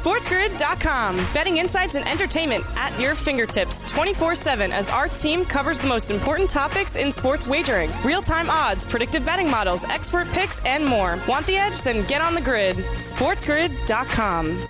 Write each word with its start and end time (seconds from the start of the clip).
SportsGrid.com. 0.00 1.16
Betting 1.34 1.58
insights 1.58 1.94
and 1.94 2.08
entertainment 2.08 2.64
at 2.74 2.98
your 2.98 3.14
fingertips 3.14 3.82
24 3.92 4.34
7 4.34 4.72
as 4.72 4.88
our 4.88 5.08
team 5.08 5.44
covers 5.44 5.78
the 5.78 5.86
most 5.86 6.10
important 6.10 6.48
topics 6.48 6.96
in 6.96 7.12
sports 7.12 7.46
wagering 7.46 7.90
real 8.02 8.22
time 8.22 8.48
odds, 8.48 8.82
predictive 8.82 9.26
betting 9.26 9.50
models, 9.50 9.84
expert 9.84 10.26
picks, 10.28 10.58
and 10.64 10.86
more. 10.86 11.18
Want 11.28 11.46
the 11.46 11.56
edge? 11.56 11.82
Then 11.82 12.06
get 12.06 12.22
on 12.22 12.34
the 12.34 12.40
grid. 12.40 12.76
SportsGrid.com. 12.76 14.68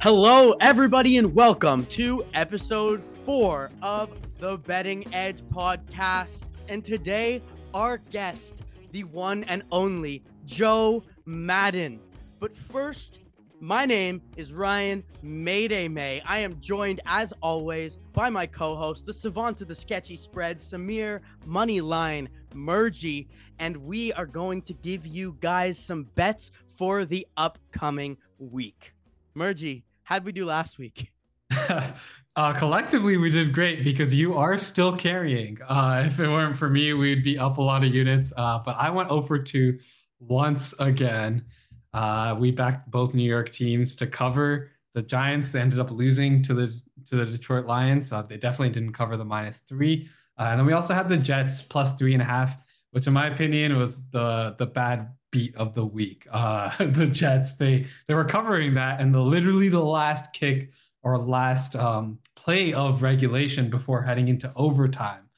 Hello, 0.00 0.54
everybody, 0.60 1.18
and 1.18 1.34
welcome 1.34 1.86
to 1.86 2.24
episode 2.32 3.02
four 3.24 3.72
of 3.82 4.08
the 4.38 4.56
Betting 4.58 5.12
Edge 5.12 5.42
podcast. 5.52 6.44
And 6.68 6.84
today, 6.84 7.42
our 7.74 7.98
guest, 7.98 8.62
the 8.92 9.02
one 9.02 9.42
and 9.44 9.64
only 9.72 10.22
Jo 10.46 11.02
Madden. 11.24 11.98
But 12.40 12.56
first, 12.56 13.20
my 13.60 13.84
name 13.84 14.22
is 14.34 14.50
Ryan 14.50 15.04
Mayday 15.22 15.88
May. 15.88 16.22
I 16.22 16.38
am 16.38 16.58
joined, 16.58 17.02
as 17.04 17.34
always, 17.42 17.98
by 18.14 18.30
my 18.30 18.46
co 18.46 18.74
host, 18.74 19.04
the 19.04 19.12
savant 19.12 19.60
of 19.60 19.68
the 19.68 19.74
sketchy 19.74 20.16
spread, 20.16 20.58
Samir 20.58 21.20
Moneyline 21.46 22.28
Murji. 22.54 23.26
And 23.58 23.76
we 23.76 24.14
are 24.14 24.24
going 24.24 24.62
to 24.62 24.72
give 24.72 25.06
you 25.06 25.36
guys 25.42 25.78
some 25.78 26.04
bets 26.14 26.50
for 26.78 27.04
the 27.04 27.26
upcoming 27.36 28.16
week. 28.38 28.94
Murji, 29.36 29.82
how'd 30.04 30.24
we 30.24 30.32
do 30.32 30.46
last 30.46 30.78
week? 30.78 31.12
uh, 31.68 32.52
collectively, 32.54 33.18
we 33.18 33.28
did 33.28 33.52
great 33.52 33.84
because 33.84 34.14
you 34.14 34.32
are 34.32 34.56
still 34.56 34.96
carrying. 34.96 35.58
Uh, 35.68 36.04
if 36.06 36.18
it 36.18 36.26
weren't 36.26 36.56
for 36.56 36.70
me, 36.70 36.94
we'd 36.94 37.22
be 37.22 37.38
up 37.38 37.58
a 37.58 37.62
lot 37.62 37.84
of 37.84 37.94
units. 37.94 38.32
Uh, 38.34 38.58
but 38.64 38.76
I 38.80 38.88
went 38.88 39.10
over 39.10 39.38
to 39.38 39.78
once 40.18 40.74
again. 40.78 41.44
Uh, 41.92 42.36
we 42.38 42.50
backed 42.50 42.90
both 42.90 43.14
New 43.14 43.28
York 43.28 43.50
teams 43.50 43.94
to 43.96 44.06
cover 44.06 44.70
the 44.94 45.02
Giants. 45.02 45.50
They 45.50 45.60
ended 45.60 45.78
up 45.78 45.90
losing 45.90 46.42
to 46.42 46.54
the 46.54 46.80
to 47.06 47.16
the 47.16 47.26
Detroit 47.26 47.66
Lions. 47.66 48.12
Uh, 48.12 48.22
they 48.22 48.36
definitely 48.36 48.70
didn't 48.70 48.92
cover 48.92 49.16
the 49.16 49.24
minus 49.24 49.58
three. 49.58 50.08
Uh, 50.38 50.48
and 50.50 50.58
then 50.58 50.66
we 50.66 50.72
also 50.72 50.94
had 50.94 51.08
the 51.08 51.16
Jets 51.16 51.62
plus 51.62 51.94
three 51.96 52.12
and 52.12 52.22
a 52.22 52.26
half, 52.26 52.56
which 52.92 53.06
in 53.06 53.12
my 53.12 53.26
opinion 53.28 53.76
was 53.76 54.08
the 54.10 54.54
the 54.58 54.66
bad 54.66 55.10
beat 55.32 55.54
of 55.56 55.74
the 55.74 55.84
week. 55.84 56.26
Uh, 56.30 56.70
the 56.84 57.06
Jets 57.06 57.56
they 57.56 57.86
they 58.06 58.14
were 58.14 58.24
covering 58.24 58.74
that, 58.74 59.00
and 59.00 59.14
the 59.14 59.20
literally 59.20 59.68
the 59.68 59.82
last 59.82 60.32
kick 60.32 60.70
or 61.02 61.18
last 61.18 61.76
um, 61.76 62.18
play 62.36 62.72
of 62.72 63.02
regulation 63.02 63.70
before 63.70 64.02
heading 64.02 64.28
into 64.28 64.52
overtime, 64.54 65.30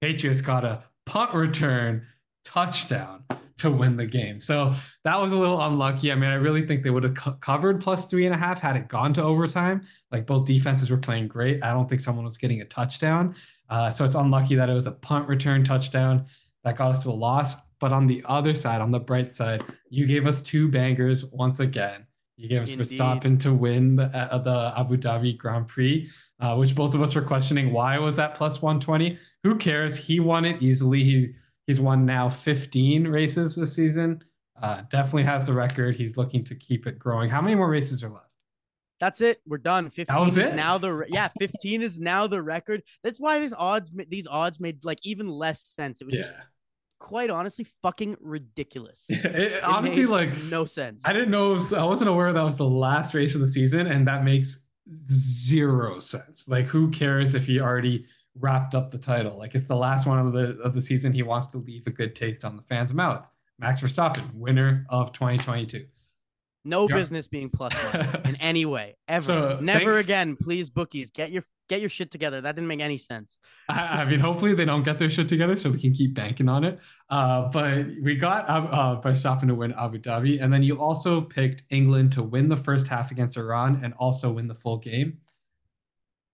Patriots 0.00 0.40
got 0.40 0.64
a 0.64 0.82
punt 1.06 1.32
return 1.32 2.06
touchdown 2.44 3.24
to 3.58 3.70
win 3.70 3.96
the 3.96 4.06
game. 4.06 4.40
So 4.40 4.74
that 5.04 5.20
was 5.20 5.32
a 5.32 5.36
little 5.36 5.60
unlucky. 5.60 6.10
I 6.10 6.14
mean, 6.14 6.30
I 6.30 6.34
really 6.34 6.66
think 6.66 6.82
they 6.82 6.90
would 6.90 7.04
have 7.04 7.14
co- 7.14 7.32
covered 7.32 7.80
plus 7.80 8.06
three 8.06 8.24
and 8.24 8.34
a 8.34 8.38
half 8.38 8.60
had 8.60 8.76
it 8.76 8.88
gone 8.88 9.12
to 9.14 9.22
overtime. 9.22 9.82
Like 10.10 10.26
both 10.26 10.46
defenses 10.46 10.90
were 10.90 10.98
playing 10.98 11.28
great. 11.28 11.62
I 11.62 11.72
don't 11.72 11.88
think 11.88 12.00
someone 12.00 12.24
was 12.24 12.38
getting 12.38 12.60
a 12.60 12.64
touchdown. 12.64 13.34
Uh, 13.68 13.90
so 13.90 14.04
it's 14.04 14.14
unlucky 14.14 14.54
that 14.54 14.70
it 14.70 14.74
was 14.74 14.86
a 14.86 14.92
punt 14.92 15.28
return 15.28 15.64
touchdown 15.64 16.24
that 16.64 16.76
got 16.76 16.90
us 16.90 17.02
to 17.02 17.08
the 17.08 17.14
loss. 17.14 17.54
But 17.80 17.92
on 17.92 18.06
the 18.06 18.24
other 18.26 18.54
side, 18.54 18.80
on 18.80 18.90
the 18.90 19.00
bright 19.00 19.34
side, 19.34 19.62
you 19.88 20.06
gave 20.06 20.26
us 20.26 20.40
two 20.40 20.68
bangers 20.68 21.24
once 21.26 21.60
again. 21.60 22.06
You 22.36 22.48
gave 22.48 22.62
us 22.62 22.70
Indeed. 22.70 22.98
Verstappen 22.98 23.40
to 23.40 23.52
win 23.52 23.96
the, 23.96 24.04
uh, 24.04 24.38
the 24.38 24.72
Abu 24.76 24.96
Dhabi 24.96 25.36
Grand 25.36 25.66
Prix, 25.66 26.08
uh, 26.40 26.56
which 26.56 26.74
both 26.74 26.94
of 26.94 27.02
us 27.02 27.14
were 27.14 27.22
questioning 27.22 27.72
why 27.72 27.98
was 27.98 28.16
that 28.16 28.36
plus 28.36 28.62
120. 28.62 29.18
Who 29.42 29.56
cares? 29.56 29.96
He 29.96 30.20
won 30.20 30.44
it 30.44 30.62
easily. 30.62 31.02
He 31.02 31.34
He's 31.68 31.82
won 31.82 32.06
now 32.06 32.30
15 32.30 33.08
races 33.08 33.54
this 33.54 33.76
season. 33.76 34.24
Uh, 34.60 34.80
definitely 34.90 35.24
has 35.24 35.44
the 35.44 35.52
record. 35.52 35.94
He's 35.94 36.16
looking 36.16 36.42
to 36.44 36.54
keep 36.54 36.86
it 36.86 36.98
growing. 36.98 37.28
How 37.28 37.42
many 37.42 37.54
more 37.56 37.68
races 37.68 38.02
are 38.02 38.08
left? 38.08 38.24
That's 38.98 39.20
it. 39.20 39.42
We're 39.46 39.58
done. 39.58 39.90
15 39.90 40.06
that 40.08 40.24
was 40.24 40.38
it? 40.38 40.54
now 40.54 40.78
the 40.78 41.04
yeah, 41.10 41.28
15 41.38 41.82
is 41.82 42.00
now 42.00 42.26
the 42.26 42.42
record. 42.42 42.82
That's 43.04 43.20
why 43.20 43.38
these 43.38 43.52
odds 43.52 43.90
these 44.08 44.26
odds 44.26 44.58
made 44.58 44.82
like 44.82 44.98
even 45.02 45.28
less 45.28 45.62
sense. 45.62 46.00
It 46.00 46.06
was 46.06 46.18
yeah. 46.18 46.30
quite 46.98 47.28
honestly 47.28 47.66
fucking 47.82 48.16
ridiculous. 48.18 49.04
it, 49.10 49.26
it 49.26 49.62
honestly 49.62 50.06
like 50.06 50.34
no 50.44 50.64
sense. 50.64 51.02
I 51.04 51.12
didn't 51.12 51.30
know 51.30 51.50
was, 51.50 51.74
I 51.74 51.84
wasn't 51.84 52.08
aware 52.08 52.32
that 52.32 52.42
was 52.42 52.56
the 52.56 52.64
last 52.64 53.12
race 53.12 53.34
of 53.34 53.42
the 53.42 53.48
season 53.48 53.86
and 53.86 54.08
that 54.08 54.24
makes 54.24 54.66
zero 55.06 55.98
sense. 55.98 56.48
Like 56.48 56.64
who 56.64 56.90
cares 56.90 57.34
if 57.34 57.44
he 57.44 57.60
already 57.60 58.06
wrapped 58.40 58.74
up 58.74 58.90
the 58.90 58.98
title. 58.98 59.36
Like 59.38 59.54
it's 59.54 59.64
the 59.64 59.76
last 59.76 60.06
one 60.06 60.18
of 60.18 60.32
the 60.32 60.58
of 60.60 60.74
the 60.74 60.82
season. 60.82 61.12
He 61.12 61.22
wants 61.22 61.46
to 61.46 61.58
leave 61.58 61.86
a 61.86 61.90
good 61.90 62.14
taste 62.14 62.44
on 62.44 62.56
the 62.56 62.62
fans' 62.62 62.94
mouths. 62.94 63.30
Max 63.58 63.80
Verstappen, 63.80 64.32
winner 64.34 64.86
of 64.88 65.12
2022. 65.12 65.86
No 66.64 66.86
business 66.86 67.26
being 67.26 67.48
plus 67.48 67.72
one 67.74 68.20
in 68.26 68.36
any 68.36 68.66
way 68.66 68.96
ever. 69.08 69.22
So, 69.22 69.58
Never 69.60 69.94
thanks. 69.94 70.06
again, 70.06 70.36
please. 70.36 70.68
Bookies, 70.68 71.10
get 71.10 71.30
your 71.30 71.42
get 71.68 71.80
your 71.80 71.88
shit 71.88 72.10
together. 72.10 72.40
That 72.40 72.56
didn't 72.56 72.68
make 72.68 72.80
any 72.80 72.98
sense. 72.98 73.38
I, 73.68 74.02
I, 74.02 74.04
mean, 74.04 74.20
hopefully 74.20 74.54
they 74.54 74.64
don't 74.64 74.82
get 74.82 74.98
their 74.98 75.10
shit 75.10 75.28
together 75.28 75.56
so 75.56 75.70
we 75.70 75.80
can 75.80 75.92
keep 75.92 76.14
banking 76.14 76.48
on 76.48 76.64
it. 76.64 76.78
Uh, 77.08 77.48
but 77.50 77.86
we 78.02 78.16
got 78.16 78.48
uh, 78.48 78.66
uh, 78.70 79.00
Verstappen 79.00 79.46
to 79.48 79.54
win 79.54 79.72
Abu 79.78 79.98
Dhabi, 79.98 80.42
and 80.42 80.52
then 80.52 80.62
you 80.62 80.78
also 80.78 81.20
picked 81.20 81.62
England 81.70 82.12
to 82.12 82.22
win 82.22 82.48
the 82.48 82.56
first 82.56 82.88
half 82.88 83.10
against 83.10 83.36
Iran 83.36 83.80
and 83.82 83.94
also 83.94 84.32
win 84.32 84.48
the 84.48 84.54
full 84.54 84.78
game. 84.78 85.18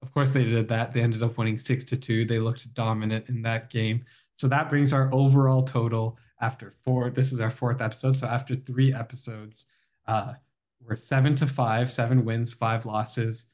Of 0.05 0.13
course, 0.13 0.29
they 0.29 0.45
did 0.45 0.69
that. 0.69 0.93
They 0.93 1.01
ended 1.01 1.23
up 1.23 1.39
winning 1.39 1.57
six 1.57 1.83
to 1.85 1.97
two. 1.97 2.27
They 2.27 2.39
looked 2.39 2.73
dominant 2.75 3.31
in 3.31 3.41
that 3.43 3.71
game. 3.71 4.05
So 4.33 4.47
that 4.49 4.69
brings 4.69 4.93
our 4.93 5.09
overall 5.15 5.63
total 5.63 6.19
after 6.43 6.71
four. 6.71 7.09
This 7.09 7.33
is 7.33 7.41
our 7.41 7.51
fourth 7.51 7.81
episode. 7.81 8.19
So 8.19 8.27
after 8.27 8.55
three 8.55 8.93
episodes, 8.93 9.65
uh, 10.07 10.35
we're 10.79 10.97
seven 10.97 11.35
to 11.37 11.47
five, 11.47 11.91
seven 11.91 12.23
wins, 12.23 12.53
five 12.53 12.85
losses. 12.85 13.47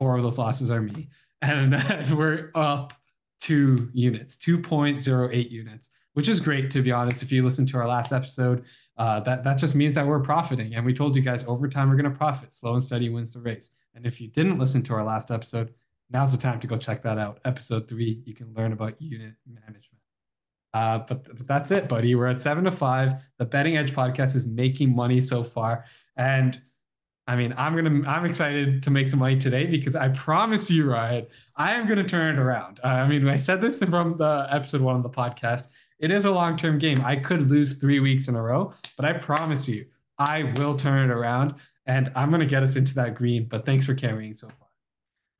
Four 0.00 0.16
of 0.16 0.22
those 0.22 0.38
losses 0.38 0.70
are 0.70 0.80
me. 0.80 1.08
And 1.42 1.74
then 1.74 2.16
we're 2.16 2.50
up 2.54 2.94
two 3.38 3.90
units, 3.92 4.38
2.08 4.38 5.50
units, 5.50 5.90
which 6.14 6.26
is 6.26 6.40
great, 6.40 6.70
to 6.70 6.80
be 6.80 6.90
honest. 6.90 7.22
If 7.22 7.30
you 7.30 7.42
listen 7.42 7.66
to 7.66 7.76
our 7.76 7.86
last 7.86 8.14
episode, 8.14 8.64
uh, 8.96 9.20
that, 9.20 9.44
that 9.44 9.58
just 9.58 9.74
means 9.74 9.94
that 9.96 10.06
we're 10.06 10.20
profiting. 10.20 10.74
And 10.74 10.86
we 10.86 10.94
told 10.94 11.14
you 11.14 11.20
guys 11.20 11.44
over 11.44 11.68
time, 11.68 11.90
we're 11.90 11.96
going 11.96 12.10
to 12.10 12.16
profit. 12.16 12.54
Slow 12.54 12.72
and 12.72 12.82
steady 12.82 13.10
wins 13.10 13.34
the 13.34 13.40
race. 13.40 13.72
And 13.94 14.06
if 14.06 14.20
you 14.20 14.28
didn't 14.28 14.58
listen 14.58 14.82
to 14.82 14.94
our 14.94 15.04
last 15.04 15.30
episode, 15.30 15.72
now's 16.10 16.32
the 16.32 16.38
time 16.38 16.60
to 16.60 16.66
go 16.66 16.76
check 16.76 17.02
that 17.02 17.18
out. 17.18 17.40
Episode 17.44 17.88
three, 17.88 18.22
you 18.24 18.34
can 18.34 18.52
learn 18.54 18.72
about 18.72 19.00
unit 19.00 19.34
management. 19.46 20.00
Uh, 20.72 20.98
but, 20.98 21.24
but 21.24 21.46
that's 21.46 21.70
it, 21.70 21.88
buddy. 21.88 22.14
We're 22.14 22.26
at 22.26 22.40
seven 22.40 22.64
to 22.64 22.72
five. 22.72 23.22
The 23.38 23.44
Betting 23.44 23.76
Edge 23.76 23.92
podcast 23.92 24.34
is 24.34 24.46
making 24.46 24.94
money 24.94 25.20
so 25.20 25.44
far. 25.44 25.84
And 26.16 26.60
I 27.26 27.36
mean, 27.36 27.54
I'm 27.56 27.74
gonna, 27.74 28.06
I'm 28.08 28.24
excited 28.24 28.82
to 28.82 28.90
make 28.90 29.06
some 29.08 29.20
money 29.20 29.36
today 29.36 29.66
because 29.66 29.96
I 29.96 30.08
promise 30.10 30.70
you, 30.70 30.90
Ryan, 30.90 31.26
I 31.56 31.74
am 31.74 31.88
gonna 31.88 32.04
turn 32.04 32.34
it 32.34 32.38
around. 32.38 32.80
I 32.84 33.06
mean, 33.06 33.26
I 33.28 33.38
said 33.38 33.60
this 33.60 33.82
from 33.82 34.18
the 34.18 34.46
episode 34.50 34.82
one 34.82 34.96
of 34.96 35.02
the 35.04 35.10
podcast. 35.10 35.68
It 36.00 36.10
is 36.10 36.24
a 36.24 36.30
long 36.30 36.56
term 36.56 36.78
game. 36.78 37.00
I 37.02 37.16
could 37.16 37.48
lose 37.50 37.74
three 37.74 38.00
weeks 38.00 38.28
in 38.28 38.34
a 38.34 38.42
row, 38.42 38.74
but 38.96 39.06
I 39.06 39.14
promise 39.14 39.68
you, 39.68 39.86
I 40.18 40.52
will 40.56 40.76
turn 40.76 41.08
it 41.08 41.12
around 41.12 41.54
and 41.86 42.10
I'm 42.14 42.30
going 42.30 42.40
to 42.40 42.46
get 42.46 42.62
us 42.62 42.76
into 42.76 42.94
that 42.96 43.14
green. 43.14 43.46
But 43.46 43.66
thanks 43.66 43.84
for 43.84 43.94
carrying 43.94 44.34
so 44.34 44.48
far. 44.48 44.68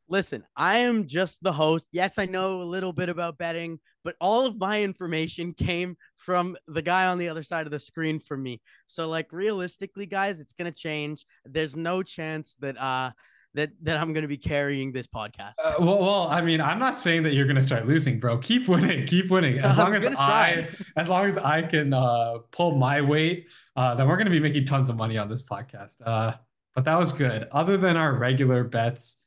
Listen, 0.09 0.44
I 0.55 0.78
am 0.78 1.06
just 1.06 1.43
the 1.43 1.53
host. 1.53 1.87
Yes, 1.91 2.19
I 2.19 2.27
know 2.27 2.60
a 2.60 2.62
little 2.62 2.93
bit 2.93 3.09
about 3.09 3.38
betting, 3.38 3.81
but 4.05 4.16
all 4.21 4.44
of 4.44 4.59
my 4.59 4.83
information 4.83 5.54
came 5.54 5.97
from 6.19 6.56
the 6.69 6.83
guy 6.83 7.06
on 7.06 7.16
the 7.16 7.31
other 7.31 7.43
side 7.43 7.66
of 7.66 7.72
the 7.72 7.81
screen 7.81 8.21
for 8.21 8.37
me. 8.37 8.60
So, 8.87 9.09
like, 9.09 9.33
realistically, 9.33 10.04
guys, 10.04 10.41
it's 10.41 10.53
going 10.53 10.71
to 10.71 10.78
change. 10.78 11.25
There's 11.47 11.75
no 11.75 12.03
chance 12.03 12.54
that, 12.60 12.77
uh, 12.78 13.12
that 13.54 13.70
that 13.82 13.97
I'm 13.97 14.12
going 14.12 14.22
to 14.22 14.28
be 14.28 14.37
carrying 14.37 14.92
this 14.92 15.06
podcast. 15.06 15.53
Uh, 15.65 15.75
well, 15.78 15.98
well, 15.98 16.28
I 16.28 16.41
mean, 16.41 16.60
I'm 16.60 16.78
not 16.78 16.98
saying 16.98 17.22
that 17.22 17.34
you're 17.34 17.47
going 17.47 17.56
to 17.56 17.62
start 17.62 17.87
losing, 17.87 18.20
bro. 18.20 18.38
Keep 18.38 18.69
winning, 18.69 19.06
keep 19.06 19.31
winning. 19.31 19.59
As 19.59 19.78
long 19.78 19.94
as 19.94 20.06
I, 20.06 20.69
as 20.97 21.09
long 21.09 21.26
as 21.26 21.38
I 21.38 21.62
can 21.62 21.92
uh, 21.92 22.38
pull 22.50 22.76
my 22.76 23.00
weight, 23.00 23.48
uh, 23.76 23.94
then 23.94 24.09
we're 24.09 24.16
going 24.16 24.26
to 24.26 24.31
be 24.31 24.41
making 24.41 24.66
tons 24.66 24.91
of 24.91 24.97
money 24.97 25.16
on 25.16 25.28
this 25.28 25.42
podcast. 25.42 26.03
Uh, 26.04 26.34
but 26.74 26.84
that 26.84 26.98
was 26.98 27.12
good. 27.12 27.47
Other 27.53 27.77
than 27.77 27.97
our 27.97 28.15
regular 28.15 28.65
bets, 28.65 29.24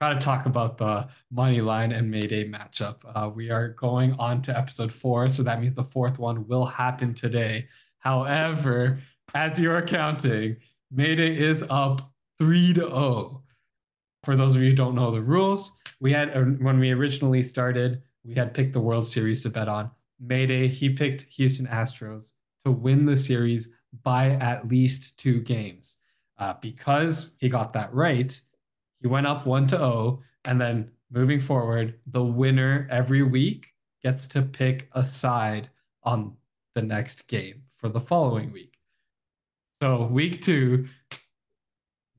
got 0.00 0.18
to 0.18 0.18
talk 0.18 0.46
about 0.46 0.78
the 0.78 1.08
money 1.30 1.60
line 1.60 1.92
and 1.92 2.10
Mayday 2.10 2.48
matchup. 2.48 2.96
Uh, 3.14 3.28
we 3.28 3.50
are 3.50 3.68
going 3.68 4.14
on 4.18 4.42
to 4.42 4.58
episode 4.58 4.90
four, 4.90 5.28
so 5.28 5.42
that 5.42 5.60
means 5.60 5.74
the 5.74 5.84
fourth 5.84 6.18
one 6.18 6.48
will 6.48 6.64
happen 6.64 7.14
today. 7.14 7.68
However, 7.98 8.98
as 9.34 9.60
you're 9.60 9.82
counting, 9.82 10.56
Mayday 10.90 11.38
is 11.38 11.62
up 11.70 12.12
three 12.38 12.72
to 12.72 12.80
zero. 12.80 13.41
For 14.22 14.36
those 14.36 14.54
of 14.54 14.62
you 14.62 14.70
who 14.70 14.76
don't 14.76 14.94
know 14.94 15.10
the 15.10 15.20
rules, 15.20 15.72
we 16.00 16.12
had 16.12 16.36
uh, 16.36 16.42
when 16.42 16.78
we 16.78 16.92
originally 16.92 17.42
started, 17.42 18.02
we 18.24 18.34
had 18.34 18.54
picked 18.54 18.72
the 18.72 18.80
World 18.80 19.06
Series 19.06 19.42
to 19.42 19.50
bet 19.50 19.68
on. 19.68 19.90
Mayday, 20.20 20.68
he 20.68 20.90
picked 20.90 21.22
Houston 21.22 21.66
Astros 21.66 22.32
to 22.64 22.70
win 22.70 23.04
the 23.04 23.16
series 23.16 23.70
by 24.04 24.30
at 24.30 24.68
least 24.68 25.18
two 25.18 25.40
games. 25.40 25.98
Uh, 26.38 26.54
because 26.60 27.36
he 27.40 27.48
got 27.48 27.72
that 27.72 27.92
right, 27.92 28.40
he 29.00 29.08
went 29.08 29.26
up 29.26 29.46
one 29.46 29.66
to 29.66 29.76
zero, 29.76 29.88
oh, 29.88 30.22
and 30.44 30.60
then 30.60 30.90
moving 31.10 31.40
forward, 31.40 31.98
the 32.06 32.22
winner 32.22 32.86
every 32.90 33.22
week 33.22 33.74
gets 34.02 34.26
to 34.26 34.42
pick 34.42 34.88
a 34.92 35.02
side 35.02 35.68
on 36.04 36.36
the 36.74 36.82
next 36.82 37.26
game 37.26 37.62
for 37.72 37.88
the 37.88 38.00
following 38.00 38.52
week. 38.52 38.78
So 39.82 40.06
week 40.06 40.40
two, 40.40 40.86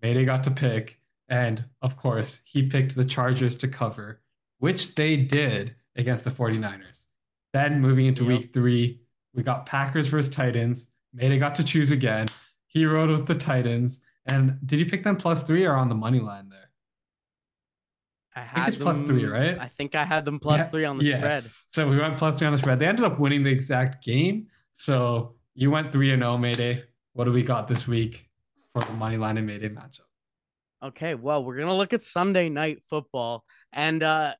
Mayday 0.01 0.25
got 0.25 0.43
to 0.43 0.51
pick. 0.51 0.99
And 1.29 1.65
of 1.81 1.97
course, 1.97 2.41
he 2.45 2.67
picked 2.67 2.95
the 2.95 3.05
Chargers 3.05 3.55
to 3.57 3.67
cover, 3.67 4.21
which 4.59 4.95
they 4.95 5.17
did 5.17 5.75
against 5.95 6.23
the 6.23 6.29
49ers. 6.29 7.05
Then 7.53 7.81
moving 7.81 8.05
into 8.05 8.23
yep. 8.23 8.39
week 8.39 8.53
three, 8.53 9.01
we 9.33 9.43
got 9.43 9.65
Packers 9.65 10.07
versus 10.07 10.33
Titans. 10.33 10.91
Mayday 11.13 11.37
got 11.37 11.55
to 11.55 11.63
choose 11.63 11.91
again. 11.91 12.27
He 12.67 12.85
rode 12.85 13.09
with 13.09 13.27
the 13.27 13.35
Titans. 13.35 14.01
And 14.25 14.57
did 14.65 14.79
you 14.79 14.85
pick 14.85 15.03
them 15.03 15.17
plus 15.17 15.43
three 15.43 15.65
or 15.65 15.75
on 15.75 15.89
the 15.89 15.95
money 15.95 16.19
line 16.19 16.49
there? 16.49 16.69
I 18.35 18.41
had 18.41 18.67
I 18.67 18.69
them, 18.71 18.81
plus 18.81 19.01
three, 19.03 19.25
right? 19.25 19.59
I 19.59 19.67
think 19.67 19.93
I 19.93 20.05
had 20.05 20.25
them 20.25 20.39
plus 20.39 20.59
yeah, 20.59 20.67
three 20.67 20.85
on 20.85 20.97
the 20.97 21.05
yeah. 21.05 21.17
spread. 21.17 21.51
So 21.67 21.87
we 21.87 21.97
went 21.97 22.17
plus 22.17 22.39
three 22.39 22.47
on 22.47 22.53
the 22.53 22.57
spread. 22.57 22.79
They 22.79 22.87
ended 22.87 23.05
up 23.05 23.19
winning 23.19 23.43
the 23.43 23.51
exact 23.51 24.03
game. 24.03 24.47
So 24.71 25.35
you 25.53 25.69
went 25.69 25.91
three 25.91 26.11
and 26.11 26.23
zero, 26.23 26.33
oh, 26.33 26.37
Mayday. 26.37 26.83
What 27.13 27.25
do 27.25 27.31
we 27.31 27.43
got 27.43 27.67
this 27.67 27.87
week 27.87 28.27
for 28.73 28.83
the 28.83 28.93
money 28.93 29.17
line 29.17 29.37
and 29.37 29.45
Mayday 29.45 29.69
matchup? 29.69 30.01
Okay, 30.83 31.15
well, 31.15 31.45
we're 31.45 31.55
gonna 31.55 31.77
look 31.77 31.93
at 31.93 32.03
Sunday 32.03 32.49
night 32.49 32.79
football, 32.89 33.45
and 33.71 34.03
uh, 34.03 34.33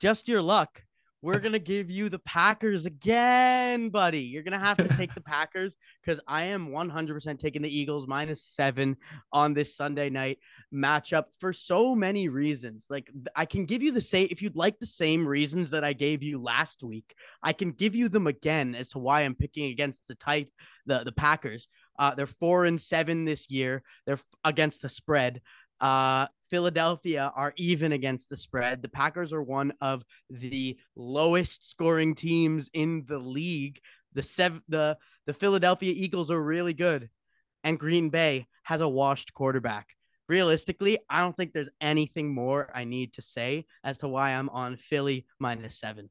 just 0.00 0.28
your 0.28 0.40
luck 0.40 0.80
we're 1.24 1.38
gonna 1.38 1.58
give 1.58 1.90
you 1.90 2.10
the 2.10 2.18
Packers 2.18 2.84
again, 2.84 3.88
buddy. 3.88 4.20
You're 4.20 4.42
gonna 4.42 4.58
have 4.58 4.76
to 4.76 4.88
take 4.88 5.14
the 5.14 5.20
Packers 5.22 5.74
because 6.02 6.20
I 6.28 6.44
am 6.44 6.68
100% 6.68 7.38
taking 7.38 7.62
the 7.62 7.78
Eagles 7.78 8.06
minus 8.06 8.42
seven 8.42 8.98
on 9.32 9.54
this 9.54 9.74
Sunday 9.74 10.10
night 10.10 10.38
matchup 10.72 11.24
for 11.40 11.54
so 11.54 11.94
many 11.94 12.28
reasons. 12.28 12.84
Like 12.90 13.10
I 13.34 13.46
can 13.46 13.64
give 13.64 13.82
you 13.82 13.90
the 13.90 14.02
same 14.02 14.28
if 14.30 14.42
you'd 14.42 14.54
like 14.54 14.78
the 14.78 14.84
same 14.84 15.26
reasons 15.26 15.70
that 15.70 15.82
I 15.82 15.94
gave 15.94 16.22
you 16.22 16.38
last 16.38 16.82
week. 16.82 17.14
I 17.42 17.54
can 17.54 17.72
give 17.72 17.94
you 17.94 18.10
them 18.10 18.26
again 18.26 18.74
as 18.74 18.88
to 18.88 18.98
why 18.98 19.22
I'm 19.22 19.34
picking 19.34 19.70
against 19.70 20.02
the 20.06 20.16
tight 20.16 20.50
the 20.84 21.04
the 21.04 21.12
Packers. 21.12 21.68
Uh, 21.98 22.14
they're 22.14 22.26
four 22.26 22.66
and 22.66 22.78
seven 22.78 23.24
this 23.24 23.48
year. 23.50 23.82
They're 24.04 24.20
against 24.44 24.82
the 24.82 24.90
spread. 24.90 25.40
Uh, 25.84 26.26
Philadelphia 26.48 27.30
are 27.36 27.52
even 27.56 27.92
against 27.92 28.30
the 28.30 28.38
spread. 28.38 28.80
The 28.80 28.88
Packers 28.88 29.34
are 29.34 29.42
one 29.42 29.74
of 29.82 30.02
the 30.30 30.78
lowest 30.96 31.68
scoring 31.68 32.14
teams 32.14 32.70
in 32.72 33.04
the 33.06 33.18
league. 33.18 33.78
The 34.14 34.22
sev- 34.22 34.62
the 34.66 34.96
the 35.26 35.34
Philadelphia 35.34 35.92
Eagles 35.94 36.30
are 36.30 36.42
really 36.42 36.72
good, 36.72 37.10
and 37.64 37.78
Green 37.78 38.08
Bay 38.08 38.46
has 38.62 38.80
a 38.80 38.88
washed 38.88 39.34
quarterback. 39.34 39.88
Realistically, 40.26 40.96
I 41.10 41.20
don't 41.20 41.36
think 41.36 41.52
there's 41.52 41.68
anything 41.82 42.34
more 42.34 42.70
I 42.74 42.84
need 42.84 43.12
to 43.14 43.22
say 43.22 43.66
as 43.84 43.98
to 43.98 44.08
why 44.08 44.30
I'm 44.30 44.48
on 44.48 44.78
Philly 44.78 45.26
minus 45.38 45.78
seven. 45.78 46.08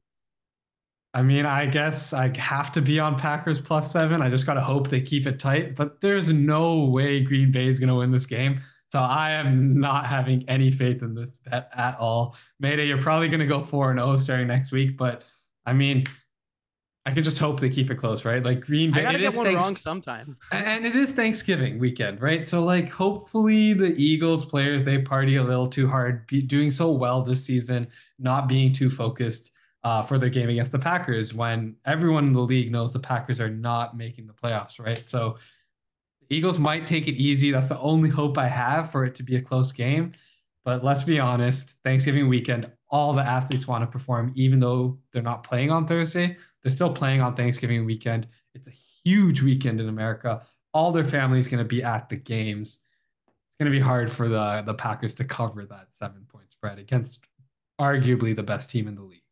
I 1.14 1.22
mean, 1.22 1.46
I 1.46 1.66
guess 1.66 2.12
I 2.12 2.36
have 2.38 2.70
to 2.72 2.80
be 2.80 3.00
on 3.00 3.18
Packers 3.18 3.60
plus 3.60 3.90
seven. 3.90 4.22
I 4.22 4.30
just 4.30 4.46
got 4.46 4.54
to 4.54 4.60
hope 4.60 4.88
they 4.88 5.00
keep 5.00 5.26
it 5.26 5.40
tight, 5.40 5.74
but 5.74 6.00
there's 6.00 6.28
no 6.32 6.84
way 6.84 7.22
Green 7.22 7.50
Bay 7.50 7.66
is 7.66 7.80
going 7.80 7.88
to 7.88 7.96
win 7.96 8.12
this 8.12 8.26
game. 8.26 8.60
So 8.94 9.00
I 9.00 9.32
am 9.32 9.80
not 9.80 10.06
having 10.06 10.48
any 10.48 10.70
faith 10.70 11.02
in 11.02 11.16
this 11.16 11.38
bet 11.38 11.68
at 11.74 11.98
all. 11.98 12.36
Mayday, 12.60 12.86
you're 12.86 13.02
probably 13.02 13.28
going 13.28 13.40
to 13.40 13.46
go 13.46 13.60
4 13.60 13.92
0 13.92 14.16
starting 14.18 14.46
next 14.46 14.70
week, 14.70 14.96
but 14.96 15.24
I 15.66 15.72
mean, 15.72 16.04
I 17.04 17.10
can 17.10 17.24
just 17.24 17.40
hope 17.40 17.58
they 17.58 17.70
keep 17.70 17.90
it 17.90 17.96
close, 17.96 18.24
right? 18.24 18.40
Like 18.40 18.60
Green 18.60 18.92
Bay. 18.92 19.00
I 19.00 19.02
gotta 19.02 19.18
get 19.18 19.34
one 19.34 19.46
thanks- 19.46 19.64
wrong 19.64 19.74
sometime. 19.74 20.36
And 20.52 20.86
it 20.86 20.94
is 20.94 21.10
Thanksgiving 21.10 21.80
weekend, 21.80 22.22
right? 22.22 22.46
So 22.46 22.62
like, 22.62 22.88
hopefully 22.88 23.72
the 23.72 24.00
Eagles 24.00 24.44
players 24.44 24.84
they 24.84 24.98
party 24.98 25.34
a 25.38 25.42
little 25.42 25.66
too 25.66 25.88
hard, 25.88 26.24
be 26.28 26.40
doing 26.40 26.70
so 26.70 26.92
well 26.92 27.20
this 27.20 27.44
season, 27.44 27.88
not 28.20 28.46
being 28.46 28.72
too 28.72 28.88
focused 28.88 29.50
uh, 29.82 30.04
for 30.04 30.18
their 30.18 30.30
game 30.30 30.50
against 30.50 30.70
the 30.70 30.78
Packers. 30.78 31.34
When 31.34 31.74
everyone 31.84 32.26
in 32.26 32.32
the 32.32 32.42
league 32.42 32.70
knows 32.70 32.92
the 32.92 33.00
Packers 33.00 33.40
are 33.40 33.50
not 33.50 33.96
making 33.96 34.28
the 34.28 34.34
playoffs, 34.34 34.78
right? 34.78 35.04
So 35.04 35.38
Eagles 36.30 36.58
might 36.58 36.86
take 36.86 37.08
it 37.08 37.14
easy. 37.14 37.50
That's 37.50 37.68
the 37.68 37.78
only 37.78 38.10
hope 38.10 38.38
I 38.38 38.48
have 38.48 38.90
for 38.90 39.04
it 39.04 39.14
to 39.16 39.22
be 39.22 39.36
a 39.36 39.42
close 39.42 39.72
game. 39.72 40.12
But 40.64 40.82
let's 40.82 41.02
be 41.02 41.20
honest, 41.20 41.78
Thanksgiving 41.84 42.28
weekend, 42.28 42.70
all 42.90 43.12
the 43.12 43.22
athletes 43.22 43.68
want 43.68 43.82
to 43.82 43.86
perform, 43.86 44.32
even 44.34 44.60
though 44.60 44.98
they're 45.12 45.22
not 45.22 45.44
playing 45.44 45.70
on 45.70 45.86
Thursday. 45.86 46.36
They're 46.62 46.72
still 46.72 46.92
playing 46.92 47.20
on 47.20 47.34
Thanksgiving 47.34 47.84
weekend. 47.84 48.26
It's 48.54 48.68
a 48.68 48.72
huge 49.04 49.42
weekend 49.42 49.80
in 49.80 49.88
America. 49.88 50.42
All 50.72 50.90
their 50.90 51.04
families 51.04 51.48
going 51.48 51.62
to 51.62 51.68
be 51.68 51.82
at 51.82 52.08
the 52.08 52.16
games. 52.16 52.78
It's 53.48 53.56
going 53.56 53.70
to 53.70 53.76
be 53.76 53.82
hard 53.82 54.10
for 54.10 54.28
the, 54.28 54.62
the 54.64 54.74
Packers 54.74 55.14
to 55.14 55.24
cover 55.24 55.66
that 55.66 55.88
seven 55.90 56.24
point 56.26 56.50
spread 56.50 56.78
against 56.78 57.26
arguably 57.80 58.34
the 58.34 58.42
best 58.42 58.70
team 58.70 58.88
in 58.88 58.94
the 58.94 59.02
league 59.02 59.23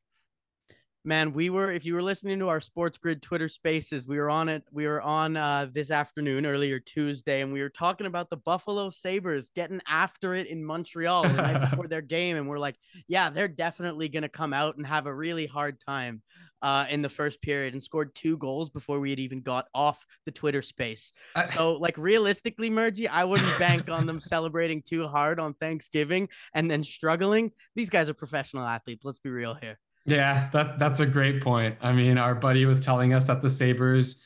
man 1.05 1.33
we 1.33 1.51
were 1.51 1.73
if 1.73 1.85
you 1.85 1.95
were 1.95 2.03
listening 2.03 2.39
to 2.39 2.49
our 2.49 2.61
sports 2.61 2.97
grid 2.97 3.21
twitter 3.21 3.49
spaces 3.49 4.07
we 4.07 4.19
were 4.19 4.31
on 4.31 4.49
it 4.49 4.63
we 4.71 4.87
were 4.87 5.03
on 5.03 5.37
uh, 5.37 5.67
this 5.73 5.91
afternoon 5.91 6.47
earlier 6.47 6.79
tuesday 6.79 7.41
and 7.41 7.53
we 7.53 7.61
were 7.61 7.69
talking 7.69 8.07
about 8.07 8.31
the 8.31 8.37
buffalo 8.37 8.89
sabres 8.89 9.51
getting 9.55 9.81
after 9.89 10.35
it 10.35 10.47
in 10.47 10.65
montreal 10.65 11.23
the 11.25 11.33
night 11.33 11.59
before 11.71 11.89
their 11.89 12.03
game 12.03 12.37
and 12.37 12.49
we're 12.49 12.59
like 12.59 12.77
yeah 13.09 13.29
they're 13.29 13.49
definitely 13.49 14.09
going 14.09 14.23
to 14.23 14.29
come 14.29 14.53
out 14.53 14.77
and 14.77 14.87
have 14.87 15.07
a 15.07 15.15
really 15.15 15.47
hard 15.47 15.81
time 15.81 16.23
uh, 16.63 16.87
in 16.89 17.03
the 17.03 17.09
first 17.09 17.43
period 17.43 17.73
and 17.73 17.83
scored 17.83 18.15
two 18.15 18.39
goals 18.39 18.71
before 18.71 19.01
we 19.01 19.11
had 19.11 19.19
even 19.19 19.41
got 19.41 19.67
off 19.75 20.07
the 20.27 20.31
twitter 20.31 20.63
space. 20.63 21.13
I... 21.35 21.47
so 21.47 21.73
like 21.75 21.99
realistically 21.99 22.71
murji 22.71 23.09
i 23.11 23.25
wouldn't 23.25 23.59
bank 23.59 23.91
on 23.91 24.07
them 24.07 24.21
celebrating 24.21 24.81
too 24.83 25.09
hard 25.09 25.41
on 25.41 25.55
thanksgiving 25.55 26.29
and 26.55 26.71
then 26.71 26.85
struggling. 26.85 27.51
These 27.75 27.91
guys 27.91 28.09
are 28.09 28.15
professional 28.15 28.65
athletes 28.65 29.05
let's 29.05 29.19
be 29.19 29.31
real 29.31 29.55
here 29.55 29.79
yeah, 30.05 30.49
that 30.53 30.79
that's 30.79 31.01
a 31.01 31.07
great 31.07 31.43
point. 31.43 31.77
I 31.81 31.93
mean, 31.93 32.19
our 32.19 32.35
buddy 32.35 32.67
was 32.67 32.81
telling 32.81 33.15
us 33.15 33.27
that 33.29 33.43
the 33.43 33.51
Sabres 33.51 34.25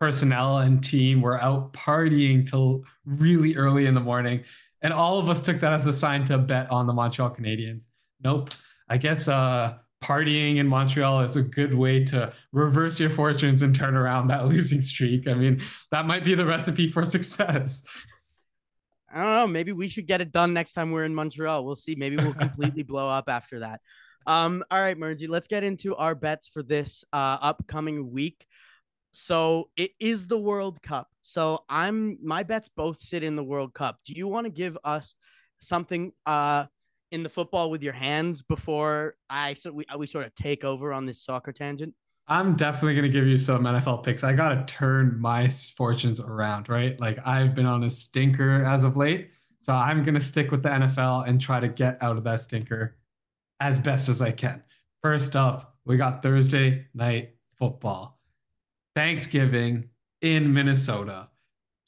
personnel 0.00 0.58
and 0.58 0.82
team 0.82 1.20
were 1.20 1.40
out 1.40 1.72
partying 1.72 2.48
till 2.48 2.82
really 3.04 3.56
early 3.56 3.86
in 3.86 3.94
the 3.94 4.00
morning. 4.00 4.42
And 4.80 4.92
all 4.92 5.20
of 5.20 5.28
us 5.28 5.40
took 5.40 5.60
that 5.60 5.72
as 5.72 5.86
a 5.86 5.92
sign 5.92 6.24
to 6.24 6.38
bet 6.38 6.70
on 6.72 6.88
the 6.88 6.92
Montreal 6.92 7.30
Canadiens. 7.30 7.88
Nope. 8.22 8.50
I 8.88 8.96
guess 8.96 9.28
uh, 9.28 9.74
partying 10.02 10.56
in 10.56 10.66
Montreal 10.66 11.20
is 11.20 11.36
a 11.36 11.42
good 11.42 11.74
way 11.74 12.04
to 12.06 12.32
reverse 12.50 12.98
your 12.98 13.10
fortunes 13.10 13.62
and 13.62 13.74
turn 13.74 13.94
around 13.94 14.26
that 14.28 14.46
losing 14.48 14.80
streak. 14.80 15.28
I 15.28 15.34
mean, 15.34 15.60
that 15.92 16.06
might 16.06 16.24
be 16.24 16.34
the 16.34 16.46
recipe 16.46 16.88
for 16.88 17.04
success. 17.04 17.84
I 19.14 19.22
don't 19.22 19.34
know. 19.34 19.46
Maybe 19.46 19.72
we 19.72 19.88
should 19.88 20.06
get 20.06 20.20
it 20.20 20.32
done 20.32 20.52
next 20.52 20.72
time 20.72 20.90
we're 20.90 21.04
in 21.04 21.14
Montreal. 21.14 21.64
We'll 21.64 21.76
see. 21.76 21.94
Maybe 21.94 22.16
we'll 22.16 22.34
completely 22.46 22.82
blow 22.82 23.08
up 23.08 23.28
after 23.28 23.60
that. 23.60 23.80
Um, 24.26 24.64
all 24.70 24.80
right, 24.80 24.98
Murji, 24.98 25.28
let's 25.28 25.46
get 25.46 25.64
into 25.64 25.94
our 25.96 26.14
bets 26.14 26.48
for 26.48 26.62
this 26.62 27.04
uh, 27.12 27.38
upcoming 27.40 28.12
week. 28.12 28.46
So 29.12 29.68
it 29.76 29.90
is 30.00 30.26
the 30.26 30.38
World 30.38 30.82
Cup. 30.82 31.08
So 31.22 31.64
I'm 31.68 32.18
my 32.22 32.42
bets 32.42 32.68
both 32.74 32.98
sit 32.98 33.22
in 33.22 33.36
the 33.36 33.44
World 33.44 33.74
Cup. 33.74 33.98
Do 34.06 34.14
you 34.14 34.26
want 34.26 34.46
to 34.46 34.50
give 34.50 34.76
us 34.84 35.14
something 35.58 36.12
uh 36.26 36.66
in 37.12 37.22
the 37.22 37.28
football 37.28 37.70
with 37.70 37.82
your 37.82 37.92
hands 37.92 38.42
before 38.42 39.14
I 39.28 39.54
so 39.54 39.70
we 39.70 39.84
we 39.98 40.06
sort 40.06 40.26
of 40.26 40.34
take 40.34 40.64
over 40.64 40.92
on 40.92 41.04
this 41.04 41.22
soccer 41.22 41.52
tangent? 41.52 41.94
I'm 42.26 42.56
definitely 42.56 42.94
going 42.94 43.04
to 43.04 43.10
give 43.10 43.26
you 43.26 43.36
some 43.36 43.64
NFL 43.64 44.04
picks. 44.04 44.24
I 44.24 44.32
got 44.32 44.54
to 44.54 44.72
turn 44.72 45.20
my 45.20 45.48
fortunes 45.48 46.20
around, 46.20 46.68
right? 46.68 46.98
Like 46.98 47.18
I've 47.26 47.54
been 47.54 47.66
on 47.66 47.84
a 47.84 47.90
stinker 47.90 48.64
as 48.64 48.84
of 48.84 48.96
late. 48.96 49.30
So 49.60 49.72
I'm 49.72 50.02
going 50.02 50.14
to 50.14 50.20
stick 50.20 50.50
with 50.50 50.62
the 50.62 50.70
NFL 50.70 51.28
and 51.28 51.40
try 51.40 51.60
to 51.60 51.68
get 51.68 52.02
out 52.02 52.16
of 52.16 52.24
that 52.24 52.40
stinker 52.40 52.96
as 53.62 53.78
best 53.78 54.08
as 54.08 54.20
I 54.20 54.32
can. 54.32 54.60
First 55.02 55.36
up, 55.36 55.76
we 55.84 55.96
got 55.96 56.22
Thursday 56.22 56.86
night 56.94 57.36
football. 57.56 58.18
Thanksgiving 58.96 59.88
in 60.20 60.52
Minnesota. 60.52 61.28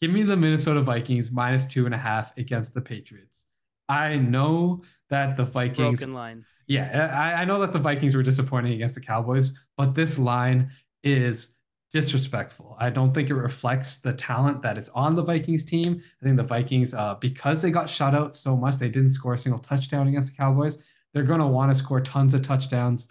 Give 0.00 0.12
me 0.12 0.22
the 0.22 0.36
Minnesota 0.36 0.82
Vikings 0.82 1.32
minus 1.32 1.66
two 1.66 1.84
and 1.84 1.94
a 1.94 1.98
half 1.98 2.36
against 2.38 2.74
the 2.74 2.80
Patriots. 2.80 3.46
I 3.88 4.16
know 4.16 4.84
that 5.10 5.36
the 5.36 5.44
Vikings. 5.44 6.00
Broken 6.00 6.14
line. 6.14 6.44
Yeah, 6.68 7.12
I, 7.12 7.42
I 7.42 7.44
know 7.44 7.58
that 7.60 7.72
the 7.72 7.78
Vikings 7.80 8.14
were 8.14 8.22
disappointing 8.22 8.72
against 8.72 8.94
the 8.94 9.00
Cowboys, 9.00 9.52
but 9.76 9.94
this 9.94 10.16
line 10.16 10.70
is 11.02 11.56
disrespectful. 11.92 12.76
I 12.78 12.90
don't 12.90 13.12
think 13.12 13.30
it 13.30 13.34
reflects 13.34 13.98
the 13.98 14.12
talent 14.12 14.62
that 14.62 14.78
is 14.78 14.88
on 14.90 15.16
the 15.16 15.22
Vikings 15.22 15.64
team. 15.64 16.00
I 16.22 16.24
think 16.24 16.36
the 16.36 16.44
Vikings, 16.44 16.94
uh, 16.94 17.16
because 17.16 17.60
they 17.60 17.70
got 17.70 17.90
shut 17.90 18.14
out 18.14 18.34
so 18.36 18.56
much, 18.56 18.76
they 18.76 18.88
didn't 18.88 19.10
score 19.10 19.34
a 19.34 19.38
single 19.38 19.58
touchdown 19.58 20.06
against 20.08 20.32
the 20.32 20.36
Cowboys 20.36 20.78
they're 21.14 21.22
going 21.22 21.40
to 21.40 21.46
want 21.46 21.72
to 21.72 21.78
score 21.78 22.00
tons 22.00 22.34
of 22.34 22.42
touchdowns 22.42 23.08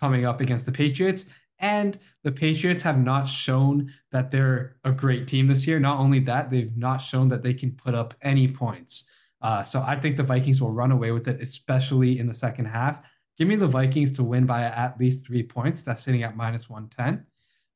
coming 0.00 0.24
up 0.24 0.40
against 0.40 0.66
the 0.66 0.72
Patriots. 0.72 1.26
And 1.60 1.98
the 2.24 2.32
Patriots 2.32 2.82
have 2.82 2.98
not 2.98 3.28
shown 3.28 3.92
that 4.10 4.32
they're 4.32 4.76
a 4.82 4.90
great 4.90 5.28
team 5.28 5.46
this 5.46 5.64
year. 5.64 5.78
Not 5.78 6.00
only 6.00 6.18
that, 6.20 6.50
they've 6.50 6.76
not 6.76 6.96
shown 6.96 7.28
that 7.28 7.44
they 7.44 7.54
can 7.54 7.70
put 7.70 7.94
up 7.94 8.14
any 8.22 8.48
points. 8.48 9.08
Uh, 9.40 9.62
so 9.62 9.80
I 9.86 9.94
think 9.96 10.16
the 10.16 10.24
Vikings 10.24 10.60
will 10.60 10.72
run 10.72 10.90
away 10.90 11.12
with 11.12 11.28
it, 11.28 11.40
especially 11.40 12.18
in 12.18 12.26
the 12.26 12.34
second 12.34 12.64
half. 12.64 13.06
Give 13.38 13.46
me 13.46 13.56
the 13.56 13.68
Vikings 13.68 14.12
to 14.12 14.24
win 14.24 14.44
by 14.44 14.62
at 14.62 14.98
least 14.98 15.26
three 15.26 15.42
points. 15.42 15.82
That's 15.82 16.02
sitting 16.02 16.22
at 16.22 16.36
minus 16.36 16.68
110. 16.68 17.24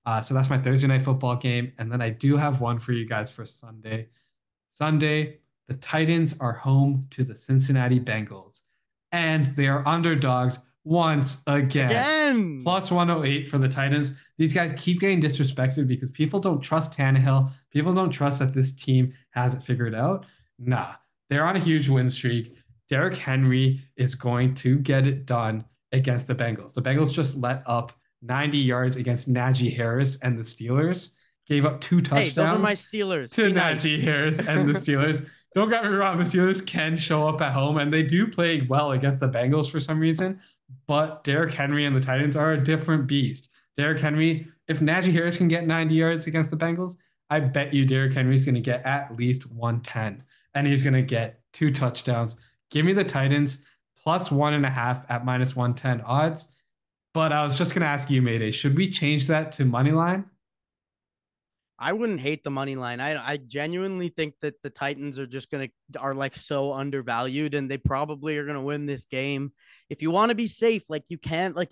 Uh, 0.05 0.21
so 0.21 0.35
that's 0.35 0.51
my 0.51 0.59
Thursday 0.59 0.87
night 0.87 1.05
football 1.05 1.37
game. 1.37 1.73
And 1.79 1.91
then 1.91 2.01
I 2.01 2.11
do 2.11 2.37
have 2.37 2.61
one 2.61 2.79
for 2.79 2.93
you 2.93 3.05
guys 3.05 3.31
for 3.31 3.45
Sunday. 3.45 4.09
Sunday, 4.73 5.39
the 5.69 5.75
Titans 5.75 6.39
are 6.41 6.53
home 6.53 7.07
to 7.11 7.25
the 7.25 7.35
Cincinnati 7.35 8.01
Bengals 8.01 8.63
and 9.17 9.47
they 9.57 9.67
are 9.67 9.83
underdogs 9.89 10.59
once 10.85 11.43
again. 11.47 11.91
Again. 11.91 12.63
Plus 12.63 12.91
108 12.91 13.49
for 13.49 13.59
the 13.59 13.69
Titans. 13.69 14.21
These 14.37 14.53
guys 14.53 14.73
keep 14.77 15.01
getting 15.01 15.21
disrespected 15.21 15.89
because 15.89 16.11
people 16.11 16.39
don't 16.39 16.61
trust 16.61 16.97
Tannehill. 16.97 17.51
People 17.71 17.93
don't 17.93 18.11
trust 18.11 18.39
that 18.41 18.53
this 18.53 18.73
team 18.73 19.13
has 19.31 19.55
it 19.55 19.63
figured 19.63 19.95
out. 19.95 20.27
Nah, 20.59 20.95
they're 21.31 21.47
on 21.47 21.57
a 21.57 21.61
huge 21.61 21.89
win 21.89 22.09
streak. 22.09 22.55
Derrick 22.89 23.17
Henry 23.17 23.81
is 23.97 24.15
going 24.15 24.55
to 24.55 24.79
get 24.79 25.07
it 25.07 25.27
done 25.27 25.65
against 25.93 26.27
the 26.27 26.35
Bengals. 26.35 26.75
The 26.75 26.83
Bengals 26.83 27.13
just 27.13 27.35
let 27.37 27.63
up 27.67 27.93
90 28.23 28.59
yards 28.59 28.97
against 28.97 29.33
Najee 29.33 29.75
Harris 29.75 30.19
and 30.23 30.39
the 30.39 30.43
Steelers. 30.43 31.15
Gave 31.49 31.65
up 31.65 31.81
two 31.81 32.01
touchdowns. 32.01 32.35
Hey, 32.35 32.43
those 32.43 32.57
are 32.57 32.59
my 32.59 32.75
Steelers. 32.75 33.33
To 33.35 33.47
Be 33.47 33.53
Najee 33.53 33.97
nice. 33.97 34.05
Harris 34.05 34.39
and 34.41 34.69
the 34.69 34.73
Steelers. 34.79 35.29
Don't 35.57 35.71
get 35.71 35.85
me 35.85 35.89
wrong, 35.89 36.19
the 36.19 36.25
Steelers 36.25 36.65
can 36.65 36.99
show 36.99 37.27
up 37.27 37.41
at 37.41 37.55
home 37.55 37.79
and 37.79 37.91
they 37.91 38.03
do 38.03 38.27
play 38.27 38.61
well 38.69 38.93
against 38.93 39.21
the 39.21 39.29
Bengals 39.29 39.71
for 39.71 39.81
some 39.81 39.99
reason. 39.99 40.39
But 40.87 41.25
Derrick 41.25 41.55
Henry 41.55 41.87
and 41.87 41.97
the 41.97 42.01
Titans 42.01 42.37
are 42.37 42.53
a 42.53 42.63
different 42.63 43.07
beast. 43.07 43.49
Derrick 43.75 43.99
Henry, 43.99 44.47
if 44.69 44.81
Najee 44.81 45.13
Harris 45.13 45.39
can 45.39 45.49
get 45.49 45.67
90 45.67 45.95
yards 45.95 46.27
against 46.27 46.51
the 46.51 46.59
Bengals, 46.59 46.97
I 47.31 47.41
bet 47.41 47.73
you 47.73 47.87
Derrick 47.87 48.13
Henry's 48.13 48.45
going 48.45 48.57
to 48.57 48.61
get 48.61 48.85
at 48.85 49.17
least 49.17 49.51
110 49.51 50.23
and 50.55 50.67
he's 50.67 50.83
going 50.83 50.93
to 50.93 51.01
get 51.01 51.41
two 51.55 51.73
touchdowns. 51.73 52.37
Give 52.71 52.85
me 52.85 52.93
the 52.93 53.03
Titans 53.03 53.57
plus 53.97 54.31
one 54.31 54.53
and 54.53 54.67
a 54.67 54.71
half 54.71 55.11
at 55.11 55.25
minus 55.25 55.57
110 55.57 56.03
odds. 56.03 56.55
But 57.15 57.33
I 57.33 57.43
was 57.43 57.57
just 57.57 57.73
going 57.73 57.81
to 57.81 57.89
ask 57.89 58.11
you, 58.11 58.21
Mayday, 58.21 58.51
should 58.51 58.77
we 58.77 58.91
change 58.91 59.27
that 59.29 59.53
to 59.53 59.65
money 59.65 59.93
line? 59.93 60.27
I 61.79 61.93
wouldn't 61.93 62.21
hate 62.21 62.43
the 62.43 62.51
money 62.51 62.75
line. 62.75 63.01
I 63.01 63.33
I 63.33 63.37
genuinely 63.37 64.09
think 64.09 64.35
that 64.41 64.55
the 64.63 64.71
Titans 64.71 65.19
are 65.19 65.27
just 65.27 65.51
gonna 65.51 65.69
are 65.99 66.15
like 66.15 66.37
so 66.37 66.73
undervalued, 66.73 67.55
and 67.55 67.71
they 67.71 67.79
probably 67.79 68.39
are 68.39 68.47
gonna 68.47 68.63
win 68.63 68.87
this 68.87 69.05
game. 69.05 69.53
If 69.91 70.01
you 70.03 70.11
want 70.11 70.31
to 70.31 70.35
be 70.35 70.47
safe, 70.47 70.89
like 70.89 71.05
you 71.09 71.19
can't 71.19 71.55
like. 71.57 71.71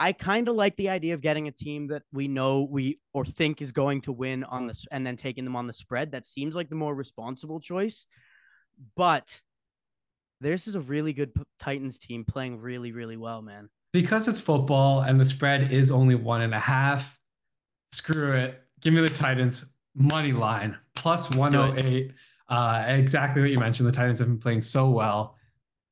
I 0.00 0.12
kind 0.12 0.48
of 0.48 0.54
like 0.54 0.76
the 0.76 0.90
idea 0.90 1.14
of 1.14 1.20
getting 1.20 1.48
a 1.48 1.52
team 1.52 1.88
that 1.88 2.04
we 2.12 2.28
know 2.28 2.62
we 2.62 3.00
or 3.12 3.24
think 3.24 3.60
is 3.60 3.72
going 3.72 4.02
to 4.02 4.12
win 4.12 4.44
on 4.44 4.68
this, 4.68 4.86
and 4.92 5.04
then 5.04 5.16
taking 5.16 5.44
them 5.44 5.56
on 5.56 5.66
the 5.66 5.72
spread. 5.74 6.12
That 6.12 6.24
seems 6.24 6.54
like 6.54 6.68
the 6.68 6.76
more 6.76 6.94
responsible 6.94 7.58
choice. 7.58 8.06
But 8.96 9.40
this 10.40 10.68
is 10.68 10.76
a 10.76 10.80
really 10.80 11.12
good 11.12 11.32
Titans 11.58 11.98
team 11.98 12.24
playing 12.24 12.60
really 12.60 12.92
really 12.92 13.16
well, 13.16 13.42
man. 13.42 13.70
Because 13.92 14.28
it's 14.28 14.38
football 14.38 15.00
and 15.00 15.18
the 15.18 15.24
spread 15.24 15.72
is 15.72 15.90
only 15.90 16.14
one 16.14 16.42
and 16.42 16.54
a 16.54 16.60
half, 16.60 17.18
screw 17.90 18.34
it. 18.34 18.62
Give 18.80 18.94
me 18.94 19.00
the 19.00 19.10
Titans 19.10 19.64
money 19.94 20.32
line 20.32 20.76
plus 20.94 21.28
do 21.28 21.36
it. 21.36 21.40
108. 21.40 22.12
Uh, 22.48 22.84
exactly 22.88 23.42
what 23.42 23.50
you 23.50 23.58
mentioned. 23.58 23.88
The 23.88 23.92
Titans 23.92 24.18
have 24.20 24.28
been 24.28 24.38
playing 24.38 24.62
so 24.62 24.90
well. 24.90 25.36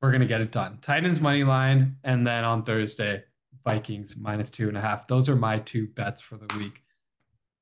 We're 0.01 0.11
going 0.11 0.21
to 0.21 0.27
get 0.27 0.41
it 0.41 0.51
done. 0.51 0.79
Titans 0.81 1.21
money 1.21 1.43
line. 1.43 1.95
And 2.03 2.25
then 2.25 2.43
on 2.43 2.63
Thursday, 2.63 3.23
Vikings 3.65 4.15
minus 4.17 4.49
two 4.49 4.67
and 4.67 4.77
a 4.77 4.81
half. 4.81 5.07
Those 5.07 5.27
are 5.27 5.35
my 5.35 5.59
two 5.59 5.87
bets 5.87 6.21
for 6.21 6.37
the 6.37 6.47
week. 6.57 6.83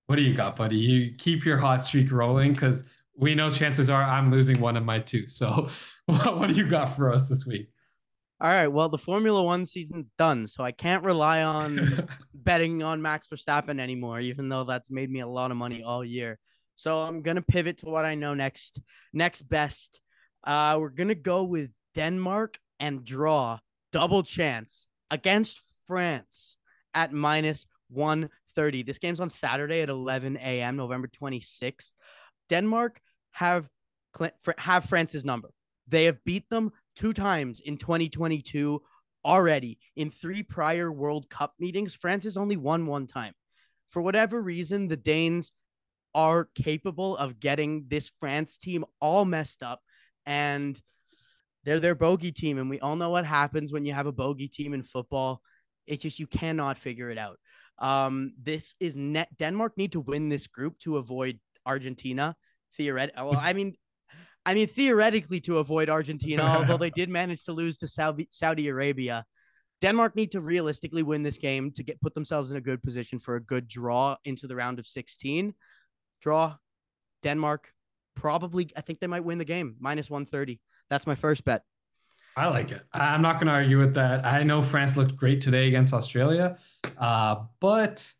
What 0.08 0.18
do 0.18 0.22
you 0.22 0.34
got, 0.34 0.56
buddy? 0.56 0.78
You 0.78 1.16
keep 1.16 1.46
your 1.46 1.58
hot 1.58 1.84
streak 1.84 2.12
rolling 2.12 2.54
because 2.54 2.88
we 3.18 3.34
know 3.34 3.50
chances 3.50 3.90
are 3.90 4.04
I'm 4.04 4.30
losing 4.30 4.60
one 4.60 4.78
of 4.78 4.84
my 4.84 5.00
two. 5.00 5.28
So, 5.28 5.68
what, 6.06 6.38
what 6.38 6.48
do 6.48 6.54
you 6.54 6.68
got 6.68 6.86
for 6.96 7.12
us 7.12 7.28
this 7.30 7.46
week? 7.48 7.70
All 8.46 8.52
right, 8.52 8.68
well, 8.68 8.90
the 8.90 8.98
Formula 9.00 9.42
One 9.42 9.66
season's 9.66 10.12
done, 10.20 10.46
so 10.46 10.64
I 10.64 10.72
can't 10.72 11.04
rely 11.04 11.42
on 11.42 12.08
betting 12.36 12.84
on 12.84 13.02
Max 13.02 13.28
Verstappen 13.28 13.80
anymore, 13.80 14.20
even 14.20 14.50
though 14.50 14.64
that's 14.64 14.92
made 14.92 15.10
me 15.10 15.22
a 15.22 15.28
lot 15.28 15.50
of 15.50 15.58
money 15.58 15.82
all 15.82 16.06
year. 16.06 16.38
So 16.76 17.02
I'm 17.02 17.24
gonna 17.24 17.42
pivot 17.42 17.80
to 17.80 17.88
what 17.88 18.06
I 18.06 18.14
know 18.14 18.36
next. 18.36 18.80
Next 19.14 19.42
best, 19.42 20.00
uh, 20.44 20.78
we're 20.80 20.90
gonna 20.90 21.16
go 21.16 21.44
with 21.44 21.72
Denmark 21.96 22.60
and 22.80 23.04
draw 23.04 23.58
double 23.92 24.22
chance 24.22 24.86
against 25.10 25.60
France 25.88 26.58
at 26.94 27.12
minus 27.12 27.66
130. 27.90 28.84
This 28.84 29.00
game's 29.00 29.22
on 29.22 29.32
Saturday 29.32 29.82
at 29.82 29.90
11 29.90 30.38
a.m., 30.38 30.76
November 30.76 31.08
26th. 31.08 31.94
Denmark 32.48 33.02
have 33.32 33.68
have 34.60 34.86
France's 34.86 35.26
number. 35.26 35.50
They 35.88 36.06
have 36.06 36.24
beat 36.24 36.48
them 36.50 36.72
two 36.96 37.14
times 37.14 37.60
in 37.60 37.78
2022 37.78 38.82
already. 39.24 39.80
In 39.96 40.10
three 40.10 40.44
prior 40.44 40.92
World 40.92 41.30
Cup 41.30 41.54
meetings, 41.60 41.94
France 41.94 42.24
has 42.24 42.38
only 42.38 42.58
won 42.58 42.86
one 42.86 43.08
time. 43.08 43.34
For 43.90 44.02
whatever 44.02 44.42
reason, 44.42 44.88
the 44.88 44.98
Danes 44.98 45.52
are 46.14 46.50
capable 46.56 47.18
of 47.18 47.40
getting 47.40 47.86
this 47.88 48.12
France 48.20 48.58
team 48.58 48.86
all 49.02 49.26
messed 49.26 49.62
up 49.62 49.82
and 50.26 50.80
they're 51.66 51.80
their 51.80 51.96
bogey 51.96 52.32
team. 52.32 52.58
And 52.58 52.70
we 52.70 52.80
all 52.80 52.96
know 52.96 53.10
what 53.10 53.26
happens 53.26 53.74
when 53.74 53.86
you 53.86 53.94
have 53.94 54.08
a 54.08 54.12
bogey 54.12 54.48
team 54.48 54.74
in 54.74 54.84
football. 54.84 55.42
It's 55.88 56.04
just 56.04 56.20
you 56.20 56.28
cannot 56.28 56.78
figure 56.78 57.10
it 57.10 57.18
out. 57.18 57.38
Um, 57.80 58.34
this 58.42 58.76
is 58.80 58.96
net 58.96 59.28
Denmark 59.38 59.78
need 59.78 59.92
to 59.94 60.00
win 60.00 60.30
this 60.30 60.48
group 60.48 60.80
to 60.80 60.98
avoid 60.98 61.40
Argentina. 61.66 62.36
Theoretically, 62.78 63.24
well, 63.24 63.40
I 63.40 63.54
mean, 63.54 63.76
I 64.46 64.54
mean, 64.54 64.68
theoretically 64.68 65.40
to 65.42 65.58
avoid 65.58 65.90
Argentina, 65.90 66.44
although 66.58 66.78
they 66.78 66.90
did 66.92 67.10
manage 67.10 67.44
to 67.46 67.54
lose 67.54 67.78
to 67.80 67.88
Saudi, 67.88 68.28
Saudi 68.32 68.68
Arabia. 68.68 69.26
Denmark 69.82 70.16
need 70.16 70.32
to 70.32 70.42
realistically 70.42 71.04
win 71.04 71.22
this 71.22 71.38
game 71.38 71.72
to 71.72 71.84
get 71.84 72.00
put 72.02 72.14
themselves 72.14 72.50
in 72.50 72.58
a 72.58 72.62
good 72.62 72.82
position 72.82 73.20
for 73.20 73.36
a 73.36 73.42
good 73.42 73.68
draw 73.68 74.16
into 74.24 74.48
the 74.48 74.56
round 74.56 74.80
of 74.80 74.88
16. 74.88 75.54
Draw 76.22 76.56
Denmark 77.24 77.72
probably 78.16 78.70
I 78.76 78.82
think 78.82 79.00
they 79.00 79.08
might 79.08 79.24
win 79.24 79.38
the 79.38 79.46
game 79.46 79.76
minus 79.80 80.10
130. 80.10 80.60
That's 80.90 81.06
my 81.06 81.16
first 81.16 81.44
bet. 81.44 81.64
I 82.38 82.48
like 82.48 82.72
it. 82.72 82.82
I'm 82.94 83.22
not 83.22 83.36
going 83.36 83.48
to 83.48 83.54
argue 83.54 83.80
with 83.80 83.94
that. 83.94 84.26
I 84.26 84.44
know 84.44 84.62
France 84.62 84.98
looked 84.98 85.16
great 85.16 85.40
today 85.40 85.68
against 85.68 85.94
Australia, 85.94 86.58
uh, 86.98 87.44
but 87.62 88.12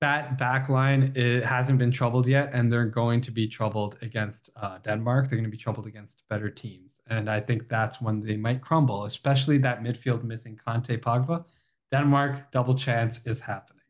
that 0.00 0.36
back 0.38 0.68
line 0.68 1.12
it 1.14 1.44
hasn't 1.44 1.78
been 1.78 1.90
troubled 1.90 2.28
yet, 2.28 2.50
and 2.52 2.70
they're 2.70 2.84
going 2.84 3.20
to 3.22 3.30
be 3.30 3.48
troubled 3.48 3.98
against 4.02 4.50
uh, 4.56 4.78
Denmark. 4.78 5.28
They're 5.28 5.38
going 5.38 5.50
to 5.50 5.50
be 5.50 5.56
troubled 5.56 5.86
against 5.86 6.24
better 6.28 6.50
teams, 6.50 7.00
and 7.08 7.30
I 7.30 7.40
think 7.40 7.68
that's 7.68 8.00
when 8.00 8.20
they 8.20 8.36
might 8.36 8.60
crumble, 8.60 9.04
especially 9.04 9.58
that 9.58 9.82
midfield 9.82 10.24
missing 10.24 10.58
Kanté 10.66 10.98
Pogba. 10.98 11.44
Denmark 11.92 12.50
double 12.50 12.74
chance 12.74 13.26
is 13.26 13.40
happening. 13.40 13.82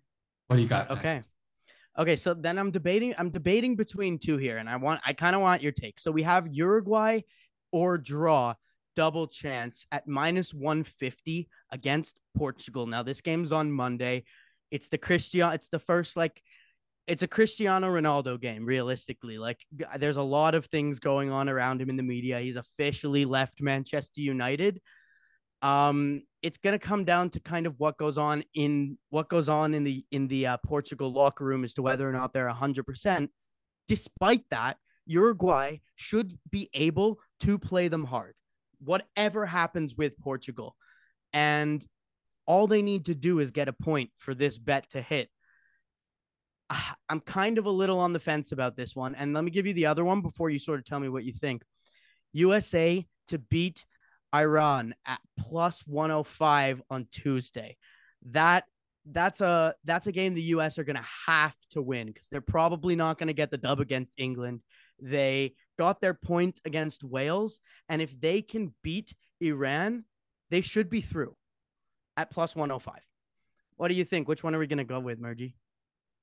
What 0.46 0.56
do 0.56 0.62
you 0.62 0.68
got? 0.68 0.90
Okay. 0.90 1.14
next? 1.14 1.30
Okay, 1.96 2.16
so 2.16 2.34
then 2.34 2.58
I'm 2.58 2.70
debating 2.70 3.14
I'm 3.18 3.30
debating 3.30 3.76
between 3.76 4.18
two 4.18 4.36
here 4.36 4.58
and 4.58 4.68
I 4.68 4.76
want 4.76 5.00
I 5.06 5.12
kind 5.12 5.36
of 5.36 5.42
want 5.42 5.62
your 5.62 5.72
take. 5.72 6.00
So 6.00 6.10
we 6.10 6.22
have 6.22 6.48
Uruguay 6.50 7.20
or 7.70 7.98
draw 7.98 8.54
double 8.96 9.26
chance 9.28 9.86
at 9.92 10.06
minus 10.08 10.52
150 10.52 11.48
against 11.70 12.20
Portugal. 12.36 12.86
Now 12.86 13.02
this 13.04 13.20
game's 13.20 13.52
on 13.52 13.70
Monday. 13.70 14.24
It's 14.74 14.88
the 14.88 14.98
Christian 14.98 15.52
it's 15.52 15.68
the 15.68 15.78
first 15.78 16.16
like 16.16 16.42
it's 17.06 17.22
a 17.22 17.28
Cristiano 17.28 17.88
Ronaldo 17.88 18.40
game 18.40 18.66
realistically. 18.66 19.38
Like 19.38 19.60
there's 19.98 20.16
a 20.16 20.22
lot 20.22 20.56
of 20.56 20.66
things 20.66 20.98
going 20.98 21.30
on 21.30 21.48
around 21.48 21.80
him 21.80 21.90
in 21.90 21.96
the 21.96 22.02
media. 22.02 22.40
He's 22.40 22.56
officially 22.56 23.24
left 23.24 23.62
Manchester 23.62 24.20
United. 24.20 24.80
Um 25.62 26.22
it's 26.42 26.58
going 26.58 26.78
to 26.78 26.86
come 26.86 27.04
down 27.04 27.30
to 27.30 27.40
kind 27.40 27.66
of 27.66 27.78
what 27.78 27.96
goes 27.98 28.18
on 28.18 28.42
in 28.54 28.98
what 29.10 29.28
goes 29.28 29.48
on 29.48 29.74
in 29.74 29.84
the 29.84 30.04
in 30.10 30.26
the 30.26 30.46
uh, 30.48 30.56
Portugal 30.58 31.10
locker 31.10 31.44
room 31.44 31.62
as 31.62 31.72
to 31.74 31.82
whether 31.82 32.06
or 32.06 32.12
not 32.12 32.32
they're 32.32 32.52
100%. 32.52 33.28
Despite 33.86 34.44
that, 34.50 34.76
Uruguay 35.06 35.78
should 35.94 36.36
be 36.50 36.68
able 36.74 37.20
to 37.40 37.58
play 37.58 37.88
them 37.88 38.04
hard. 38.04 38.34
Whatever 38.80 39.46
happens 39.46 39.96
with 39.96 40.18
Portugal. 40.18 40.74
And 41.32 41.82
all 42.46 42.66
they 42.66 42.82
need 42.82 43.06
to 43.06 43.14
do 43.14 43.38
is 43.40 43.50
get 43.50 43.68
a 43.68 43.72
point 43.72 44.10
for 44.18 44.34
this 44.34 44.58
bet 44.58 44.88
to 44.90 45.00
hit. 45.00 45.28
Ah, 46.70 46.96
I'm 47.08 47.20
kind 47.20 47.58
of 47.58 47.66
a 47.66 47.70
little 47.70 47.98
on 47.98 48.12
the 48.12 48.20
fence 48.20 48.52
about 48.52 48.76
this 48.76 48.96
one. 48.96 49.14
And 49.14 49.34
let 49.34 49.44
me 49.44 49.50
give 49.50 49.66
you 49.66 49.74
the 49.74 49.86
other 49.86 50.04
one 50.04 50.20
before 50.20 50.50
you 50.50 50.58
sort 50.58 50.78
of 50.78 50.84
tell 50.84 51.00
me 51.00 51.08
what 51.08 51.24
you 51.24 51.32
think. 51.32 51.62
USA 52.32 53.06
to 53.28 53.38
beat 53.38 53.84
Iran 54.34 54.94
at 55.06 55.20
plus 55.38 55.82
105 55.86 56.82
on 56.90 57.06
Tuesday. 57.10 57.76
That 58.30 58.64
that's 59.06 59.40
a 59.42 59.74
that's 59.84 60.06
a 60.06 60.12
game 60.12 60.34
the 60.34 60.42
US 60.42 60.78
are 60.78 60.84
going 60.84 60.96
to 60.96 61.08
have 61.26 61.54
to 61.70 61.82
win 61.82 62.06
because 62.06 62.28
they're 62.28 62.40
probably 62.40 62.96
not 62.96 63.18
going 63.18 63.26
to 63.26 63.34
get 63.34 63.50
the 63.50 63.58
dub 63.58 63.80
against 63.80 64.12
England. 64.16 64.62
They 65.00 65.54
got 65.78 66.00
their 66.00 66.14
point 66.14 66.60
against 66.64 67.04
Wales 67.04 67.60
and 67.88 68.00
if 68.00 68.18
they 68.18 68.40
can 68.40 68.74
beat 68.82 69.14
Iran, 69.40 70.04
they 70.50 70.62
should 70.62 70.88
be 70.88 71.02
through 71.02 71.36
at 72.16 72.30
plus 72.30 72.54
105. 72.56 73.00
What 73.76 73.88
do 73.88 73.94
you 73.94 74.04
think? 74.04 74.28
Which 74.28 74.44
one 74.44 74.54
are 74.54 74.58
we 74.58 74.66
going 74.66 74.78
to 74.78 74.84
go 74.84 75.00
with, 75.00 75.20
Murji? 75.20 75.54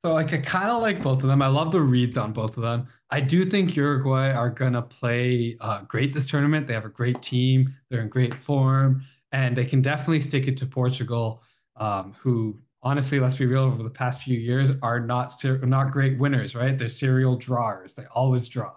So 0.01 0.13
like 0.13 0.33
I 0.33 0.37
kind 0.37 0.71
of 0.71 0.81
like 0.81 0.99
both 1.03 1.21
of 1.21 1.29
them. 1.29 1.43
I 1.43 1.47
love 1.47 1.71
the 1.71 1.81
reads 1.81 2.17
on 2.17 2.33
both 2.33 2.57
of 2.57 2.63
them. 2.63 2.87
I 3.11 3.21
do 3.21 3.45
think 3.45 3.75
Uruguay 3.75 4.31
are 4.31 4.49
gonna 4.49 4.81
play 4.81 5.57
uh, 5.61 5.83
great 5.83 6.11
this 6.11 6.27
tournament. 6.27 6.65
They 6.65 6.73
have 6.73 6.85
a 6.85 6.89
great 6.89 7.21
team. 7.21 7.71
They're 7.89 8.01
in 8.01 8.09
great 8.09 8.33
form, 8.33 9.03
and 9.31 9.55
they 9.55 9.63
can 9.63 9.79
definitely 9.79 10.21
stick 10.21 10.47
it 10.47 10.57
to 10.57 10.65
Portugal, 10.65 11.43
um, 11.75 12.15
who 12.19 12.59
honestly, 12.81 13.19
let's 13.19 13.35
be 13.35 13.45
real, 13.45 13.61
over 13.61 13.83
the 13.83 13.91
past 13.91 14.23
few 14.23 14.39
years 14.39 14.71
are 14.81 14.99
not 14.99 15.31
ser- 15.31 15.63
not 15.67 15.91
great 15.91 16.17
winners. 16.17 16.55
Right? 16.55 16.75
They're 16.75 16.89
serial 16.89 17.35
drawers. 17.35 17.93
They 17.93 18.05
always 18.15 18.47
draw. 18.47 18.71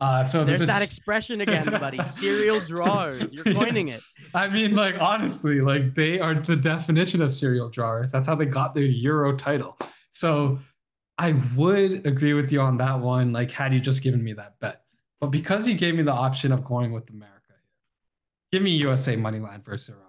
Uh, 0.00 0.22
so 0.22 0.44
there's, 0.44 0.58
there's 0.58 0.66
that 0.66 0.82
a, 0.82 0.84
expression 0.84 1.40
again, 1.42 1.66
buddy. 1.66 2.02
Serial 2.02 2.60
drawers. 2.60 3.32
You're 3.32 3.44
coining 3.44 3.88
it. 3.88 4.00
I 4.34 4.48
mean, 4.48 4.74
like 4.74 5.00
honestly, 5.00 5.60
like 5.60 5.94
they 5.94 6.20
are 6.20 6.34
the 6.34 6.56
definition 6.56 7.22
of 7.22 7.32
serial 7.32 7.70
drawers. 7.70 8.12
That's 8.12 8.26
how 8.26 8.34
they 8.34 8.46
got 8.46 8.74
their 8.74 8.84
Euro 8.84 9.34
title. 9.36 9.78
So 10.10 10.58
I 11.18 11.34
would 11.56 12.06
agree 12.06 12.34
with 12.34 12.52
you 12.52 12.60
on 12.60 12.76
that 12.78 13.00
one. 13.00 13.32
Like, 13.32 13.50
had 13.50 13.72
you 13.72 13.80
just 13.80 14.02
given 14.02 14.22
me 14.22 14.34
that 14.34 14.58
bet, 14.60 14.82
but 15.20 15.28
because 15.28 15.66
you 15.66 15.74
gave 15.74 15.94
me 15.94 16.02
the 16.02 16.12
option 16.12 16.52
of 16.52 16.64
going 16.64 16.92
with 16.92 17.08
America, 17.10 17.54
give 18.52 18.62
me 18.62 18.70
USA 18.70 19.16
money 19.16 19.38
line 19.38 19.62
versus 19.62 19.90
Iran. 19.94 20.02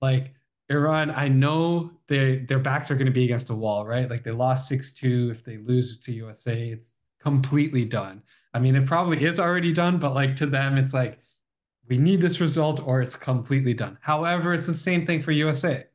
Like 0.00 0.34
Iran, 0.68 1.10
I 1.10 1.28
know 1.28 1.90
they 2.06 2.38
their 2.38 2.60
backs 2.60 2.90
are 2.90 2.94
going 2.94 3.06
to 3.06 3.12
be 3.12 3.24
against 3.24 3.50
a 3.50 3.54
wall, 3.54 3.86
right? 3.86 4.08
Like 4.08 4.22
they 4.22 4.30
lost 4.30 4.68
six 4.68 4.92
two. 4.92 5.28
If 5.30 5.44
they 5.44 5.56
lose 5.58 5.98
to 5.98 6.12
USA, 6.12 6.68
it's 6.68 6.98
completely 7.20 7.84
done. 7.84 8.22
I 8.54 8.58
mean, 8.58 8.76
it 8.76 8.86
probably 8.86 9.24
is 9.24 9.40
already 9.40 9.72
done, 9.72 9.98
but 9.98 10.14
like 10.14 10.36
to 10.36 10.46
them, 10.46 10.76
it's 10.76 10.94
like 10.94 11.18
we 11.88 11.98
need 11.98 12.20
this 12.20 12.40
result 12.40 12.86
or 12.86 13.00
it's 13.00 13.16
completely 13.16 13.74
done. 13.74 13.98
However, 14.00 14.52
it's 14.54 14.66
the 14.66 14.74
same 14.74 15.06
thing 15.06 15.20
for 15.20 15.32
USA. 15.32 15.86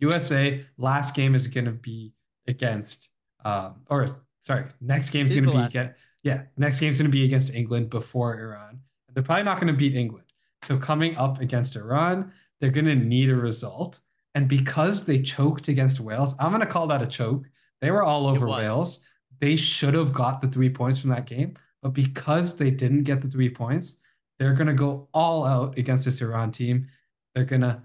USA 0.00 0.64
last 0.78 1.14
game 1.14 1.34
is 1.34 1.46
going 1.46 1.64
to 1.64 1.72
be 1.72 2.12
against, 2.48 3.10
um, 3.44 3.82
or 3.88 4.08
sorry, 4.40 4.64
next 4.80 5.10
game 5.10 5.26
is 5.26 5.34
going 5.34 5.46
to 5.46 5.52
be 5.52 5.58
against, 5.58 6.00
yeah, 6.22 6.42
next 6.56 6.80
game 6.80 6.90
is 6.90 6.98
going 6.98 7.10
to 7.10 7.16
be 7.16 7.24
against 7.24 7.54
England 7.54 7.90
before 7.90 8.38
Iran. 8.38 8.80
They're 9.14 9.22
probably 9.22 9.44
not 9.44 9.60
going 9.60 9.72
to 9.72 9.78
beat 9.78 9.94
England. 9.94 10.26
So 10.62 10.76
coming 10.78 11.16
up 11.16 11.40
against 11.40 11.76
Iran, 11.76 12.32
they're 12.60 12.70
going 12.70 12.86
to 12.86 12.96
need 12.96 13.30
a 13.30 13.36
result. 13.36 14.00
And 14.34 14.48
because 14.48 15.04
they 15.04 15.18
choked 15.18 15.68
against 15.68 16.00
Wales, 16.00 16.34
I'm 16.40 16.50
going 16.50 16.62
to 16.62 16.66
call 16.66 16.86
that 16.88 17.02
a 17.02 17.06
choke. 17.06 17.48
They 17.80 17.90
were 17.90 18.02
all 18.02 18.26
over 18.26 18.46
Wales. 18.46 19.00
They 19.40 19.56
should 19.56 19.94
have 19.94 20.12
got 20.12 20.40
the 20.40 20.48
three 20.48 20.70
points 20.70 21.00
from 21.00 21.10
that 21.10 21.26
game. 21.26 21.54
But 21.82 21.90
because 21.94 22.56
they 22.56 22.70
didn't 22.70 23.02
get 23.02 23.20
the 23.20 23.28
three 23.28 23.50
points, 23.50 23.96
they're 24.38 24.54
going 24.54 24.68
to 24.68 24.74
go 24.74 25.08
all 25.12 25.44
out 25.44 25.76
against 25.78 26.04
this 26.04 26.20
Iran 26.20 26.52
team. 26.52 26.88
They're 27.34 27.44
going 27.44 27.62
to 27.62 27.82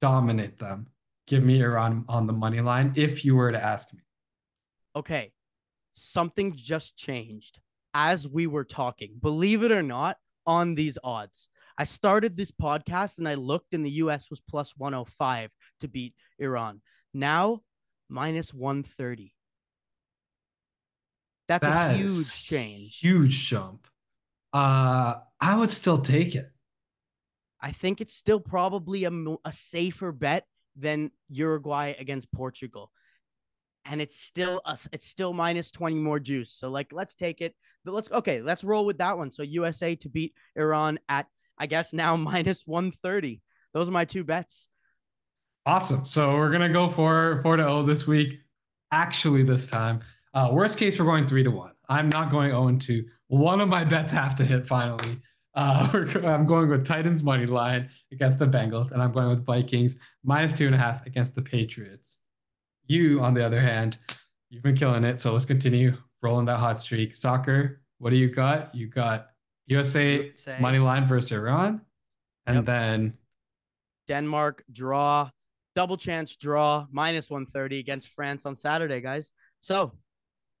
dominate 0.00 0.58
them. 0.58 0.86
Give 1.26 1.42
me 1.42 1.60
Iran 1.62 2.04
on 2.08 2.26
the 2.26 2.32
money 2.32 2.60
line 2.60 2.92
if 2.94 3.24
you 3.24 3.34
were 3.34 3.52
to 3.52 3.62
ask 3.62 3.92
me. 3.92 4.00
Okay. 4.94 5.32
Something 5.94 6.54
just 6.54 6.96
changed 6.96 7.58
as 7.94 8.28
we 8.28 8.46
were 8.46 8.64
talking. 8.64 9.16
Believe 9.20 9.62
it 9.64 9.72
or 9.72 9.82
not, 9.82 10.16
on 10.46 10.74
these 10.74 10.96
odds. 11.04 11.48
I 11.76 11.84
started 11.84 12.36
this 12.36 12.50
podcast 12.50 13.18
and 13.18 13.28
I 13.28 13.34
looked 13.34 13.74
and 13.74 13.84
the 13.84 13.90
US 14.02 14.30
was 14.30 14.40
plus 14.40 14.72
105 14.76 15.50
to 15.80 15.88
beat 15.88 16.14
Iran. 16.38 16.80
Now 17.12 17.60
minus 18.08 18.54
130. 18.54 19.32
That's 21.48 21.62
that 21.62 21.92
a 21.92 21.94
huge 21.94 22.44
change. 22.44 22.98
Huge 22.98 23.48
jump. 23.48 23.86
Uh 24.52 25.16
I 25.40 25.56
would 25.56 25.70
still 25.70 25.98
take 25.98 26.34
it. 26.34 26.50
I 27.60 27.72
think 27.72 28.00
it's 28.00 28.14
still 28.14 28.40
probably 28.40 29.04
a, 29.04 29.10
a 29.44 29.52
safer 29.52 30.12
bet 30.12 30.46
than 30.76 31.10
Uruguay 31.28 31.94
against 31.98 32.30
Portugal. 32.32 32.92
And 33.84 34.00
it's 34.00 34.20
still 34.20 34.60
us. 34.64 34.86
It's 34.92 35.06
still 35.06 35.32
minus 35.32 35.70
20 35.70 35.96
more 35.96 36.20
juice. 36.20 36.52
So 36.52 36.68
like 36.68 36.92
let's 36.92 37.14
take 37.14 37.40
it. 37.40 37.54
But 37.84 37.94
let's 37.94 38.10
okay, 38.10 38.42
let's 38.42 38.62
roll 38.62 38.84
with 38.84 38.98
that 38.98 39.16
one. 39.16 39.30
So 39.30 39.42
USA 39.42 39.94
to 39.96 40.08
beat 40.08 40.34
Iran 40.56 40.98
at 41.08 41.26
I 41.58 41.66
guess 41.66 41.92
now 41.92 42.16
minus 42.16 42.66
130. 42.66 43.40
Those 43.72 43.88
are 43.88 43.92
my 43.92 44.04
two 44.04 44.24
bets. 44.24 44.68
Awesome. 45.66 46.06
So 46.06 46.36
we're 46.36 46.50
gonna 46.50 46.68
go 46.68 46.88
for 46.88 47.40
four 47.42 47.56
to 47.56 47.62
zero 47.62 47.82
this 47.82 48.06
week. 48.06 48.40
Actually, 48.90 49.42
this 49.42 49.66
time, 49.66 50.00
uh, 50.34 50.50
worst 50.52 50.78
case, 50.78 50.98
we're 50.98 51.06
going 51.06 51.26
three 51.26 51.42
to 51.44 51.50
one. 51.50 51.72
I'm 51.88 52.08
not 52.08 52.30
going 52.30 52.50
zero 52.50 52.68
and 52.68 52.80
two. 52.80 53.06
One 53.28 53.60
of 53.60 53.68
my 53.68 53.84
bets 53.84 54.12
have 54.12 54.36
to 54.36 54.44
hit 54.44 54.66
finally. 54.66 55.18
Uh, 55.54 55.88
I'm 56.24 56.46
going 56.46 56.68
with 56.68 56.86
Titans 56.86 57.22
money 57.22 57.46
line 57.46 57.88
against 58.12 58.38
the 58.38 58.46
Bengals, 58.46 58.92
and 58.92 59.02
I'm 59.02 59.12
going 59.12 59.28
with 59.28 59.44
Vikings 59.44 59.98
minus 60.22 60.52
two 60.52 60.66
and 60.66 60.74
a 60.74 60.78
half 60.78 61.04
against 61.06 61.34
the 61.34 61.42
Patriots. 61.42 62.20
You, 62.86 63.20
on 63.20 63.34
the 63.34 63.44
other 63.44 63.60
hand, 63.60 63.98
you've 64.50 64.62
been 64.62 64.76
killing 64.76 65.04
it. 65.04 65.20
So 65.20 65.32
let's 65.32 65.44
continue 65.44 65.96
rolling 66.22 66.46
that 66.46 66.58
hot 66.58 66.80
streak. 66.80 67.14
Soccer, 67.14 67.80
what 67.98 68.10
do 68.10 68.16
you 68.16 68.28
got? 68.28 68.74
You 68.74 68.86
got 68.88 69.28
USA, 69.66 70.16
USA. 70.16 70.56
money 70.60 70.78
line 70.78 71.04
versus 71.04 71.32
Iran, 71.32 71.80
and 72.46 72.56
yep. 72.56 72.64
then 72.64 73.14
Denmark 74.06 74.64
draw, 74.72 75.30
double 75.74 75.96
chance 75.96 76.36
draw, 76.36 76.86
minus 76.90 77.30
130 77.30 77.78
against 77.78 78.08
France 78.08 78.46
on 78.46 78.54
Saturday, 78.54 79.00
guys. 79.00 79.32
So 79.60 79.92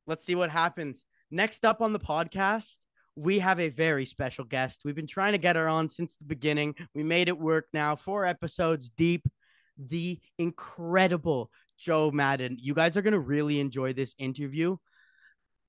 let's 0.08 0.24
see 0.24 0.34
what 0.34 0.50
happens. 0.50 1.04
Next 1.30 1.64
up 1.64 1.82
on 1.82 1.92
the 1.92 1.98
podcast, 2.00 2.78
we 3.14 3.38
have 3.40 3.60
a 3.60 3.68
very 3.68 4.06
special 4.06 4.44
guest. 4.44 4.80
We've 4.84 4.94
been 4.94 5.06
trying 5.06 5.32
to 5.32 5.38
get 5.38 5.56
her 5.56 5.68
on 5.68 5.88
since 5.88 6.14
the 6.14 6.24
beginning. 6.24 6.74
We 6.94 7.02
made 7.02 7.28
it 7.28 7.38
work 7.38 7.66
now, 7.72 7.94
four 7.94 8.24
episodes 8.24 8.88
deep. 8.88 9.28
The 9.76 10.18
incredible 10.38 11.50
Jo 11.78 12.10
Madden. 12.10 12.56
You 12.58 12.74
guys 12.74 12.96
are 12.96 13.02
going 13.02 13.12
to 13.12 13.20
really 13.20 13.60
enjoy 13.60 13.92
this 13.92 14.14
interview. 14.18 14.76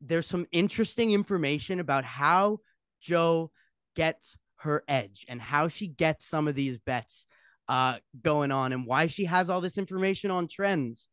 There's 0.01 0.25
some 0.25 0.47
interesting 0.51 1.11
information 1.11 1.79
about 1.79 2.05
how 2.05 2.59
Jo 3.01 3.51
gets 3.95 4.37
her 4.57 4.83
edge 4.87 5.25
and 5.27 5.41
how 5.41 5.67
she 5.67 5.87
gets 5.87 6.25
some 6.25 6.47
of 6.47 6.55
these 6.55 6.77
bets 6.79 7.27
uh, 7.67 7.97
going 8.21 8.51
on 8.51 8.73
and 8.73 8.85
why 8.85 9.07
she 9.07 9.25
has 9.25 9.49
all 9.49 9.61
this 9.61 9.77
information 9.77 10.31
on 10.31 10.47
trends. 10.47 11.07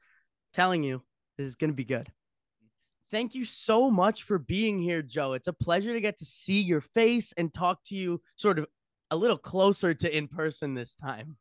telling 0.55 0.85
you, 0.85 1.03
this 1.37 1.47
is 1.47 1.57
going 1.57 1.71
to 1.71 1.77
be 1.77 1.85
good. 1.85 2.11
Thank 3.11 3.35
you 3.35 3.45
so 3.45 3.91
much 3.91 4.25
for 4.25 4.39
being 4.39 4.81
here, 4.81 5.03
Jo. 5.03 5.35
It's 5.35 5.49
a 5.49 5.53
pleasure 5.53 5.93
to 5.93 6.01
get 6.01 6.19
to 6.19 6.25
see 6.25 6.61
your 6.61 6.81
face 6.81 7.33
and 7.37 7.53
talk 7.53 7.85
to 7.85 7.95
you 7.95 8.21
sort 8.37 8.59
of 8.59 8.67
a 9.11 9.17
little 9.17 9.39
closer 9.39 9.95
to 9.95 10.17
in 10.17 10.27
person 10.27 10.75
this 10.75 10.95
time. 10.95 11.37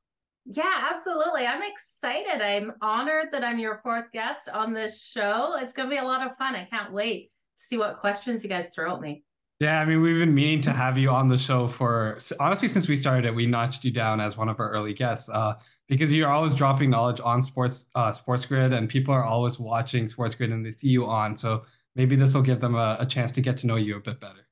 Yeah, 0.45 0.89
absolutely. 0.91 1.47
I'm 1.47 1.63
excited. 1.63 2.39
I'm 2.39 2.73
honored 2.81 3.29
that 3.31 3.43
I'm 3.43 3.57
your 3.57 3.79
fourth 3.81 4.11
guest 4.13 4.47
on 4.47 4.73
this 4.73 5.01
show. 5.01 5.57
It's 5.59 5.73
going 5.73 5.89
to 5.89 5.93
be 5.93 5.99
a 5.99 6.03
lot 6.03 6.25
of 6.25 6.37
fun. 6.37 6.53
I 6.53 6.65
can't 6.65 6.93
wait 6.93 7.31
to 7.57 7.63
see 7.63 7.77
what 7.77 7.99
questions 7.99 8.43
you 8.43 8.49
guys 8.49 8.67
throw 8.67 8.93
at 8.93 9.01
me. 9.01 9.23
Yeah, 9.59 9.79
I 9.79 9.85
mean, 9.85 10.01
we've 10.01 10.19
been 10.19 10.35
meaning 10.35 10.61
to 10.61 10.71
have 10.71 10.97
you 10.97 11.09
on 11.09 11.29
the 11.29 11.37
show 11.37 11.67
for 11.67 12.19
honestly 12.39 12.67
since 12.67 12.87
we 12.87 12.95
started. 12.95 13.25
It. 13.25 13.33
We 13.33 13.45
notched 13.47 13.85
you 13.85 13.91
down 13.91 14.19
as 14.19 14.37
one 14.37 14.49
of 14.49 14.59
our 14.59 14.69
early 14.69 14.93
guests 14.93 15.29
uh, 15.29 15.55
because 15.87 16.13
you're 16.13 16.29
always 16.29 16.55
dropping 16.55 16.89
knowledge 16.89 17.21
on 17.23 17.43
sports, 17.43 17.85
uh, 17.95 18.11
Sports 18.11 18.45
Grid, 18.45 18.73
and 18.73 18.89
people 18.89 19.13
are 19.13 19.23
always 19.23 19.59
watching 19.59 20.07
Sports 20.07 20.35
Grid 20.35 20.51
and 20.51 20.65
they 20.65 20.71
see 20.71 20.89
you 20.89 21.05
on. 21.05 21.35
So 21.35 21.63
maybe 21.95 22.15
this 22.15 22.33
will 22.33 22.41
give 22.41 22.59
them 22.59 22.75
a, 22.75 22.97
a, 22.99 23.05
chance 23.05 23.31
to 23.33 23.41
get 23.41 23.57
to 23.57 23.67
know 23.67 23.75
you 23.75 23.97
a 23.97 23.99
bit 23.99 24.19
better. 24.19 24.47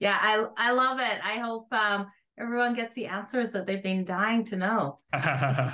Yeah, 0.00 0.18
I 0.20 0.46
I 0.56 0.72
love 0.72 0.98
it. 0.98 1.20
I 1.22 1.38
hope 1.38 1.72
um, 1.72 2.08
everyone 2.38 2.74
gets 2.74 2.94
the 2.94 3.06
answers 3.06 3.50
that 3.50 3.66
they've 3.66 3.82
been 3.82 4.04
dying 4.04 4.44
to 4.46 4.56
know. 4.56 4.98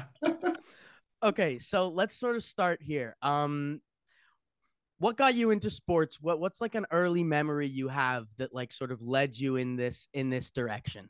okay, 1.23 1.59
so 1.59 1.89
let's 1.89 2.19
sort 2.19 2.37
of 2.37 2.45
start 2.45 2.83
here. 2.83 3.17
Um, 3.23 3.81
what 4.99 5.17
got 5.17 5.35
you 5.35 5.51
into 5.51 5.71
sports 5.71 6.21
what 6.21 6.41
what's 6.41 6.61
like 6.61 6.75
an 6.75 6.85
early 6.91 7.23
memory 7.23 7.69
you 7.69 7.87
have 7.87 8.27
that 8.37 8.53
like 8.53 8.73
sort 8.73 8.91
of 8.91 9.01
led 9.01 9.37
you 9.37 9.55
in 9.55 9.77
this 9.77 10.09
in 10.13 10.29
this 10.29 10.51
direction 10.51 11.09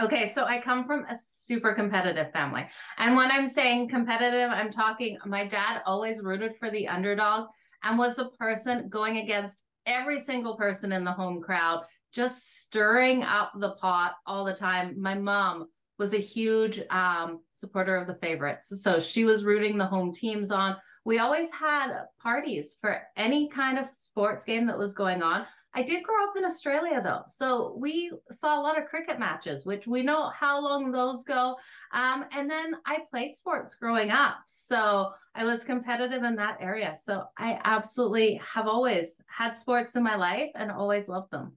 okay 0.00 0.30
so 0.30 0.44
i 0.44 0.60
come 0.60 0.84
from 0.84 1.04
a 1.04 1.16
super 1.18 1.74
competitive 1.74 2.32
family 2.32 2.66
and 2.98 3.16
when 3.16 3.30
i'm 3.30 3.48
saying 3.48 3.88
competitive 3.88 4.50
i'm 4.50 4.70
talking 4.70 5.16
my 5.26 5.46
dad 5.46 5.82
always 5.86 6.22
rooted 6.22 6.56
for 6.56 6.70
the 6.70 6.88
underdog 6.88 7.46
and 7.82 7.98
was 7.98 8.16
the 8.16 8.30
person 8.38 8.88
going 8.88 9.18
against 9.18 9.62
every 9.86 10.22
single 10.22 10.56
person 10.56 10.92
in 10.92 11.04
the 11.04 11.12
home 11.12 11.40
crowd 11.40 11.82
just 12.12 12.60
stirring 12.60 13.22
up 13.22 13.52
the 13.58 13.70
pot 13.72 14.14
all 14.26 14.44
the 14.44 14.54
time 14.54 15.00
my 15.00 15.14
mom 15.14 15.66
was 16.00 16.14
a 16.14 16.18
huge 16.18 16.80
um, 16.88 17.40
supporter 17.52 17.94
of 17.94 18.06
the 18.06 18.14
favorites. 18.14 18.72
So 18.82 18.98
she 18.98 19.26
was 19.26 19.44
rooting 19.44 19.76
the 19.76 19.84
home 19.84 20.14
teams 20.14 20.50
on. 20.50 20.76
We 21.04 21.18
always 21.18 21.50
had 21.50 21.92
parties 22.20 22.74
for 22.80 23.02
any 23.18 23.50
kind 23.50 23.78
of 23.78 23.86
sports 23.92 24.46
game 24.46 24.66
that 24.66 24.78
was 24.78 24.94
going 24.94 25.22
on. 25.22 25.44
I 25.72 25.82
did 25.82 26.02
grow 26.02 26.24
up 26.24 26.36
in 26.36 26.44
Australia 26.44 27.00
though. 27.02 27.22
So 27.28 27.76
we 27.78 28.10
saw 28.32 28.60
a 28.60 28.62
lot 28.62 28.78
of 28.78 28.86
cricket 28.86 29.18
matches, 29.18 29.64
which 29.64 29.86
we 29.86 30.02
know 30.02 30.30
how 30.30 30.60
long 30.60 30.90
those 30.90 31.22
go. 31.22 31.56
Um, 31.92 32.24
and 32.32 32.50
then 32.50 32.76
I 32.86 33.00
played 33.10 33.36
sports 33.36 33.76
growing 33.76 34.10
up. 34.10 34.38
So 34.46 35.12
I 35.34 35.44
was 35.44 35.62
competitive 35.62 36.24
in 36.24 36.34
that 36.36 36.58
area. 36.60 36.96
So 37.02 37.24
I 37.38 37.60
absolutely 37.64 38.40
have 38.42 38.66
always 38.66 39.20
had 39.26 39.56
sports 39.56 39.94
in 39.94 40.02
my 40.02 40.16
life 40.16 40.50
and 40.54 40.70
always 40.72 41.08
loved 41.08 41.30
them 41.30 41.52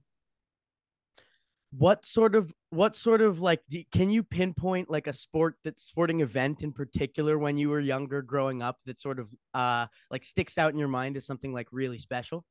what 1.76 2.06
sort 2.06 2.34
of 2.34 2.52
what 2.70 2.94
sort 2.94 3.20
of 3.20 3.40
like 3.40 3.60
can 3.92 4.10
you 4.10 4.22
pinpoint 4.22 4.88
like 4.88 5.06
a 5.06 5.12
sport 5.12 5.56
that 5.64 5.80
sporting 5.80 6.20
event 6.20 6.62
in 6.62 6.72
particular 6.72 7.38
when 7.38 7.56
you 7.56 7.68
were 7.68 7.80
younger 7.80 8.22
growing 8.22 8.62
up 8.62 8.78
that 8.84 9.00
sort 9.00 9.18
of 9.18 9.28
uh 9.54 9.86
like 10.10 10.24
sticks 10.24 10.56
out 10.56 10.72
in 10.72 10.78
your 10.78 10.88
mind 10.88 11.16
as 11.16 11.26
something 11.26 11.52
like 11.52 11.66
really 11.72 11.98
special 11.98 12.44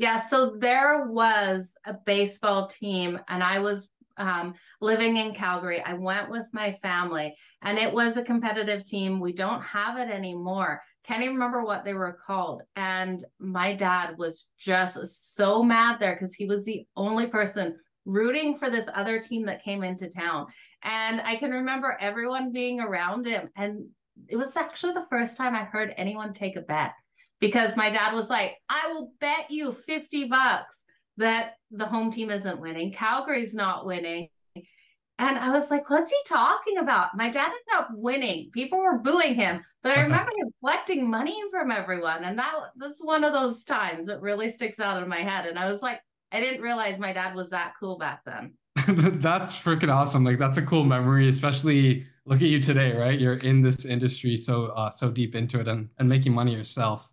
yeah 0.00 0.16
so 0.18 0.56
there 0.58 1.06
was 1.06 1.76
a 1.84 1.94
baseball 2.04 2.66
team 2.66 3.20
and 3.28 3.44
i 3.44 3.58
was 3.60 3.90
um, 4.16 4.54
living 4.80 5.16
in 5.16 5.34
Calgary. 5.34 5.82
I 5.82 5.94
went 5.94 6.30
with 6.30 6.46
my 6.52 6.72
family, 6.72 7.34
and 7.62 7.78
it 7.78 7.92
was 7.92 8.16
a 8.16 8.22
competitive 8.22 8.84
team. 8.84 9.18
We 9.18 9.32
don't 9.32 9.62
have 9.62 9.98
it 9.98 10.10
anymore. 10.10 10.82
Can't 11.04 11.22
even 11.22 11.34
remember 11.34 11.64
what 11.64 11.84
they 11.84 11.94
were 11.94 12.18
called. 12.24 12.62
And 12.76 13.24
my 13.38 13.74
dad 13.74 14.18
was 14.18 14.46
just 14.58 15.34
so 15.34 15.62
mad 15.62 15.96
there 15.98 16.14
because 16.14 16.34
he 16.34 16.44
was 16.44 16.64
the 16.64 16.86
only 16.96 17.28
person 17.28 17.76
rooting 18.04 18.54
for 18.54 18.70
this 18.70 18.88
other 18.94 19.20
team 19.20 19.46
that 19.46 19.64
came 19.64 19.82
into 19.82 20.10
town. 20.10 20.46
And 20.82 21.20
I 21.22 21.36
can 21.36 21.50
remember 21.50 21.96
everyone 22.00 22.52
being 22.52 22.80
around 22.80 23.26
him. 23.26 23.48
And 23.56 23.86
it 24.28 24.36
was 24.36 24.56
actually 24.56 24.92
the 24.94 25.06
first 25.08 25.36
time 25.36 25.54
I 25.54 25.64
heard 25.64 25.94
anyone 25.96 26.34
take 26.34 26.56
a 26.56 26.60
bet 26.60 26.92
because 27.40 27.76
my 27.76 27.90
dad 27.90 28.14
was 28.14 28.30
like, 28.30 28.56
I 28.68 28.92
will 28.92 29.12
bet 29.20 29.50
you 29.50 29.72
50 29.72 30.28
bucks 30.28 30.82
that 31.16 31.54
the 31.70 31.86
home 31.86 32.10
team 32.10 32.30
isn't 32.30 32.60
winning. 32.60 32.92
Calgary's 32.92 33.54
not 33.54 33.86
winning. 33.86 34.28
And 34.54 35.38
I 35.38 35.50
was 35.58 35.70
like, 35.70 35.88
what's 35.90 36.10
he 36.10 36.18
talking 36.26 36.78
about? 36.78 37.16
My 37.16 37.28
dad 37.28 37.46
ended 37.46 37.60
up 37.74 37.88
winning. 37.92 38.50
People 38.52 38.78
were 38.78 38.98
booing 38.98 39.34
him, 39.34 39.62
but 39.82 39.96
I 39.96 40.02
remember 40.02 40.30
him 40.34 40.50
collecting 40.60 41.10
money 41.10 41.38
from 41.50 41.70
everyone. 41.70 42.24
And 42.24 42.38
that 42.38 42.54
that's 42.76 43.04
one 43.04 43.22
of 43.22 43.34
those 43.34 43.62
times 43.64 44.06
that 44.06 44.22
really 44.22 44.48
sticks 44.48 44.80
out 44.80 45.02
in 45.02 45.08
my 45.10 45.20
head. 45.20 45.44
And 45.44 45.58
I 45.58 45.70
was 45.70 45.82
like, 45.82 46.00
I 46.32 46.40
didn't 46.40 46.62
realize 46.62 46.98
my 46.98 47.12
dad 47.12 47.34
was 47.34 47.50
that 47.50 47.74
cool 47.78 47.98
back 47.98 48.22
then. 48.24 48.54
that's 49.20 49.52
freaking 49.52 49.92
awesome. 49.92 50.24
Like 50.24 50.38
that's 50.38 50.56
a 50.56 50.62
cool 50.62 50.84
memory, 50.84 51.28
especially 51.28 52.06
look 52.24 52.40
at 52.40 52.48
you 52.48 52.58
today, 52.58 52.96
right? 52.96 53.18
You're 53.18 53.34
in 53.34 53.60
this 53.60 53.84
industry 53.84 54.38
so 54.38 54.66
uh, 54.68 54.88
so 54.88 55.10
deep 55.10 55.34
into 55.34 55.60
it 55.60 55.68
and, 55.68 55.90
and 55.98 56.08
making 56.08 56.32
money 56.32 56.54
yourself. 56.54 57.12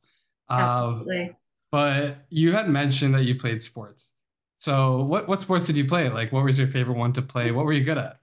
Absolutely. 0.49 1.29
Uh, 1.29 1.33
but 1.71 2.17
you 2.29 2.53
had 2.53 2.69
mentioned 2.69 3.13
that 3.13 3.23
you 3.23 3.35
played 3.35 3.61
sports. 3.61 4.13
So 4.57 5.03
what 5.03 5.27
what 5.27 5.41
sports 5.41 5.67
did 5.67 5.77
you 5.77 5.85
play? 5.85 6.09
Like 6.09 6.31
what 6.31 6.43
was 6.43 6.57
your 6.57 6.67
favorite 6.67 6.97
one 6.97 7.13
to 7.13 7.21
play? 7.21 7.51
What 7.51 7.65
were 7.65 7.73
you 7.73 7.83
good 7.83 7.97
at? 7.97 8.19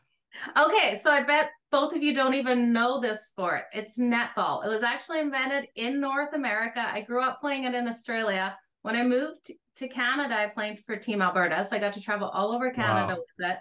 Okay, 0.56 0.98
so 1.00 1.10
I 1.10 1.22
bet 1.22 1.50
both 1.70 1.94
of 1.94 2.02
you 2.02 2.14
don't 2.14 2.34
even 2.34 2.72
know 2.72 3.00
this 3.00 3.28
sport. 3.28 3.64
It's 3.72 3.98
netball. 3.98 4.64
It 4.64 4.68
was 4.68 4.82
actually 4.82 5.20
invented 5.20 5.68
in 5.76 6.00
North 6.00 6.34
America. 6.34 6.80
I 6.80 7.02
grew 7.02 7.20
up 7.20 7.40
playing 7.40 7.64
it 7.64 7.74
in 7.74 7.86
Australia. 7.86 8.56
When 8.82 8.96
I 8.96 9.04
moved 9.04 9.50
to 9.76 9.88
Canada, 9.88 10.34
I 10.34 10.48
played 10.48 10.80
for 10.84 10.96
Team 10.96 11.22
Alberta. 11.22 11.66
So 11.68 11.76
I 11.76 11.78
got 11.78 11.92
to 11.94 12.00
travel 12.00 12.28
all 12.28 12.52
over 12.52 12.70
Canada 12.70 13.14
wow. 13.14 13.18
with 13.38 13.50
it. 13.50 13.58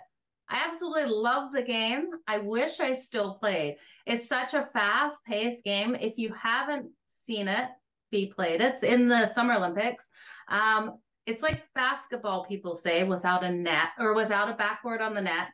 I 0.49 0.61
absolutely 0.65 1.05
love 1.05 1.53
the 1.53 1.63
game. 1.63 2.09
I 2.27 2.39
wish 2.39 2.79
I 2.79 2.93
still 2.93 3.35
played. 3.35 3.77
It's 4.05 4.27
such 4.27 4.53
a 4.53 4.63
fast 4.63 5.23
paced 5.25 5.63
game. 5.63 5.95
If 5.95 6.17
you 6.17 6.33
haven't 6.33 6.89
seen 7.07 7.47
it, 7.47 7.69
be 8.13 8.27
played. 8.27 8.61
It's 8.61 8.83
in 8.83 9.09
the 9.09 9.25
Summer 9.25 9.55
Olympics. 9.55 10.05
Um, 10.47 10.99
it's 11.25 11.41
like 11.41 11.63
basketball, 11.73 12.45
people 12.45 12.75
say, 12.75 13.03
without 13.03 13.43
a 13.43 13.51
net 13.51 13.89
or 13.99 14.13
without 14.13 14.49
a 14.49 14.53
backboard 14.53 15.01
on 15.01 15.13
the 15.13 15.21
net. 15.21 15.47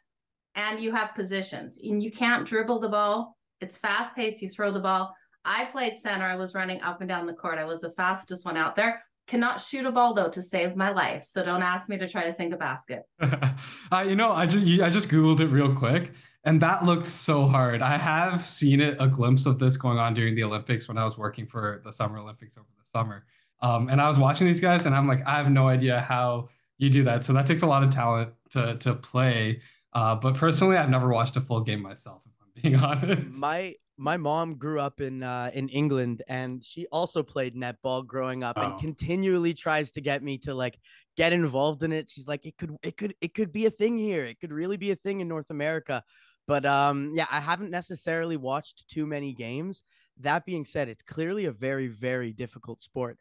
And 0.55 0.79
you 0.79 0.91
have 0.91 1.15
positions 1.15 1.79
and 1.81 2.03
you 2.03 2.11
can't 2.11 2.45
dribble 2.45 2.79
the 2.79 2.89
ball. 2.89 3.37
It's 3.61 3.77
fast 3.77 4.13
paced. 4.15 4.41
You 4.41 4.49
throw 4.49 4.71
the 4.71 4.79
ball. 4.79 5.15
I 5.45 5.65
played 5.65 5.99
center. 5.99 6.25
I 6.25 6.35
was 6.35 6.53
running 6.53 6.81
up 6.81 6.99
and 6.99 7.07
down 7.07 7.25
the 7.25 7.33
court. 7.33 7.57
I 7.57 7.65
was 7.65 7.81
the 7.81 7.91
fastest 7.91 8.45
one 8.45 8.57
out 8.57 8.75
there. 8.75 9.01
Cannot 9.27 9.61
shoot 9.61 9.85
a 9.85 9.91
ball 9.91 10.13
though 10.13 10.29
to 10.29 10.41
save 10.41 10.75
my 10.75 10.91
life. 10.91 11.23
So 11.23 11.45
don't 11.45 11.61
ask 11.61 11.87
me 11.87 11.97
to 11.99 12.09
try 12.09 12.25
to 12.25 12.33
sink 12.33 12.53
a 12.53 12.57
basket. 12.57 13.03
uh, 13.21 14.05
you 14.05 14.15
know, 14.15 14.31
I 14.31 14.47
just 14.47 14.81
I 14.81 14.89
just 14.89 15.07
googled 15.07 15.39
it 15.39 15.47
real 15.47 15.73
quick, 15.73 16.11
and 16.43 16.61
that 16.61 16.85
looks 16.85 17.07
so 17.07 17.45
hard. 17.45 17.81
I 17.81 17.97
have 17.97 18.45
seen 18.45 18.79
it 18.79 18.97
a 18.99 19.07
glimpse 19.07 19.45
of 19.45 19.59
this 19.59 19.77
going 19.77 19.97
on 19.97 20.13
during 20.13 20.35
the 20.35 20.43
Olympics 20.43 20.87
when 20.87 20.97
I 20.97 21.03
was 21.03 21.17
working 21.17 21.45
for 21.45 21.81
the 21.83 21.91
Summer 21.91 22.17
Olympics 22.17 22.57
over 22.57 22.67
the 22.77 22.85
summer. 22.97 23.25
Um, 23.61 23.89
and 23.89 23.99
I 23.99 24.07
was 24.07 24.17
watching 24.17 24.47
these 24.47 24.61
guys, 24.61 24.85
and 24.85 24.95
I'm 24.95 25.07
like, 25.07 25.25
I 25.27 25.37
have 25.37 25.51
no 25.51 25.67
idea 25.67 25.99
how 25.99 26.47
you 26.77 26.89
do 26.89 27.03
that. 27.03 27.25
So 27.25 27.33
that 27.33 27.45
takes 27.45 27.61
a 27.61 27.67
lot 27.67 27.83
of 27.83 27.89
talent 27.89 28.31
to 28.51 28.75
to 28.77 28.95
play. 28.95 29.61
Uh, 29.93 30.15
but 30.15 30.35
personally, 30.35 30.77
I've 30.77 30.89
never 30.89 31.09
watched 31.09 31.35
a 31.35 31.41
full 31.41 31.61
game 31.61 31.81
myself. 31.81 32.21
If 32.25 32.33
I'm 32.41 32.61
being 32.61 32.75
honest, 32.83 33.41
my 33.41 33.75
my 33.99 34.15
mom 34.15 34.55
grew 34.55 34.79
up 34.79 35.01
in 35.01 35.21
uh, 35.23 35.51
in 35.53 35.67
England 35.67 36.23
and 36.29 36.63
she 36.63 36.87
also 36.87 37.21
played 37.21 37.53
netball 37.53 38.07
growing 38.07 38.43
up 38.43 38.57
oh. 38.57 38.61
and 38.71 38.79
continually 38.79 39.53
tries 39.53 39.91
to 39.91 40.01
get 40.01 40.23
me 40.23 40.37
to 40.37 40.53
like 40.53 40.79
get 41.17 41.33
involved 41.33 41.83
in 41.83 41.91
it. 41.91 42.09
She's 42.09 42.27
like, 42.27 42.45
it 42.45 42.57
could 42.57 42.77
it 42.81 42.95
could 42.95 43.13
it 43.19 43.33
could 43.33 43.51
be 43.51 43.65
a 43.65 43.69
thing 43.69 43.97
here. 43.97 44.23
It 44.23 44.39
could 44.39 44.53
really 44.53 44.77
be 44.77 44.91
a 44.91 44.95
thing 44.95 45.19
in 45.19 45.27
North 45.27 45.49
America. 45.49 46.01
But 46.49 46.65
um, 46.65 47.11
yeah, 47.13 47.27
I 47.29 47.39
haven't 47.39 47.69
necessarily 47.69 48.35
watched 48.35 48.87
too 48.89 49.05
many 49.05 49.33
games. 49.33 49.83
That 50.21 50.47
being 50.47 50.65
said, 50.65 50.89
it's 50.89 51.03
clearly 51.03 51.45
a 51.45 51.51
very 51.51 51.85
very 51.85 52.33
difficult 52.33 52.81
sport. 52.81 53.19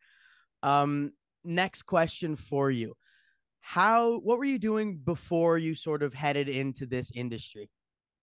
Um, 0.63 1.13
next 1.45 1.83
question 1.83 2.37
for 2.37 2.71
you: 2.71 2.95
How 3.61 4.17
what 4.21 4.39
were 4.39 4.47
you 4.47 4.59
doing 4.59 4.97
before 4.97 5.59
you 5.59 5.75
sort 5.75 6.03
of 6.03 6.15
headed 6.15 6.49
into 6.49 6.87
this 6.87 7.13
industry? 7.15 7.69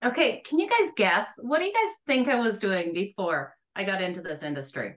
Okay, 0.04 0.41
can 0.44 0.58
you 0.58 0.68
guys 0.68 0.89
guess? 0.98 1.28
What 1.38 1.60
do 1.60 1.65
you 1.65 1.74
guys 1.74 1.94
think 2.08 2.28
I 2.28 2.39
was 2.39 2.58
doing 2.58 2.91
before 2.91 3.56
I 3.76 3.84
got 3.84 4.02
into 4.02 4.22
this 4.22 4.41
industry? 4.41 4.96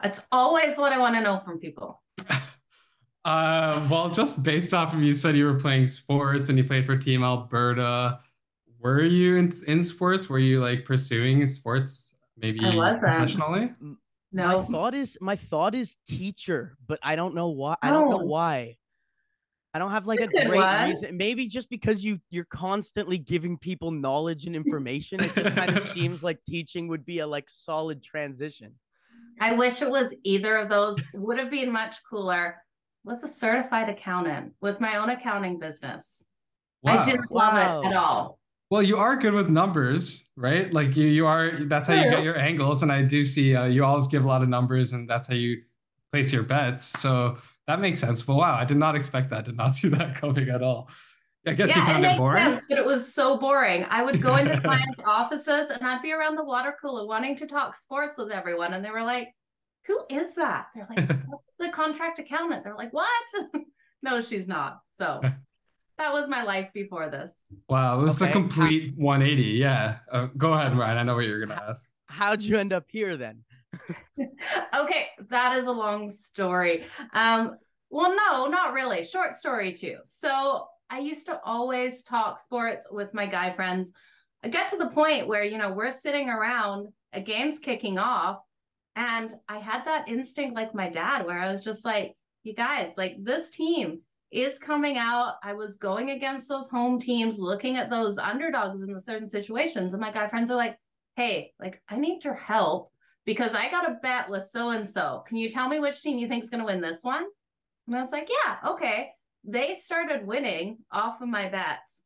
That's 0.00 0.20
always 0.30 0.78
what 0.78 0.92
I 0.92 0.98
want 0.98 1.16
to 1.16 1.20
know 1.20 1.42
from 1.44 1.58
people. 1.58 2.00
uh, 3.24 3.88
well, 3.90 4.08
just 4.08 4.40
based 4.44 4.72
off 4.72 4.94
of 4.94 5.02
you 5.02 5.16
said 5.16 5.34
you 5.34 5.46
were 5.46 5.58
playing 5.58 5.88
sports 5.88 6.48
and 6.48 6.56
you 6.56 6.62
played 6.62 6.86
for 6.86 6.96
Team 6.96 7.24
Alberta. 7.24 8.20
Were 8.80 9.02
you 9.02 9.36
in, 9.36 9.52
in 9.66 9.82
sports? 9.82 10.28
Were 10.28 10.38
you 10.38 10.60
like 10.60 10.84
pursuing 10.84 11.46
sports 11.46 12.16
maybe 12.36 12.60
professionally? 12.60 13.72
No. 14.30 14.58
My 14.58 14.64
thought 14.64 14.94
is 14.94 15.18
my 15.20 15.36
thought 15.36 15.74
is 15.74 15.96
teacher, 16.06 16.76
but 16.86 16.98
I 17.02 17.16
don't 17.16 17.34
know 17.34 17.48
why. 17.48 17.76
I 17.82 17.90
don't 17.90 18.10
know 18.10 18.24
why. 18.24 18.76
I 19.74 19.78
don't 19.78 19.90
have 19.90 20.06
like 20.06 20.20
a 20.20 20.28
great 20.28 20.48
one. 20.48 20.88
reason. 20.88 21.16
Maybe 21.16 21.46
just 21.46 21.68
because 21.70 22.04
you 22.04 22.20
you're 22.30 22.46
constantly 22.46 23.18
giving 23.18 23.58
people 23.58 23.90
knowledge 23.90 24.46
and 24.46 24.54
information, 24.54 25.20
it 25.20 25.34
just 25.34 25.56
kind 25.56 25.76
of 25.76 25.86
seems 25.90 26.22
like 26.22 26.38
teaching 26.46 26.88
would 26.88 27.04
be 27.04 27.18
a 27.20 27.26
like 27.26 27.48
solid 27.48 28.02
transition. 28.02 28.74
I 29.40 29.54
wish 29.54 29.82
it 29.82 29.90
was 29.90 30.14
either 30.24 30.56
of 30.56 30.68
those. 30.68 30.96
Would 31.14 31.38
have 31.38 31.50
been 31.50 31.72
much 31.72 31.96
cooler. 32.08 32.56
Was 33.04 33.22
a 33.22 33.28
certified 33.28 33.88
accountant 33.88 34.52
with 34.60 34.80
my 34.80 34.96
own 34.96 35.10
accounting 35.10 35.58
business. 35.58 36.22
Wow. 36.82 36.98
I 36.98 37.04
didn't 37.04 37.30
love 37.30 37.54
wow. 37.54 37.80
it 37.80 37.86
at 37.86 37.96
all. 37.96 38.37
Well, 38.70 38.82
you 38.82 38.98
are 38.98 39.16
good 39.16 39.32
with 39.32 39.48
numbers, 39.48 40.28
right? 40.36 40.72
Like 40.72 40.94
you, 40.94 41.06
you 41.06 41.26
are. 41.26 41.52
That's 41.52 41.88
how 41.88 41.94
you 41.94 42.10
get 42.10 42.22
your 42.22 42.38
angles, 42.38 42.82
and 42.82 42.92
I 42.92 43.02
do 43.02 43.24
see 43.24 43.56
uh, 43.56 43.64
you 43.64 43.82
always 43.82 44.06
give 44.06 44.24
a 44.24 44.26
lot 44.26 44.42
of 44.42 44.48
numbers, 44.48 44.92
and 44.92 45.08
that's 45.08 45.26
how 45.26 45.34
you 45.34 45.62
place 46.12 46.32
your 46.32 46.42
bets. 46.42 46.86
So 46.86 47.38
that 47.66 47.80
makes 47.80 47.98
sense. 47.98 48.22
But 48.22 48.34
wow, 48.34 48.56
I 48.56 48.64
did 48.64 48.76
not 48.76 48.94
expect 48.94 49.30
that. 49.30 49.44
Did 49.44 49.56
not 49.56 49.74
see 49.74 49.88
that 49.88 50.16
coming 50.16 50.48
at 50.50 50.62
all. 50.62 50.90
I 51.46 51.54
guess 51.54 51.70
yeah, 51.70 51.78
you 51.78 51.86
found 51.86 52.04
it, 52.04 52.12
it 52.12 52.16
boring. 52.16 52.42
Sense, 52.42 52.62
but 52.68 52.78
it 52.78 52.84
was 52.84 53.12
so 53.12 53.38
boring. 53.38 53.86
I 53.88 54.02
would 54.02 54.20
go 54.20 54.36
into 54.36 54.60
clients' 54.60 55.00
offices 55.06 55.70
and 55.70 55.82
I'd 55.82 56.02
be 56.02 56.12
around 56.12 56.36
the 56.36 56.44
water 56.44 56.74
cooler 56.80 57.06
wanting 57.06 57.36
to 57.36 57.46
talk 57.46 57.76
sports 57.76 58.18
with 58.18 58.30
everyone. 58.30 58.74
And 58.74 58.84
they 58.84 58.90
were 58.90 59.02
like, 59.02 59.28
Who 59.86 60.00
is 60.10 60.34
that? 60.34 60.66
They're 60.74 60.88
like, 60.90 61.08
What's 61.26 61.54
the 61.58 61.70
contract 61.70 62.18
accountant? 62.18 62.64
They're 62.64 62.76
like, 62.76 62.92
What? 62.92 63.08
no, 64.02 64.20
she's 64.20 64.46
not. 64.46 64.80
So 64.98 65.22
that 65.98 66.12
was 66.12 66.28
my 66.28 66.44
life 66.44 66.70
before 66.72 67.10
this. 67.10 67.32
Wow, 67.68 68.00
this 68.00 68.22
okay. 68.22 68.30
is 68.30 68.36
a 68.36 68.38
complete 68.38 68.94
180. 68.96 69.42
Yeah. 69.42 69.96
Uh, 70.10 70.28
go 70.36 70.52
ahead, 70.54 70.76
Ryan. 70.76 70.98
I 70.98 71.02
know 71.02 71.16
what 71.16 71.26
you're 71.26 71.44
going 71.44 71.56
to 71.56 71.64
ask. 71.64 71.90
How'd 72.06 72.40
you 72.40 72.56
end 72.56 72.72
up 72.72 72.86
here 72.88 73.16
then? 73.16 73.44
okay, 74.74 75.08
that 75.28 75.58
is 75.58 75.66
a 75.66 75.72
long 75.72 76.10
story. 76.10 76.84
Um, 77.12 77.56
well, 77.90 78.14
no, 78.14 78.46
not 78.46 78.72
really. 78.72 79.02
Short 79.02 79.36
story 79.36 79.72
too. 79.72 79.98
So 80.04 80.66
I 80.90 81.00
used 81.00 81.26
to 81.26 81.40
always 81.44 82.02
talk 82.02 82.40
sports 82.40 82.86
with 82.90 83.12
my 83.12 83.26
guy 83.26 83.52
friends. 83.52 83.90
I 84.42 84.48
get 84.48 84.68
to 84.70 84.76
the 84.76 84.88
point 84.88 85.26
where, 85.26 85.44
you 85.44 85.58
know, 85.58 85.72
we're 85.72 85.90
sitting 85.90 86.28
around, 86.28 86.88
a 87.12 87.20
game's 87.20 87.58
kicking 87.58 87.98
off, 87.98 88.38
and 88.94 89.34
I 89.48 89.58
had 89.58 89.84
that 89.84 90.08
instinct 90.08 90.54
like 90.54 90.74
my 90.74 90.88
dad, 90.88 91.26
where 91.26 91.38
I 91.38 91.50
was 91.50 91.62
just 91.62 91.84
like, 91.84 92.14
you 92.44 92.54
guys, 92.54 92.92
like 92.96 93.16
this 93.22 93.50
team 93.50 94.00
is 94.30 94.58
coming 94.58 94.98
out. 94.98 95.36
I 95.42 95.54
was 95.54 95.76
going 95.76 96.10
against 96.10 96.48
those 96.48 96.68
home 96.68 97.00
teams, 97.00 97.38
looking 97.38 97.76
at 97.76 97.90
those 97.90 98.18
underdogs 98.18 98.82
in 98.82 98.92
the 98.92 99.00
certain 99.00 99.28
situations. 99.28 99.94
And 99.94 100.00
my 100.00 100.12
guy 100.12 100.28
friends 100.28 100.50
are 100.50 100.56
like, 100.56 100.76
hey, 101.16 101.52
like, 101.58 101.80
I 101.88 101.96
need 101.96 102.24
your 102.24 102.34
help 102.34 102.92
because 103.24 103.52
I 103.54 103.70
got 103.70 103.88
a 103.88 103.98
bet 104.02 104.28
with 104.28 104.48
so 104.50 104.70
and 104.70 104.88
so. 104.88 105.24
Can 105.26 105.36
you 105.36 105.50
tell 105.50 105.68
me 105.68 105.80
which 105.80 106.02
team 106.02 106.18
you 106.18 106.28
think 106.28 106.44
is 106.44 106.50
going 106.50 106.60
to 106.60 106.66
win 106.66 106.80
this 106.80 107.02
one? 107.02 107.24
And 107.86 107.96
I 107.96 108.02
was 108.02 108.12
like, 108.12 108.28
yeah, 108.44 108.56
okay. 108.70 109.10
They 109.44 109.74
started 109.74 110.26
winning 110.26 110.78
off 110.92 111.20
of 111.20 111.28
my 111.28 111.48
bets. 111.48 112.02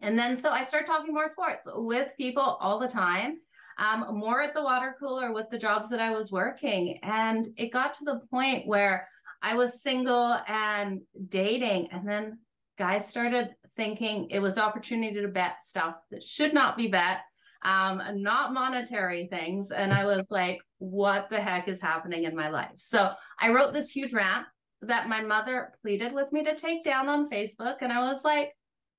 And 0.00 0.18
then 0.18 0.36
so 0.36 0.50
I 0.50 0.64
start 0.64 0.86
talking 0.86 1.14
more 1.14 1.28
sports 1.28 1.66
with 1.66 2.12
people 2.16 2.42
all 2.60 2.78
the 2.78 2.88
time, 2.88 3.38
um, 3.78 4.16
more 4.16 4.42
at 4.42 4.54
the 4.54 4.62
water 4.62 4.94
cooler 5.00 5.32
with 5.32 5.50
the 5.50 5.58
jobs 5.58 5.88
that 5.90 6.00
I 6.00 6.12
was 6.12 6.30
working. 6.30 6.98
And 7.02 7.48
it 7.56 7.72
got 7.72 7.94
to 7.94 8.04
the 8.04 8.20
point 8.30 8.66
where 8.66 9.08
I 9.42 9.54
was 9.54 9.82
single 9.82 10.36
and 10.46 11.00
dating. 11.28 11.88
And 11.92 12.06
then 12.06 12.38
guys 12.78 13.08
started 13.08 13.54
thinking 13.76 14.28
it 14.30 14.40
was 14.40 14.58
opportunity 14.58 15.20
to 15.20 15.28
bet 15.28 15.62
stuff 15.64 15.94
that 16.10 16.22
should 16.22 16.52
not 16.52 16.76
be 16.76 16.88
bet 16.88 17.18
um, 17.64 18.00
not 18.14 18.52
monetary 18.54 19.26
things. 19.26 19.70
And 19.70 19.92
I 19.92 20.06
was 20.06 20.26
like, 20.30 20.58
what 20.78 21.28
the 21.30 21.40
heck 21.40 21.68
is 21.68 21.80
happening 21.80 22.24
in 22.24 22.36
my 22.36 22.50
life? 22.50 22.70
So 22.76 23.10
I 23.40 23.50
wrote 23.50 23.72
this 23.72 23.90
huge 23.90 24.12
rant 24.12 24.46
that 24.82 25.08
my 25.08 25.22
mother 25.22 25.72
pleaded 25.82 26.12
with 26.12 26.30
me 26.32 26.44
to 26.44 26.54
take 26.54 26.84
down 26.84 27.08
on 27.08 27.28
Facebook. 27.28 27.76
And 27.80 27.92
I 27.92 28.12
was 28.12 28.22
like, 28.22 28.52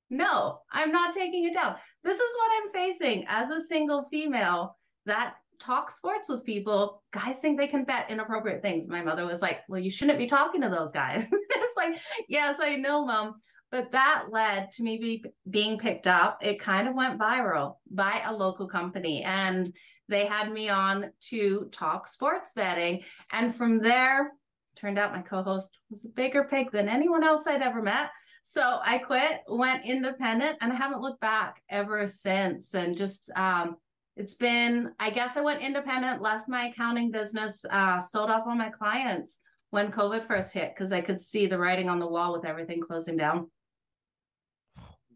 no, 0.10 0.60
I'm 0.72 0.92
not 0.92 1.14
taking 1.14 1.46
it 1.46 1.54
down. 1.54 1.76
This 2.04 2.20
is 2.20 2.36
what 2.38 2.52
I'm 2.58 2.72
facing 2.72 3.26
as 3.28 3.50
a 3.50 3.64
single 3.64 4.08
female 4.12 4.76
that 5.06 5.36
talk 5.60 5.92
sports 5.92 6.30
with 6.30 6.44
people. 6.44 7.04
Guys 7.12 7.38
think 7.40 7.60
they 7.60 7.68
can 7.68 7.84
bet 7.84 8.10
inappropriate 8.10 8.62
things. 8.62 8.88
My 8.88 9.02
mother 9.02 9.26
was 9.26 9.42
like, 9.42 9.60
Well, 9.68 9.80
you 9.80 9.90
shouldn't 9.90 10.20
be 10.20 10.28
talking 10.28 10.62
to 10.62 10.70
those 10.70 10.92
guys. 10.92 11.26
it's 11.32 11.78
like, 11.78 12.00
Yes, 12.28 12.58
I 12.62 12.76
know, 12.76 13.06
mom. 13.06 13.36
But 13.72 13.92
that 13.92 14.26
led 14.32 14.72
to 14.74 14.84
me 14.84 14.98
be, 14.98 15.26
being 15.50 15.78
picked 15.78 16.08
up. 16.08 16.40
It 16.42 16.60
kind 16.60 16.88
of 16.88 16.96
went 16.96 17.20
viral 17.20 17.76
by 17.92 18.24
a 18.26 18.34
local 18.34 18.68
company. 18.68 19.24
And 19.24 19.72
they 20.08 20.26
had 20.26 20.52
me 20.52 20.70
on 20.70 21.12
to 21.30 21.70
talk 21.72 22.08
sports 22.08 22.52
betting. 22.56 23.04
And 23.32 23.54
from 23.54 23.78
there, 23.78 24.32
turned 24.76 24.98
out 24.98 25.14
my 25.14 25.22
co-host 25.22 25.70
was 25.92 26.06
a 26.06 26.10
bigger 26.10 26.46
pig 26.46 26.72
than 26.72 26.90
anyone 26.90 27.24
else 27.24 27.46
I'd 27.46 27.62
ever 27.62 27.82
met. 27.82 28.10
So 28.44 28.80
I 28.84 28.98
quit, 28.98 29.42
went 29.48 29.86
independent, 29.86 30.58
and 30.62 30.72
I 30.72 30.76
haven't 30.76 31.02
looked 31.02 31.22
back 31.22 31.62
ever 31.70 32.08
since. 32.08 32.74
And 32.74 32.98
just 32.98 33.30
um, 33.36 33.76
it's 34.20 34.34
been, 34.34 34.92
I 35.00 35.12
guess 35.12 35.38
I 35.38 35.42
went 35.42 35.62
independent, 35.62 36.22
left 36.22 36.50
my 36.50 36.68
accounting 36.68 37.10
business, 37.10 37.64
uh, 37.72 38.02
sold 38.02 38.30
off 38.30 38.44
all 38.46 38.54
my 38.54 38.70
clients 38.70 39.38
when 39.70 39.94
COVID 39.94 40.24
first 40.24 40.54
hit 40.54 40.74
because 40.76 40.92
I 40.92 41.00
could 41.00 41.22
see 41.22 41.48
the 41.48 41.58
writing 41.58 41.88
on 41.88 42.00
the 42.00 42.08
wall 42.08 42.34
with 42.34 42.44
everything 42.44 42.82
closing 42.82 43.16
down. 43.16 43.50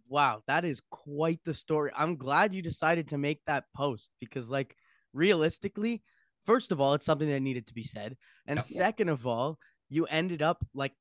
Wow, 0.08 0.42
that 0.48 0.64
is 0.64 0.82
quite 0.90 1.42
the 1.44 1.54
story. 1.54 1.92
I'm 1.98 2.16
glad 2.16 2.54
you 2.54 2.62
decided 2.62 3.10
to 3.10 3.18
make 3.18 3.42
that 3.46 3.66
post 3.76 4.12
because, 4.22 4.50
like, 4.50 4.78
realistically, 5.12 6.02
first 6.46 6.72
of 6.72 6.80
all, 6.80 6.94
it's 6.94 7.06
something 7.06 7.28
that 7.28 7.42
needed 7.42 7.68
to 7.68 7.74
be 7.74 7.84
said. 7.84 8.16
And 8.48 8.58
yep. 8.58 8.66
second 8.66 9.10
of 9.10 9.28
all, 9.28 9.60
you 9.90 10.06
ended 10.06 10.42
up 10.42 10.66
like 10.74 10.94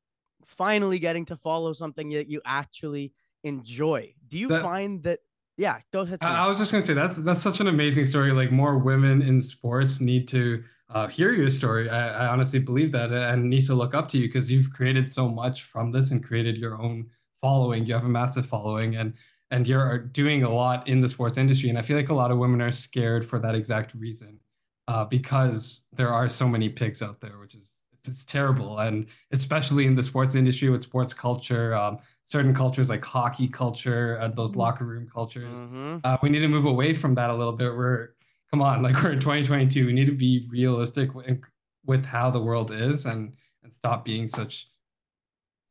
finally 0.44 0.98
getting 0.98 1.24
to 1.26 1.36
follow 1.36 1.72
something 1.72 2.08
that 2.10 2.28
you 2.28 2.40
actually 2.44 3.12
enjoy. 3.44 4.12
Do 4.26 4.38
you 4.38 4.48
that, 4.48 4.62
find 4.62 5.04
that? 5.04 5.20
Yeah, 5.62 5.79
go 5.92 6.01
ahead. 6.01 6.18
I, 6.22 6.46
I 6.46 6.48
was 6.48 6.59
just 6.59 6.72
gonna 6.72 6.83
say 6.83 6.92
that's 6.92 7.18
that's 7.18 7.40
such 7.40 7.61
an 7.61 7.68
amazing 7.68 8.05
story. 8.05 8.33
Like 8.33 8.51
more 8.51 8.79
women 8.79 9.22
in 9.22 9.40
sports 9.40 10.01
need 10.01 10.27
to 10.29 10.64
uh, 10.90 11.07
hear 11.07 11.33
your 11.33 11.51
story. 11.51 11.88
I, 11.88 12.25
I 12.25 12.33
honestly 12.33 12.59
believe 12.59 12.90
that 12.92 13.12
and 13.12 13.48
need 13.48 13.66
to 13.66 13.75
look 13.77 13.94
up 13.94 14.09
to 14.09 14.18
you 14.18 14.27
because 14.27 14.51
you've 14.51 14.72
created 14.72 15.12
so 15.12 15.29
much 15.29 15.62
from 15.62 15.92
this 15.92 16.11
and 16.11 16.22
created 16.22 16.59
your 16.59 16.83
own 16.83 17.07
following. 17.40 17.87
You 17.87 17.94
have 17.94 18.05
a 18.05 18.09
massive 18.09 18.44
following 18.44 18.96
and 18.96 19.14
and 19.53 19.68
you're 19.68 19.98
doing 19.98 20.42
a 20.42 20.53
lot 20.53 20.88
in 20.88 21.01
the 21.01 21.09
sports 21.09 21.38
industry. 21.38 21.68
And 21.68 21.79
I 21.79 21.83
feel 21.83 21.96
like 21.96 22.09
a 22.09 22.14
lot 22.14 22.33
of 22.33 22.38
women 22.38 22.61
are 22.61 22.72
scared 22.72 23.25
for 23.25 23.38
that 23.38 23.55
exact 23.55 23.94
reason 23.94 24.40
uh, 24.88 25.05
because 25.05 25.87
there 25.92 26.12
are 26.12 26.29
so 26.29 26.48
many 26.48 26.70
pigs 26.70 27.03
out 27.03 27.20
there, 27.20 27.38
which 27.38 27.55
is 27.55 27.77
it's, 27.92 28.09
it's, 28.09 28.25
terrible. 28.25 28.79
And 28.79 29.07
especially 29.31 29.87
in 29.87 29.94
the 29.94 30.03
sports 30.03 30.35
industry 30.35 30.70
with 30.70 30.83
sports 30.83 31.14
culture, 31.14 31.72
um, 31.77 31.98
certain 32.24 32.54
cultures 32.54 32.88
like 32.88 33.04
hockey 33.04 33.48
culture, 33.48 34.18
uh, 34.20 34.28
those 34.28 34.50
mm-hmm. 34.50 34.61
locker 34.61 34.85
room 34.85 35.08
cultures, 35.12 35.58
mm-hmm. 35.58 35.98
uh, 36.04 36.16
we 36.22 36.28
need 36.28 36.40
to 36.40 36.48
move 36.48 36.66
away 36.66 36.94
from 36.94 37.14
that 37.14 37.30
a 37.30 37.35
little 37.35 37.52
bit. 37.52 37.74
We're 37.74 38.11
come 38.50 38.62
on, 38.62 38.82
like 38.82 38.94
we're 39.02 39.12
in 39.12 39.20
2022. 39.20 39.87
We 39.87 39.92
need 39.92 40.06
to 40.06 40.12
be 40.12 40.46
realistic 40.50 41.14
with, 41.14 41.40
with 41.85 42.04
how 42.04 42.30
the 42.30 42.40
world 42.40 42.72
is 42.72 43.06
and 43.06 43.32
and 43.62 43.72
stop 43.72 44.04
being 44.04 44.26
such 44.26 44.68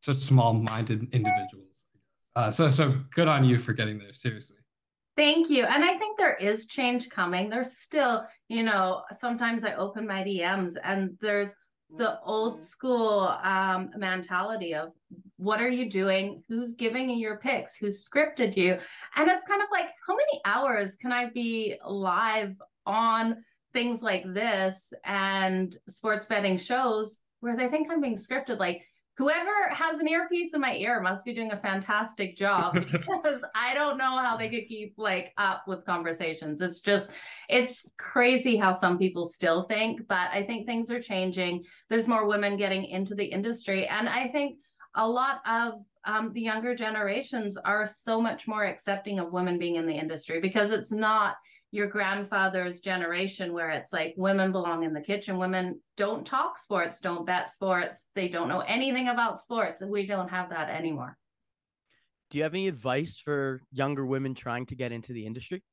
such 0.01 0.17
small-minded 0.17 1.13
individuals. 1.13 1.85
Uh, 2.35 2.49
so 2.49 2.69
so 2.69 2.99
good 3.13 3.27
on 3.27 3.43
you 3.43 3.57
for 3.57 3.73
getting 3.73 3.99
there. 3.99 4.13
Seriously. 4.13 4.57
Thank 5.17 5.49
you. 5.49 5.65
And 5.65 5.83
I 5.83 5.97
think 5.97 6.17
there 6.17 6.35
is 6.35 6.67
change 6.67 7.09
coming. 7.09 7.49
There's 7.49 7.77
still, 7.77 8.23
you 8.47 8.63
know, 8.63 9.03
sometimes 9.19 9.63
I 9.65 9.73
open 9.73 10.07
my 10.07 10.23
DMs 10.23 10.75
and 10.83 11.17
there's 11.19 11.49
the 11.97 12.19
old 12.21 12.59
school 12.59 13.35
um, 13.43 13.89
mentality 13.97 14.73
of 14.73 14.91
what 15.37 15.61
are 15.61 15.69
you 15.69 15.89
doing? 15.89 16.43
Who's 16.47 16.73
giving 16.73 17.09
you 17.09 17.17
your 17.17 17.37
picks? 17.37 17.75
Who's 17.75 18.07
scripted 18.07 18.55
you? 18.55 18.77
And 19.15 19.29
it's 19.29 19.43
kind 19.43 19.61
of 19.61 19.67
like, 19.71 19.87
how 20.07 20.15
many 20.15 20.41
hours 20.45 20.95
can 20.95 21.11
I 21.11 21.29
be 21.29 21.77
live 21.85 22.55
on 22.85 23.43
things 23.73 24.01
like 24.01 24.23
this 24.33 24.93
and 25.03 25.75
sports 25.89 26.25
betting 26.25 26.57
shows 26.57 27.19
where 27.39 27.57
they 27.57 27.67
think 27.67 27.89
I'm 27.91 28.01
being 28.01 28.17
scripted? 28.17 28.59
Like, 28.59 28.83
whoever 29.21 29.69
has 29.69 29.99
an 29.99 30.07
earpiece 30.07 30.55
in 30.55 30.61
my 30.61 30.73
ear 30.77 30.99
must 30.99 31.23
be 31.23 31.31
doing 31.31 31.51
a 31.51 31.57
fantastic 31.57 32.35
job 32.35 32.73
because 32.91 33.39
I 33.53 33.75
don't 33.75 33.99
know 33.99 34.17
how 34.17 34.35
they 34.35 34.49
could 34.49 34.67
keep 34.67 34.95
like 34.97 35.31
up 35.37 35.67
with 35.67 35.85
conversations. 35.85 36.59
It's 36.59 36.81
just 36.81 37.07
it's 37.47 37.87
crazy 37.99 38.57
how 38.57 38.73
some 38.73 38.97
people 38.97 39.27
still 39.27 39.65
think, 39.65 40.07
but 40.07 40.31
I 40.33 40.43
think 40.43 40.65
things 40.65 40.89
are 40.89 40.99
changing. 40.99 41.63
There's 41.87 42.07
more 42.07 42.27
women 42.27 42.57
getting 42.57 42.85
into 42.85 43.13
the 43.13 43.25
industry 43.25 43.85
and 43.85 44.09
I 44.09 44.27
think 44.29 44.57
a 44.95 45.07
lot 45.07 45.41
of 45.47 45.75
um, 46.03 46.33
the 46.33 46.41
younger 46.41 46.73
generations 46.73 47.57
are 47.63 47.85
so 47.85 48.19
much 48.19 48.47
more 48.47 48.63
accepting 48.63 49.19
of 49.19 49.31
women 49.31 49.59
being 49.59 49.75
in 49.75 49.85
the 49.85 49.93
industry 49.93 50.39
because 50.41 50.71
it's 50.71 50.91
not 50.91 51.35
your 51.71 51.87
grandfather's 51.87 52.81
generation 52.81 53.53
where 53.53 53.69
it's 53.71 53.93
like 53.93 54.13
women 54.17 54.51
belong 54.51 54.83
in 54.83 54.93
the 54.93 55.01
kitchen 55.01 55.37
women 55.37 55.79
don't 55.95 56.25
talk 56.25 56.57
sports 56.57 56.99
don't 56.99 57.25
bet 57.25 57.51
sports 57.51 58.07
they 58.13 58.27
don't 58.27 58.49
know 58.49 58.59
anything 58.59 59.07
about 59.07 59.41
sports 59.41 59.81
and 59.81 59.89
we 59.89 60.05
don't 60.05 60.29
have 60.29 60.49
that 60.49 60.69
anymore. 60.69 61.17
Do 62.29 62.37
you 62.37 62.43
have 62.43 62.53
any 62.53 62.67
advice 62.67 63.17
for 63.17 63.61
younger 63.71 64.05
women 64.05 64.33
trying 64.33 64.65
to 64.67 64.75
get 64.75 64.91
into 64.91 65.13
the 65.13 65.25
industry? 65.25 65.63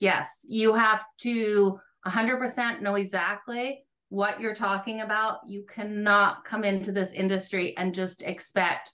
Yes 0.00 0.28
you 0.44 0.74
have 0.74 1.04
to 1.20 1.78
100% 2.06 2.80
know 2.80 2.94
exactly 2.94 3.84
what 4.10 4.40
you're 4.40 4.54
talking 4.54 5.00
about. 5.00 5.38
You 5.46 5.64
cannot 5.66 6.44
come 6.44 6.62
into 6.62 6.92
this 6.92 7.10
industry 7.12 7.76
and 7.76 7.94
just 7.94 8.22
expect 8.22 8.92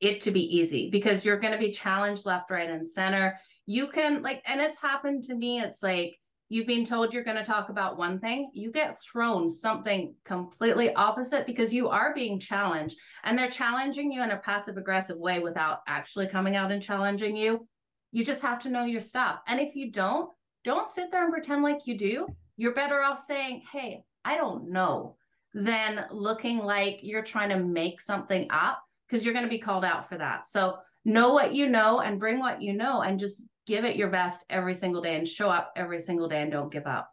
it 0.00 0.20
to 0.22 0.30
be 0.30 0.56
easy 0.56 0.90
because 0.90 1.24
you're 1.24 1.38
going 1.38 1.52
to 1.52 1.58
be 1.58 1.70
challenged 1.70 2.26
left 2.26 2.50
right 2.50 2.68
and 2.68 2.88
center 2.88 3.38
you 3.66 3.88
can 3.88 4.22
like 4.22 4.42
and 4.46 4.60
it's 4.60 4.80
happened 4.80 5.24
to 5.24 5.34
me 5.34 5.60
it's 5.60 5.82
like 5.82 6.16
you've 6.48 6.66
been 6.66 6.84
told 6.84 7.14
you're 7.14 7.24
going 7.24 7.36
to 7.36 7.44
talk 7.44 7.70
about 7.70 7.96
one 7.96 8.18
thing 8.18 8.50
you 8.52 8.70
get 8.70 9.00
thrown 9.00 9.50
something 9.50 10.14
completely 10.24 10.92
opposite 10.94 11.46
because 11.46 11.72
you 11.72 11.88
are 11.88 12.14
being 12.14 12.38
challenged 12.38 12.96
and 13.24 13.38
they're 13.38 13.48
challenging 13.48 14.12
you 14.12 14.22
in 14.22 14.32
a 14.32 14.36
passive 14.36 14.76
aggressive 14.76 15.16
way 15.16 15.38
without 15.38 15.78
actually 15.88 16.28
coming 16.28 16.54
out 16.54 16.70
and 16.70 16.82
challenging 16.82 17.34
you. 17.34 17.66
You 18.10 18.22
just 18.22 18.42
have 18.42 18.58
to 18.64 18.70
know 18.70 18.84
your 18.84 19.00
stuff 19.00 19.40
and 19.46 19.58
if 19.60 19.74
you 19.74 19.90
don't 19.90 20.28
don't 20.64 20.90
sit 20.90 21.10
there 21.10 21.24
and 21.24 21.32
pretend 21.32 21.62
like 21.62 21.86
you 21.86 21.96
do. 21.96 22.26
You're 22.58 22.74
better 22.74 23.02
off 23.02 23.24
saying 23.26 23.62
hey 23.72 24.04
i 24.24 24.36
don't 24.36 24.70
know 24.70 25.16
than 25.54 26.04
looking 26.10 26.58
like 26.58 27.00
you're 27.02 27.22
trying 27.22 27.48
to 27.48 27.58
make 27.58 28.00
something 28.00 28.46
up 28.50 28.82
because 29.06 29.24
you're 29.24 29.34
going 29.34 29.46
to 29.46 29.50
be 29.50 29.58
called 29.58 29.84
out 29.84 30.08
for 30.08 30.16
that. 30.18 30.46
So 30.46 30.76
know 31.04 31.32
what 31.32 31.54
you 31.54 31.68
know 31.68 32.00
and 32.00 32.20
bring 32.20 32.38
what 32.38 32.62
you 32.62 32.72
know 32.72 33.00
and 33.00 33.18
just 33.18 33.44
give 33.66 33.84
it 33.84 33.96
your 33.96 34.08
best 34.08 34.44
every 34.50 34.74
single 34.74 35.00
day 35.00 35.16
and 35.16 35.26
show 35.26 35.48
up 35.48 35.72
every 35.76 36.00
single 36.00 36.28
day 36.28 36.42
and 36.42 36.50
don't 36.50 36.72
give 36.72 36.86
up. 36.86 37.10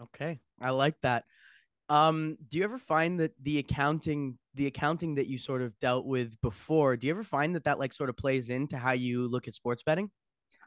Okay. 0.00 0.40
I 0.60 0.70
like 0.70 1.00
that. 1.02 1.24
Um, 1.88 2.38
do 2.48 2.58
you 2.58 2.64
ever 2.64 2.78
find 2.78 3.20
that 3.20 3.32
the 3.42 3.58
accounting, 3.58 4.38
the 4.54 4.66
accounting 4.66 5.16
that 5.16 5.26
you 5.26 5.38
sort 5.38 5.62
of 5.62 5.78
dealt 5.78 6.06
with 6.06 6.40
before, 6.40 6.96
do 6.96 7.06
you 7.06 7.12
ever 7.12 7.24
find 7.24 7.54
that 7.54 7.64
that 7.64 7.78
like 7.78 7.92
sort 7.92 8.08
of 8.08 8.16
plays 8.16 8.48
into 8.48 8.76
how 8.76 8.92
you 8.92 9.26
look 9.26 9.48
at 9.48 9.54
sports 9.54 9.82
betting? 9.84 10.10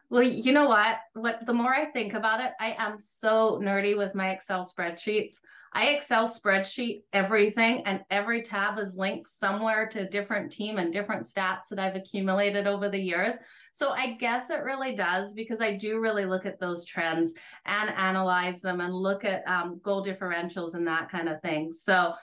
Well, 0.09 0.23
you 0.23 0.51
know 0.51 0.67
what? 0.67 0.97
What 1.13 1.45
the 1.45 1.53
more 1.53 1.73
I 1.73 1.85
think 1.85 2.13
about 2.13 2.39
it, 2.39 2.51
I 2.59 2.75
am 2.77 2.97
so 2.97 3.59
nerdy 3.61 3.97
with 3.97 4.13
my 4.13 4.31
Excel 4.31 4.63
spreadsheets. 4.63 5.37
I 5.73 5.87
Excel 5.87 6.27
spreadsheet 6.27 7.01
everything, 7.11 7.81
and 7.85 8.01
every 8.11 8.43
tab 8.43 8.77
is 8.77 8.95
linked 8.95 9.27
somewhere 9.27 9.87
to 9.89 10.01
a 10.01 10.09
different 10.09 10.51
team 10.51 10.77
and 10.77 10.93
different 10.93 11.25
stats 11.25 11.69
that 11.69 11.79
I've 11.79 11.95
accumulated 11.95 12.67
over 12.67 12.87
the 12.87 12.99
years. 12.99 13.35
So 13.73 13.89
I 13.89 14.13
guess 14.13 14.49
it 14.49 14.63
really 14.63 14.95
does 14.95 15.33
because 15.33 15.59
I 15.59 15.75
do 15.75 15.99
really 15.99 16.25
look 16.25 16.45
at 16.45 16.59
those 16.59 16.85
trends 16.85 17.33
and 17.65 17.89
analyze 17.89 18.61
them 18.61 18.79
and 18.79 18.93
look 18.93 19.25
at 19.25 19.45
um, 19.47 19.81
goal 19.83 20.05
differentials 20.05 20.75
and 20.75 20.87
that 20.87 21.09
kind 21.09 21.27
of 21.27 21.41
thing. 21.41 21.73
So 21.73 22.13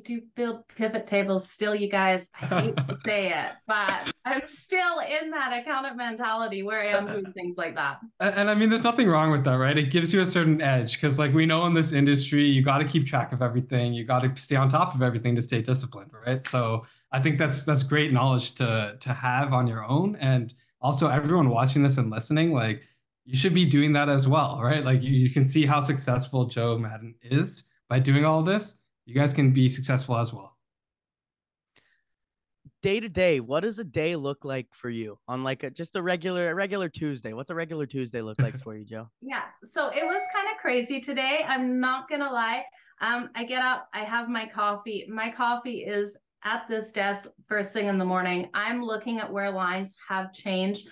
do 0.00 0.20
build 0.34 0.66
pivot 0.68 1.04
tables 1.04 1.50
still, 1.50 1.74
you 1.74 1.88
guys. 1.88 2.28
I 2.40 2.46
hate 2.46 2.76
to 2.76 2.98
say 3.04 3.32
it, 3.32 3.52
but 3.66 4.12
I'm 4.24 4.46
still 4.46 5.00
in 5.00 5.30
that 5.30 5.52
accountant 5.52 5.96
mentality 5.96 6.62
where 6.62 6.80
I 6.80 6.96
am 6.96 7.06
doing 7.06 7.32
things 7.32 7.56
like 7.56 7.74
that. 7.74 7.98
And, 8.20 8.34
and 8.34 8.50
I 8.50 8.54
mean, 8.54 8.68
there's 8.68 8.84
nothing 8.84 9.08
wrong 9.08 9.30
with 9.30 9.44
that, 9.44 9.56
right? 9.56 9.76
It 9.76 9.90
gives 9.90 10.12
you 10.12 10.20
a 10.20 10.26
certain 10.26 10.60
edge 10.60 10.94
because, 10.94 11.18
like, 11.18 11.32
we 11.34 11.46
know 11.46 11.66
in 11.66 11.74
this 11.74 11.92
industry, 11.92 12.44
you 12.44 12.62
got 12.62 12.78
to 12.78 12.84
keep 12.84 13.06
track 13.06 13.32
of 13.32 13.42
everything. 13.42 13.94
You 13.94 14.04
got 14.04 14.22
to 14.22 14.40
stay 14.40 14.56
on 14.56 14.68
top 14.68 14.94
of 14.94 15.02
everything 15.02 15.34
to 15.36 15.42
stay 15.42 15.62
disciplined, 15.62 16.10
right? 16.26 16.46
So 16.46 16.86
I 17.12 17.20
think 17.20 17.38
that's 17.38 17.62
that's 17.62 17.82
great 17.82 18.12
knowledge 18.12 18.54
to 18.54 18.96
to 18.98 19.12
have 19.12 19.52
on 19.52 19.66
your 19.66 19.84
own, 19.84 20.16
and 20.16 20.54
also 20.80 21.08
everyone 21.08 21.48
watching 21.48 21.82
this 21.82 21.98
and 21.98 22.10
listening, 22.10 22.52
like, 22.52 22.82
you 23.24 23.36
should 23.36 23.54
be 23.54 23.64
doing 23.64 23.92
that 23.94 24.08
as 24.08 24.28
well, 24.28 24.60
right? 24.62 24.84
Like, 24.84 25.02
you, 25.02 25.12
you 25.12 25.30
can 25.30 25.48
see 25.48 25.64
how 25.64 25.80
successful 25.80 26.46
Jo 26.46 26.78
Madden 26.78 27.14
is 27.22 27.64
by 27.88 27.98
doing 27.98 28.24
all 28.24 28.42
this 28.42 28.76
you 29.06 29.14
guys 29.14 29.32
can 29.32 29.52
be 29.52 29.68
successful 29.68 30.16
as 30.16 30.32
well. 30.32 30.56
Day 32.82 33.00
to 33.00 33.08
day, 33.08 33.40
what 33.40 33.60
does 33.60 33.78
a 33.78 33.84
day 33.84 34.14
look 34.14 34.44
like 34.44 34.66
for 34.72 34.90
you 34.90 35.18
on 35.26 35.42
like 35.42 35.62
a, 35.62 35.70
just 35.70 35.96
a 35.96 36.02
regular 36.02 36.50
a 36.50 36.54
regular 36.54 36.88
Tuesday? 36.90 37.32
What's 37.32 37.48
a 37.48 37.54
regular 37.54 37.86
Tuesday 37.86 38.20
look 38.20 38.38
like 38.40 38.58
for 38.62 38.76
you, 38.76 38.84
Jo? 38.84 39.08
Yeah, 39.22 39.42
so 39.64 39.88
it 39.88 40.04
was 40.04 40.22
kind 40.34 40.48
of 40.52 40.58
crazy 40.58 41.00
today. 41.00 41.44
I'm 41.46 41.80
not 41.80 42.10
gonna 42.10 42.30
lie. 42.30 42.64
Um, 43.00 43.30
I 43.34 43.44
get 43.44 43.62
up, 43.62 43.88
I 43.94 44.00
have 44.00 44.28
my 44.28 44.46
coffee. 44.46 45.06
My 45.08 45.30
coffee 45.30 45.84
is 45.84 46.16
at 46.44 46.68
this 46.68 46.92
desk 46.92 47.28
first 47.46 47.72
thing 47.72 47.86
in 47.86 47.96
the 47.96 48.04
morning. 48.04 48.50
I'm 48.52 48.84
looking 48.84 49.18
at 49.18 49.32
where 49.32 49.50
lines 49.50 49.94
have 50.06 50.34
changed. 50.34 50.88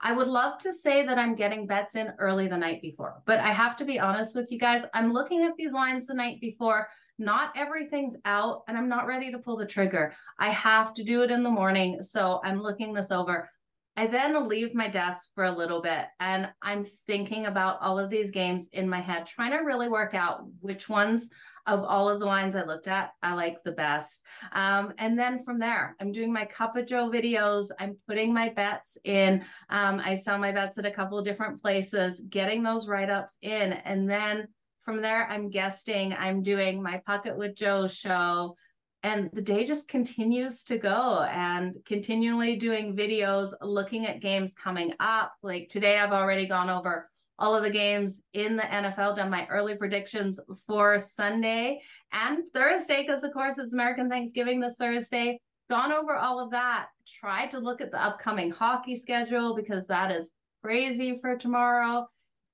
I 0.00 0.12
would 0.12 0.28
love 0.28 0.58
to 0.60 0.72
say 0.72 1.04
that 1.06 1.18
I'm 1.18 1.34
getting 1.34 1.66
bets 1.66 1.94
in 1.94 2.12
early 2.18 2.48
the 2.48 2.56
night 2.56 2.80
before, 2.80 3.22
but 3.26 3.40
I 3.40 3.52
have 3.52 3.76
to 3.76 3.84
be 3.84 3.98
honest 3.98 4.34
with 4.34 4.50
you 4.50 4.58
guys. 4.58 4.84
I'm 4.94 5.12
looking 5.12 5.44
at 5.44 5.56
these 5.56 5.72
lines 5.72 6.06
the 6.06 6.14
night 6.14 6.40
before. 6.40 6.88
Not 7.18 7.52
everything's 7.56 8.16
out, 8.24 8.62
and 8.66 8.76
I'm 8.76 8.88
not 8.88 9.06
ready 9.06 9.30
to 9.30 9.38
pull 9.38 9.56
the 9.56 9.66
trigger. 9.66 10.12
I 10.38 10.50
have 10.50 10.94
to 10.94 11.04
do 11.04 11.22
it 11.22 11.30
in 11.30 11.42
the 11.42 11.50
morning. 11.50 12.02
So 12.02 12.40
I'm 12.44 12.60
looking 12.60 12.92
this 12.92 13.10
over. 13.10 13.48
I 13.96 14.08
then 14.08 14.48
leave 14.48 14.74
my 14.74 14.88
desk 14.88 15.28
for 15.36 15.44
a 15.44 15.56
little 15.56 15.80
bit 15.80 16.06
and 16.18 16.48
I'm 16.60 16.84
thinking 17.06 17.46
about 17.46 17.80
all 17.80 17.96
of 17.96 18.10
these 18.10 18.32
games 18.32 18.68
in 18.72 18.88
my 18.88 19.00
head, 19.00 19.26
trying 19.26 19.52
to 19.52 19.58
really 19.58 19.88
work 19.88 20.14
out 20.14 20.44
which 20.60 20.88
ones 20.88 21.28
of 21.66 21.84
all 21.84 22.08
of 22.08 22.18
the 22.18 22.26
lines 22.26 22.56
I 22.56 22.64
looked 22.64 22.88
at 22.88 23.12
I 23.22 23.34
like 23.34 23.62
the 23.62 23.72
best. 23.72 24.20
Um, 24.52 24.92
and 24.98 25.16
then 25.16 25.42
from 25.44 25.60
there, 25.60 25.94
I'm 26.00 26.10
doing 26.10 26.32
my 26.32 26.44
Cup 26.44 26.76
of 26.76 26.86
Joe 26.86 27.08
videos. 27.08 27.68
I'm 27.78 27.96
putting 28.08 28.34
my 28.34 28.48
bets 28.48 28.98
in. 29.04 29.44
Um, 29.70 30.02
I 30.04 30.16
sell 30.16 30.38
my 30.38 30.50
bets 30.50 30.76
at 30.76 30.86
a 30.86 30.90
couple 30.90 31.18
of 31.18 31.24
different 31.24 31.62
places, 31.62 32.20
getting 32.28 32.64
those 32.64 32.88
write 32.88 33.10
ups 33.10 33.36
in. 33.42 33.72
And 33.72 34.10
then 34.10 34.48
from 34.84 35.00
there, 35.00 35.26
I'm 35.28 35.50
guesting. 35.50 36.12
I'm 36.12 36.42
doing 36.42 36.82
my 36.82 37.00
Pocket 37.06 37.36
with 37.36 37.56
Jo 37.56 37.88
show 37.88 38.56
and 39.04 39.28
the 39.34 39.42
day 39.42 39.64
just 39.64 39.86
continues 39.86 40.62
to 40.62 40.78
go 40.78 41.20
and 41.30 41.76
continually 41.84 42.56
doing 42.56 42.96
videos 42.96 43.52
looking 43.60 44.06
at 44.06 44.22
games 44.22 44.54
coming 44.54 44.94
up. 44.98 45.32
Like 45.42 45.68
today 45.68 45.98
i've 45.98 46.12
already 46.12 46.46
gone 46.46 46.70
over 46.70 47.08
all 47.38 47.54
of 47.54 47.62
the 47.62 47.70
games 47.70 48.20
in 48.32 48.56
the 48.56 48.62
nfl 48.62 49.14
done 49.14 49.28
my 49.28 49.44
early 49.48 49.76
predictions 49.76 50.38
for 50.68 51.00
sunday 51.00 51.80
and 52.12 52.44
thursday 52.54 53.04
because 53.04 53.24
of 53.24 53.32
course 53.32 53.58
it's 53.58 53.74
american 53.74 54.08
thanksgiving 54.08 54.58
this 54.60 54.76
thursday. 54.76 55.38
Gone 55.70 55.92
over 55.92 56.14
all 56.14 56.40
of 56.40 56.50
that 56.50 56.88
tried 57.20 57.50
to 57.52 57.58
look 57.58 57.80
at 57.80 57.90
the 57.90 58.02
upcoming 58.02 58.50
hockey 58.50 58.96
schedule 58.96 59.54
because 59.54 59.86
that 59.88 60.10
is 60.10 60.30
crazy 60.62 61.18
for 61.20 61.36
tomorrow 61.36 62.06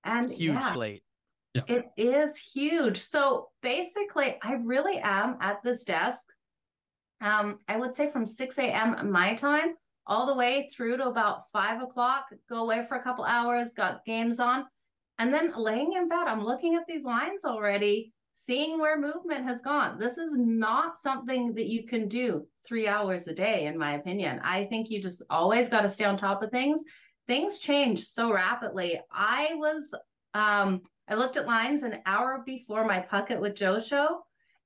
and 0.05 0.31
huge 0.31 0.55
yeah, 0.55 0.73
slate 0.73 1.03
yeah. 1.55 1.63
It 1.67 1.87
is 1.97 2.37
huge. 2.37 2.99
So 2.99 3.49
basically, 3.63 4.37
I 4.43 4.55
really 4.55 4.99
am 4.99 5.37
at 5.41 5.63
this 5.63 5.85
desk 5.85 6.21
um, 7.21 7.59
I 7.69 7.77
would 7.77 7.95
say 7.95 8.11
from 8.11 8.27
6 8.27 8.59
a.m. 8.59 9.11
my 9.11 9.35
time 9.35 9.75
all 10.07 10.27
the 10.27 10.35
way 10.35 10.69
through 10.75 10.97
to 10.97 11.09
about 11.09 11.51
five 11.53 11.83
o'clock, 11.83 12.27
go 12.49 12.63
away 12.63 12.85
for 12.89 12.97
a 12.97 13.03
couple 13.03 13.25
hours, 13.25 13.73
got 13.77 14.05
games 14.05 14.41
on. 14.41 14.65
And 15.19 15.33
then 15.33 15.53
laying 15.57 15.93
in 15.93 16.09
bed, 16.09 16.27
I'm 16.27 16.43
looking 16.43 16.75
at 16.77 16.87
these 16.89 17.05
lines 17.05 17.45
already, 17.45 18.13
seeing 18.33 18.79
where 18.79 18.99
movement 18.99 19.45
has 19.45 19.61
gone. 19.61 19.99
This 19.99 20.17
is 20.17 20.33
not 20.35 20.99
something 20.99 21.55
that 21.55 21.67
you 21.67 21.87
can 21.87 22.09
do 22.09 22.47
three 22.67 22.89
hours 22.89 23.27
a 23.27 23.35
day, 23.35 23.67
in 23.67 23.77
my 23.77 23.93
opinion. 23.93 24.41
I 24.43 24.65
think 24.65 24.89
you 24.89 25.03
just 25.03 25.23
always 25.29 25.69
got 25.69 25.83
to 25.83 25.91
stay 25.91 26.05
on 26.05 26.17
top 26.17 26.43
of 26.43 26.51
things. 26.51 26.81
Things 27.29 27.59
change 27.59 28.07
so 28.07 28.33
rapidly. 28.33 28.99
I 29.13 29.51
was, 29.57 29.95
um, 30.35 30.83
I 31.09 31.15
looked 31.15 31.37
at 31.37 31.47
lines 31.47 31.83
an 31.83 31.99
hour 32.07 32.43
before 32.45 32.85
my 32.85 33.01
Puckett 33.01 33.41
with 33.41 33.57
Jo 33.57 33.81
show, 33.81 34.23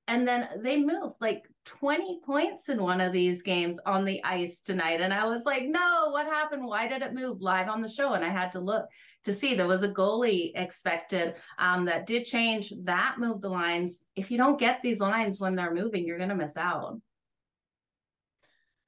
and 0.06 0.28
then 0.28 0.48
they 0.62 0.76
moved 0.76 1.14
like 1.20 1.44
20 1.64 2.20
points 2.26 2.68
in 2.68 2.82
one 2.82 3.00
of 3.00 3.12
these 3.12 3.40
games 3.40 3.78
on 3.86 4.04
the 4.04 4.22
ice 4.22 4.60
tonight. 4.60 5.00
And 5.00 5.14
I 5.14 5.26
was 5.26 5.44
like, 5.46 5.64
no, 5.66 6.10
what 6.10 6.26
happened? 6.26 6.66
Why 6.66 6.86
did 6.86 7.00
it 7.00 7.14
move 7.14 7.40
live 7.40 7.68
on 7.68 7.80
the 7.80 7.88
show? 7.88 8.12
And 8.12 8.22
I 8.22 8.28
had 8.28 8.52
to 8.52 8.60
look 8.60 8.86
to 9.24 9.32
see 9.32 9.54
there 9.54 9.66
was 9.66 9.82
a 9.82 9.88
goalie 9.88 10.52
expected 10.54 11.36
um, 11.58 11.86
that 11.86 12.06
did 12.06 12.26
change. 12.26 12.74
That 12.82 13.16
moved 13.18 13.40
the 13.40 13.48
lines. 13.48 13.98
If 14.14 14.30
you 14.30 14.36
don't 14.36 14.60
get 14.60 14.82
these 14.82 15.00
lines 15.00 15.40
when 15.40 15.54
they're 15.54 15.74
moving, 15.74 16.06
you're 16.06 16.18
going 16.18 16.28
to 16.28 16.34
miss 16.34 16.56
out. 16.58 17.00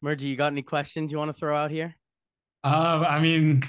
Murji, 0.04 0.22
you 0.22 0.36
got 0.36 0.52
any 0.52 0.62
questions 0.62 1.10
you 1.10 1.16
want 1.16 1.30
to 1.30 1.38
throw 1.38 1.56
out 1.56 1.70
here? 1.70 1.96
Uh, 2.62 3.06
I 3.08 3.20
mean, 3.20 3.62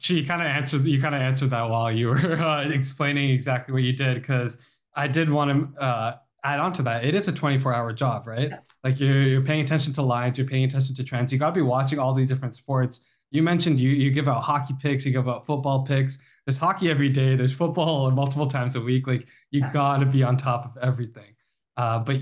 she 0.00 0.24
kind 0.24 0.40
of 0.40 0.48
answered. 0.48 0.84
You 0.84 1.00
kind 1.00 1.14
of 1.14 1.20
answered 1.20 1.50
that 1.50 1.68
while 1.68 1.92
you 1.92 2.08
were 2.08 2.16
uh, 2.42 2.68
explaining 2.68 3.30
exactly 3.30 3.72
what 3.72 3.82
you 3.82 3.92
did, 3.92 4.14
because 4.14 4.64
I 4.96 5.06
did 5.06 5.30
want 5.30 5.74
to 5.74 5.80
uh, 5.80 6.16
add 6.42 6.58
on 6.58 6.72
to 6.74 6.82
that, 6.82 7.04
it 7.04 7.14
is 7.14 7.28
a 7.28 7.32
24 7.32 7.72
hour 7.72 7.92
job, 7.92 8.26
right? 8.26 8.48
Yeah. 8.48 8.58
Like 8.82 8.98
you're, 8.98 9.22
you're 9.22 9.44
paying 9.44 9.62
attention 9.62 9.92
to 9.94 10.02
lines, 10.02 10.38
you're 10.38 10.46
paying 10.46 10.64
attention 10.64 10.94
to 10.94 11.04
trends. 11.04 11.32
You 11.32 11.38
got 11.38 11.48
to 11.48 11.52
be 11.52 11.62
watching 11.62 11.98
all 11.98 12.14
these 12.14 12.28
different 12.28 12.54
sports. 12.54 13.02
You 13.30 13.42
mentioned 13.42 13.78
you 13.78 13.90
you 13.90 14.10
give 14.10 14.26
out 14.26 14.42
hockey 14.42 14.74
picks, 14.80 15.04
you 15.04 15.12
give 15.12 15.28
out 15.28 15.46
football 15.46 15.84
picks. 15.84 16.18
There's 16.46 16.56
hockey 16.56 16.90
every 16.90 17.10
day. 17.10 17.36
There's 17.36 17.52
football 17.52 18.10
multiple 18.22 18.46
times 18.46 18.74
a 18.74 18.80
week. 18.80 19.06
Like 19.06 19.28
you 19.50 19.60
yeah. 19.60 19.72
got 19.72 19.98
to 19.98 20.06
be 20.06 20.22
on 20.22 20.36
top 20.36 20.64
of 20.64 20.82
everything. 20.82 21.36
Uh, 21.76 21.98
but 22.00 22.16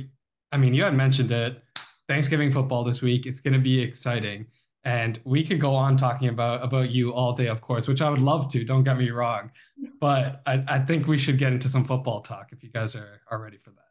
I 0.51 0.57
mean, 0.57 0.75
you 0.75 0.83
had 0.83 0.95
mentioned 0.95 1.31
it. 1.31 1.63
Thanksgiving 2.09 2.51
football 2.51 2.85
this 2.85 3.03
week. 3.03 3.27
It's 3.27 3.41
going 3.41 3.53
to 3.53 3.61
be 3.61 3.81
exciting, 3.81 4.47
and 4.89 5.21
we 5.25 5.45
could 5.45 5.61
go 5.61 5.75
on 5.75 5.99
talking 5.99 6.29
about 6.29 6.65
about 6.65 6.91
you 6.91 7.13
all 7.13 7.35
day, 7.35 7.49
of 7.49 7.61
course, 7.61 7.87
which 7.87 8.01
I 8.01 8.09
would 8.09 8.23
love 8.23 8.51
to. 8.53 8.65
Don't 8.65 8.85
get 8.85 8.97
me 8.97 9.11
wrong, 9.11 9.51
but 10.01 10.41
I, 10.47 10.65
I 10.67 10.79
think 10.79 11.07
we 11.07 11.19
should 11.19 11.37
get 11.37 11.53
into 11.53 11.69
some 11.69 11.85
football 11.85 12.23
talk 12.23 12.53
if 12.53 12.63
you 12.63 12.71
guys 12.71 12.95
are 12.95 13.21
are 13.31 13.39
ready 13.39 13.59
for 13.59 13.69
that. 13.71 13.85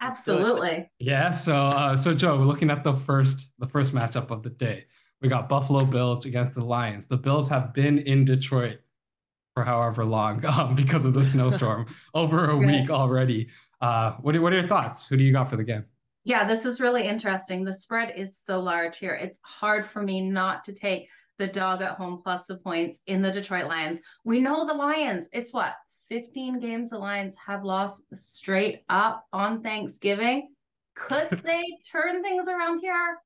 Absolutely. 0.00 0.88
Yeah. 1.00 1.32
So, 1.32 1.56
uh, 1.56 1.96
so 1.96 2.14
Jo, 2.14 2.38
we're 2.38 2.44
looking 2.44 2.70
at 2.70 2.84
the 2.84 2.94
first 2.94 3.50
the 3.58 3.66
first 3.66 3.92
matchup 3.92 4.30
of 4.30 4.44
the 4.44 4.50
day. 4.50 4.84
We 5.20 5.28
got 5.28 5.48
Buffalo 5.48 5.84
Bills 5.84 6.26
against 6.26 6.54
the 6.54 6.64
Lions. 6.64 7.08
The 7.08 7.16
Bills 7.16 7.48
have 7.48 7.74
been 7.74 7.98
in 7.98 8.24
Detroit 8.24 8.78
for 9.54 9.64
however 9.64 10.04
long 10.04 10.44
um, 10.56 10.76
because 10.76 11.04
of 11.06 11.14
the 11.14 11.24
snowstorm, 11.24 11.86
over 12.14 12.50
a 12.50 12.56
week 12.56 12.88
already. 12.88 13.48
Uh, 13.80 14.12
what 14.20 14.36
are, 14.36 14.40
what 14.40 14.52
are 14.52 14.60
your 14.60 14.68
thoughts? 14.68 15.08
Who 15.08 15.16
do 15.16 15.24
you 15.24 15.32
got 15.32 15.50
for 15.50 15.56
the 15.56 15.64
game? 15.64 15.86
Yeah, 16.26 16.44
this 16.44 16.64
is 16.64 16.80
really 16.80 17.06
interesting. 17.06 17.62
The 17.62 17.72
spread 17.72 18.14
is 18.16 18.36
so 18.36 18.58
large 18.58 18.98
here. 18.98 19.14
It's 19.14 19.38
hard 19.44 19.86
for 19.86 20.02
me 20.02 20.20
not 20.20 20.64
to 20.64 20.72
take 20.72 21.08
the 21.38 21.46
dog 21.46 21.82
at 21.82 21.92
home 21.92 22.20
plus 22.20 22.46
the 22.46 22.56
points 22.56 22.98
in 23.06 23.22
the 23.22 23.30
Detroit 23.30 23.68
Lions. 23.68 24.00
We 24.24 24.40
know 24.40 24.66
the 24.66 24.74
Lions. 24.74 25.28
It's 25.32 25.52
what 25.52 25.74
15 26.08 26.58
games 26.58 26.90
the 26.90 26.98
Lions 26.98 27.36
have 27.46 27.62
lost 27.62 28.02
straight 28.12 28.80
up 28.88 29.24
on 29.32 29.62
Thanksgiving. 29.62 30.48
Could 30.96 31.30
they 31.44 31.62
turn 31.92 32.24
things 32.24 32.48
around 32.48 32.80
here? 32.80 33.18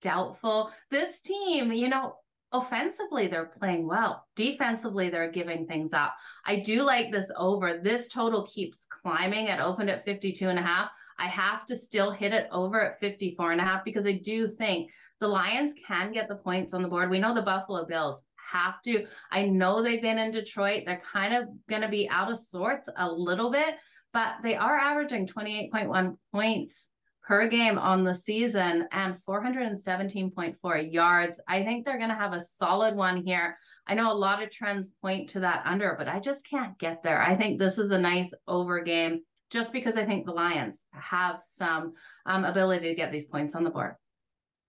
Doubtful. 0.00 0.70
This 0.88 1.18
team, 1.18 1.72
you 1.72 1.88
know, 1.88 2.14
offensively 2.52 3.26
they're 3.26 3.50
playing 3.58 3.88
well 3.88 4.24
defensively 4.36 5.10
they're 5.10 5.30
giving 5.30 5.66
things 5.66 5.92
up 5.92 6.14
i 6.44 6.54
do 6.54 6.84
like 6.84 7.10
this 7.10 7.28
over 7.36 7.80
this 7.82 8.06
total 8.06 8.46
keeps 8.46 8.86
climbing 8.88 9.46
it 9.46 9.58
opened 9.58 9.90
at 9.90 10.04
52 10.04 10.48
and 10.48 10.58
a 10.58 10.62
half 10.62 10.88
i 11.18 11.26
have 11.26 11.66
to 11.66 11.76
still 11.76 12.10
hit 12.10 12.32
it 12.32 12.48
over 12.52 12.80
at 12.80 13.00
54 13.00 13.52
and 13.52 13.60
a 13.60 13.64
half 13.64 13.84
because 13.84 14.06
i 14.06 14.12
do 14.12 14.48
think 14.48 14.90
the 15.20 15.28
lions 15.28 15.72
can 15.86 16.12
get 16.12 16.28
the 16.28 16.36
points 16.36 16.74
on 16.74 16.82
the 16.82 16.88
board 16.88 17.10
we 17.10 17.18
know 17.18 17.34
the 17.34 17.42
buffalo 17.42 17.84
bills 17.86 18.22
have 18.52 18.82
to. 18.82 19.06
I 19.30 19.46
know 19.46 19.82
they've 19.82 20.02
been 20.02 20.18
in 20.18 20.30
Detroit. 20.30 20.84
They're 20.86 21.02
kind 21.12 21.34
of 21.34 21.48
going 21.68 21.82
to 21.82 21.88
be 21.88 22.08
out 22.08 22.30
of 22.30 22.38
sorts 22.38 22.88
a 22.96 23.10
little 23.10 23.50
bit, 23.50 23.74
but 24.12 24.36
they 24.42 24.56
are 24.56 24.76
averaging 24.76 25.26
28.1 25.26 26.16
points 26.32 26.86
per 27.26 27.48
game 27.48 27.76
on 27.76 28.04
the 28.04 28.14
season 28.14 28.86
and 28.92 29.16
417.4 29.28 30.92
yards. 30.92 31.40
I 31.48 31.64
think 31.64 31.84
they're 31.84 31.98
going 31.98 32.10
to 32.10 32.14
have 32.14 32.32
a 32.32 32.40
solid 32.40 32.94
one 32.94 33.24
here. 33.24 33.56
I 33.86 33.94
know 33.94 34.12
a 34.12 34.14
lot 34.14 34.42
of 34.42 34.50
trends 34.50 34.90
point 35.02 35.30
to 35.30 35.40
that 35.40 35.62
under, 35.64 35.94
but 35.98 36.08
I 36.08 36.20
just 36.20 36.48
can't 36.48 36.78
get 36.78 37.02
there. 37.02 37.20
I 37.20 37.36
think 37.36 37.58
this 37.58 37.78
is 37.78 37.90
a 37.90 37.98
nice 37.98 38.32
over 38.46 38.80
game 38.80 39.22
just 39.50 39.72
because 39.72 39.96
I 39.96 40.04
think 40.04 40.26
the 40.26 40.32
Lions 40.32 40.84
have 40.92 41.42
some 41.42 41.94
um, 42.24 42.44
ability 42.44 42.88
to 42.88 42.94
get 42.94 43.12
these 43.12 43.26
points 43.26 43.54
on 43.54 43.64
the 43.64 43.70
board. 43.70 43.94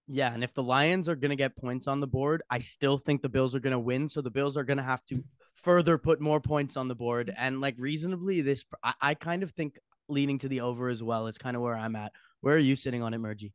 Yeah, 0.08 0.34
and 0.34 0.44
if 0.44 0.54
the 0.54 0.64
Lions 0.64 1.10
are 1.10 1.16
going 1.16 1.32
to 1.32 1.36
get 1.36 1.58
points 1.58 1.88
on 1.88 2.00
the 2.00 2.08
board, 2.08 2.42
I 2.50 2.60
still 2.60 2.98
think 2.98 3.22
the 3.22 3.30
Bills 3.30 3.54
are 3.56 3.60
going 3.60 3.74
to 3.74 3.80
win. 3.80 4.08
So 4.08 4.22
the 4.22 4.32
Bills 4.32 4.56
are 4.56 4.64
going 4.64 4.78
to 4.78 4.84
have 4.84 5.04
to 5.08 5.24
further 5.56 5.98
put 5.98 6.22
more 6.22 6.40
points 6.40 6.78
on 6.78 6.88
the 6.88 6.96
board. 6.96 7.34
And 7.38 7.60
like 7.60 7.76
reasonably, 7.78 8.42
this 8.42 8.64
I, 8.84 8.94
I 9.02 9.14
kind 9.16 9.44
of 9.44 9.52
think 9.52 9.78
leaning 10.08 10.38
to 10.40 10.48
the 10.48 10.62
over 10.62 10.88
as 10.88 11.04
well 11.04 11.28
is 11.28 11.38
kind 11.38 11.58
of 11.58 11.62
where 11.62 11.76
I'm 11.76 11.96
at. 11.96 12.14
Where 12.40 12.56
are 12.56 12.60
you 12.60 12.78
sitting 12.78 13.04
on 13.04 13.14
it, 13.14 13.20
Murji? 13.20 13.52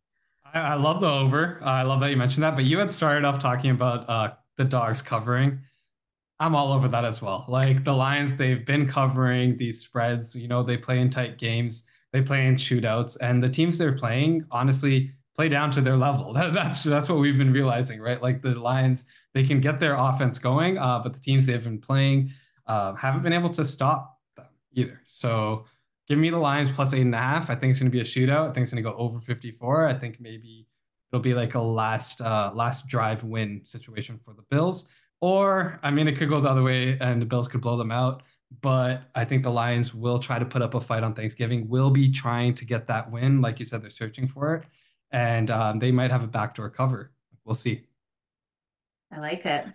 I, 0.53 0.61
I 0.61 0.75
love 0.75 1.01
the 1.01 1.11
over. 1.11 1.59
Uh, 1.63 1.67
I 1.67 1.83
love 1.83 2.01
that 2.01 2.11
you 2.11 2.17
mentioned 2.17 2.43
that. 2.43 2.55
But 2.55 2.65
you 2.65 2.79
had 2.79 2.93
started 2.93 3.25
off 3.25 3.39
talking 3.39 3.71
about 3.71 4.09
uh, 4.09 4.33
the 4.59 4.65
dogs 4.65 5.01
covering. 5.01 5.61
I'm 6.43 6.57
all 6.57 6.73
over 6.73 6.89
that 6.89 7.05
as 7.05 7.23
well. 7.23 7.45
Like 7.47 7.85
the 7.85 7.93
Lions, 7.93 8.35
they've 8.35 8.67
been 8.67 8.89
covering 8.89 9.57
these 9.57 9.79
spreads. 9.79 10.35
You 10.35 10.49
know, 10.49 10.65
they 10.65 10.77
play 10.77 10.99
in 10.99 11.09
tight 11.09 11.39
games, 11.39 11.85
they 12.13 12.21
play 12.21 12.47
in 12.49 12.57
shootouts, 12.57 13.17
and 13.21 13.41
the 13.41 13.49
teams 13.49 13.79
they're 13.79 13.93
playing, 13.93 14.45
honestly, 14.51 15.13
play 15.37 15.49
down 15.49 15.71
to 15.71 15.81
their 15.81 15.97
level. 15.97 16.33
That, 16.35 16.53
that's 16.53 16.83
that's 16.83 17.09
what 17.09 17.21
we've 17.21 17.39
been 17.39 17.53
realizing, 17.53 18.01
right? 18.01 18.21
Like 18.21 18.43
the 18.43 18.57
Lions, 18.57 19.05
they 19.35 19.45
can 19.45 19.61
get 19.61 19.79
their 19.79 19.95
offense 19.95 20.41
going, 20.41 20.79
uh, 20.79 20.99
but 20.99 21.15
the 21.15 21.21
teams 21.21 21.47
they've 21.47 21.63
been 21.63 21.79
playing 21.79 22.31
uh, 22.67 22.95
haven't 22.95 23.23
been 23.23 23.33
able 23.33 23.51
to 23.51 23.65
stop 23.65 24.19
them 24.35 24.47
either. 24.73 25.01
So 25.05 25.67
give 26.09 26.19
me 26.19 26.31
the 26.31 26.39
Lions 26.39 26.73
plus 26.73 26.93
eight 26.93 27.03
and 27.03 27.15
a 27.15 27.19
half. 27.19 27.51
I 27.51 27.55
think 27.55 27.71
it's 27.71 27.79
going 27.79 27.93
to 27.93 27.97
be 27.97 28.01
a 28.01 28.05
shootout. 28.05 28.51
I 28.51 28.53
think 28.53 28.65
it's 28.65 28.73
going 28.73 28.83
to 28.83 28.91
go 28.91 28.97
over 28.97 29.21
54. 29.21 29.87
I 29.87 29.95
think 29.95 30.21
maybe 30.21 30.67
it'll 31.13 31.23
be 31.23 31.35
like 31.35 31.55
a 31.55 31.61
last 31.61 32.21
uh, 32.21 32.51
last 32.53 32.89
drive 32.89 33.23
win 33.23 33.65
situation 33.65 34.19
for 34.19 34.35
the 34.35 34.43
Bills. 34.51 34.87
Or 35.23 35.81
I 35.83 35.91
mean, 35.91 36.07
it 36.07 36.19
could 36.19 36.29
go 36.29 36.41
the 36.41 36.51
other 36.51 36.63
way 36.63 36.99
and 37.01 37.23
the 37.23 37.27
Bills 37.27 37.49
could 37.49 37.63
blow 37.63 37.79
them 37.79 37.91
out. 37.91 38.23
But 38.61 39.05
I 39.15 39.25
think 39.25 39.43
the 39.43 39.51
Lions 39.51 39.95
will 39.95 40.19
try 40.19 40.39
to 40.39 40.45
put 40.45 40.61
up 40.61 40.75
a 40.75 40.81
fight 40.81 41.03
on 41.03 41.15
Thanksgiving. 41.15 41.67
Will 41.69 41.91
be 41.91 42.13
trying 42.13 42.53
to 42.57 42.67
get 42.67 42.87
that 42.89 43.11
win, 43.11 43.41
like 43.41 43.59
you 43.59 43.65
said, 43.65 43.81
they're 43.81 43.89
searching 43.89 44.27
for 44.27 44.57
it 44.57 44.65
and 45.13 45.51
um, 45.51 45.79
they 45.79 45.93
might 45.93 46.11
have 46.11 46.25
a 46.25 46.27
backdoor 46.27 46.71
cover. 46.71 47.13
We'll 47.45 47.55
see. 47.55 47.83
I 49.13 49.21
like 49.21 49.45
it. 49.45 49.67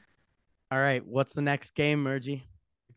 All 0.71 0.79
right, 0.79 1.05
what's 1.05 1.33
the 1.33 1.41
next 1.41 1.75
game, 1.75 2.03
Murji? 2.03 2.41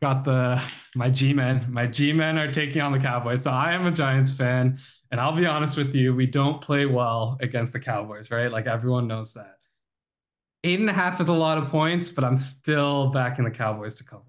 Got 0.01 0.25
the 0.25 0.61
my 0.95 1.09
G 1.09 1.31
men. 1.33 1.65
My 1.69 1.85
G 1.85 2.11
men 2.11 2.37
are 2.37 2.51
taking 2.51 2.81
on 2.81 2.91
the 2.91 2.99
Cowboys. 2.99 3.43
So 3.43 3.51
I 3.51 3.73
am 3.73 3.85
a 3.85 3.91
Giants 3.91 4.33
fan, 4.33 4.79
and 5.11 5.21
I'll 5.21 5.35
be 5.35 5.45
honest 5.45 5.77
with 5.77 5.93
you, 5.93 6.15
we 6.15 6.25
don't 6.25 6.59
play 6.59 6.87
well 6.87 7.37
against 7.39 7.73
the 7.73 7.79
Cowboys, 7.79 8.31
right? 8.31 8.51
Like 8.51 8.65
everyone 8.65 9.07
knows 9.07 9.33
that. 9.35 9.57
Eight 10.63 10.79
and 10.79 10.89
a 10.89 10.93
half 10.93 11.19
is 11.19 11.27
a 11.27 11.33
lot 11.33 11.57
of 11.57 11.69
points, 11.69 12.11
but 12.11 12.23
I'm 12.23 12.35
still 12.35 13.09
backing 13.09 13.45
the 13.45 13.51
Cowboys 13.51 13.95
to 13.95 14.03
cover. 14.03 14.23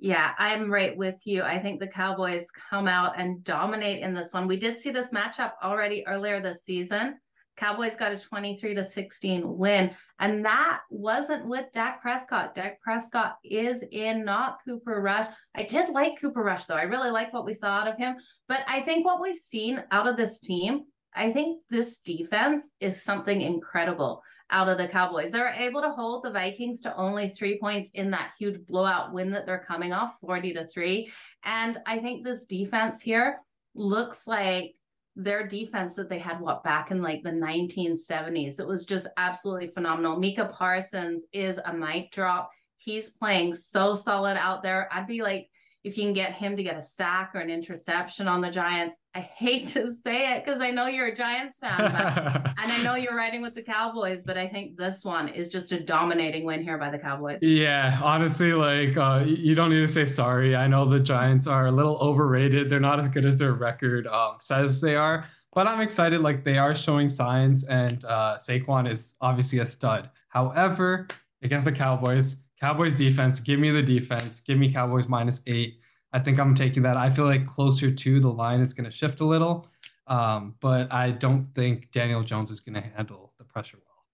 Yeah, 0.00 0.32
I'm 0.38 0.70
right 0.70 0.96
with 0.96 1.20
you. 1.26 1.42
I 1.42 1.58
think 1.58 1.80
the 1.80 1.86
Cowboys 1.86 2.46
come 2.70 2.86
out 2.86 3.18
and 3.18 3.42
dominate 3.42 4.00
in 4.00 4.14
this 4.14 4.32
one. 4.32 4.46
We 4.46 4.56
did 4.56 4.78
see 4.78 4.90
this 4.90 5.10
matchup 5.10 5.52
already 5.62 6.06
earlier 6.06 6.40
this 6.40 6.62
season. 6.64 7.16
Cowboys 7.56 7.96
got 7.96 8.12
a 8.12 8.18
23 8.18 8.74
to 8.74 8.84
16 8.84 9.42
win, 9.58 9.90
and 10.20 10.44
that 10.44 10.80
wasn't 10.90 11.48
with 11.48 11.66
Dak 11.72 12.00
Prescott. 12.00 12.54
Dak 12.54 12.80
Prescott 12.80 13.36
is 13.42 13.82
in, 13.90 14.24
not 14.24 14.58
Cooper 14.64 15.00
Rush. 15.00 15.26
I 15.56 15.64
did 15.64 15.88
like 15.88 16.20
Cooper 16.20 16.44
Rush, 16.44 16.66
though. 16.66 16.76
I 16.76 16.82
really 16.82 17.10
like 17.10 17.32
what 17.32 17.44
we 17.44 17.52
saw 17.52 17.66
out 17.66 17.88
of 17.88 17.98
him. 17.98 18.16
But 18.46 18.60
I 18.68 18.82
think 18.82 19.04
what 19.04 19.20
we've 19.20 19.34
seen 19.34 19.82
out 19.90 20.06
of 20.06 20.16
this 20.16 20.38
team, 20.38 20.84
I 21.12 21.32
think 21.32 21.60
this 21.68 21.98
defense 21.98 22.62
is 22.78 23.02
something 23.02 23.40
incredible 23.40 24.22
out 24.50 24.68
of 24.68 24.78
the 24.78 24.88
Cowboys. 24.88 25.32
They 25.32 25.40
were 25.40 25.48
able 25.48 25.82
to 25.82 25.90
hold 25.90 26.22
the 26.24 26.30
Vikings 26.30 26.80
to 26.80 26.96
only 26.96 27.28
three 27.28 27.58
points 27.58 27.90
in 27.94 28.10
that 28.12 28.32
huge 28.38 28.64
blowout 28.66 29.12
win 29.12 29.30
that 29.32 29.46
they're 29.46 29.58
coming 29.58 29.92
off, 29.92 30.18
40 30.20 30.54
to 30.54 30.66
three. 30.66 31.10
And 31.44 31.78
I 31.86 31.98
think 31.98 32.24
this 32.24 32.44
defense 32.44 33.00
here 33.00 33.40
looks 33.74 34.26
like 34.26 34.74
their 35.16 35.46
defense 35.46 35.96
that 35.96 36.08
they 36.08 36.18
had 36.18 36.40
what 36.40 36.62
back 36.62 36.90
in 36.90 37.02
like 37.02 37.22
the 37.22 37.30
1970s. 37.30 38.60
It 38.60 38.66
was 38.66 38.86
just 38.86 39.08
absolutely 39.16 39.68
phenomenal. 39.68 40.18
Micah 40.18 40.50
Parsons 40.52 41.24
is 41.32 41.58
a 41.64 41.72
mic 41.72 42.12
drop. 42.12 42.50
He's 42.78 43.10
playing 43.10 43.54
so 43.54 43.94
solid 43.94 44.36
out 44.36 44.62
there. 44.62 44.88
I'd 44.92 45.08
be 45.08 45.22
like, 45.22 45.50
if 45.84 45.96
you 45.96 46.04
can 46.04 46.12
get 46.12 46.32
him 46.32 46.56
to 46.56 46.62
get 46.62 46.76
a 46.76 46.82
sack 46.82 47.30
or 47.34 47.40
an 47.40 47.50
interception 47.50 48.26
on 48.26 48.40
the 48.40 48.50
Giants. 48.50 48.96
I 49.14 49.20
hate 49.20 49.68
to 49.68 49.92
say 49.92 50.34
it 50.34 50.44
because 50.44 50.60
I 50.60 50.70
know 50.70 50.86
you're 50.86 51.06
a 51.06 51.16
Giants 51.16 51.58
fan, 51.58 51.76
but, 51.76 52.46
and 52.62 52.72
I 52.72 52.82
know 52.82 52.94
you're 52.94 53.16
riding 53.16 53.42
with 53.42 53.54
the 53.54 53.62
Cowboys, 53.62 54.22
but 54.24 54.36
I 54.36 54.48
think 54.48 54.76
this 54.76 55.04
one 55.04 55.28
is 55.28 55.48
just 55.48 55.72
a 55.72 55.80
dominating 55.80 56.44
win 56.44 56.62
here 56.62 56.78
by 56.78 56.90
the 56.90 56.98
Cowboys. 56.98 57.38
Yeah, 57.42 57.98
honestly, 58.02 58.52
like 58.52 58.96
uh, 58.96 59.24
you 59.26 59.54
don't 59.54 59.70
need 59.70 59.80
to 59.80 59.88
say 59.88 60.04
sorry. 60.04 60.56
I 60.56 60.66
know 60.66 60.84
the 60.84 61.00
Giants 61.00 61.46
are 61.46 61.66
a 61.66 61.72
little 61.72 61.96
overrated. 61.98 62.68
They're 62.68 62.80
not 62.80 62.98
as 62.98 63.08
good 63.08 63.24
as 63.24 63.36
their 63.36 63.54
record 63.54 64.06
um, 64.08 64.36
says 64.40 64.80
they 64.80 64.96
are, 64.96 65.26
but 65.52 65.66
I'm 65.66 65.80
excited. 65.80 66.20
Like 66.20 66.44
they 66.44 66.58
are 66.58 66.74
showing 66.74 67.08
signs, 67.08 67.64
and 67.64 68.04
uh, 68.04 68.36
Saquon 68.38 68.90
is 68.90 69.14
obviously 69.20 69.60
a 69.60 69.66
stud. 69.66 70.10
However, 70.28 71.06
against 71.42 71.64
the 71.64 71.72
Cowboys, 71.72 72.44
Cowboys 72.60 72.94
defense, 72.96 73.40
give 73.40 73.60
me 73.60 73.70
the 73.70 73.82
defense. 73.82 74.40
Give 74.40 74.58
me 74.58 74.72
Cowboys 74.72 75.08
minus 75.08 75.42
eight. 75.46 75.80
I 76.12 76.18
think 76.18 76.38
I'm 76.40 76.54
taking 76.54 76.82
that. 76.84 76.96
I 76.96 77.10
feel 77.10 77.26
like 77.26 77.46
closer 77.46 77.90
to 77.90 78.20
the 78.20 78.30
line 78.30 78.60
is 78.60 78.72
going 78.74 78.86
to 78.86 78.90
shift 78.90 79.20
a 79.20 79.24
little, 79.24 79.66
um, 80.06 80.54
but 80.60 80.92
I 80.92 81.10
don't 81.10 81.46
think 81.54 81.90
Daniel 81.92 82.22
Jones 82.22 82.50
is 82.50 82.60
going 82.60 82.74
to 82.74 82.88
handle 82.96 83.34
the 83.38 83.44
pressure 83.44 83.76
well 83.78 84.04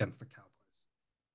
against 0.00 0.18
the 0.18 0.24
Cowboys. 0.26 0.48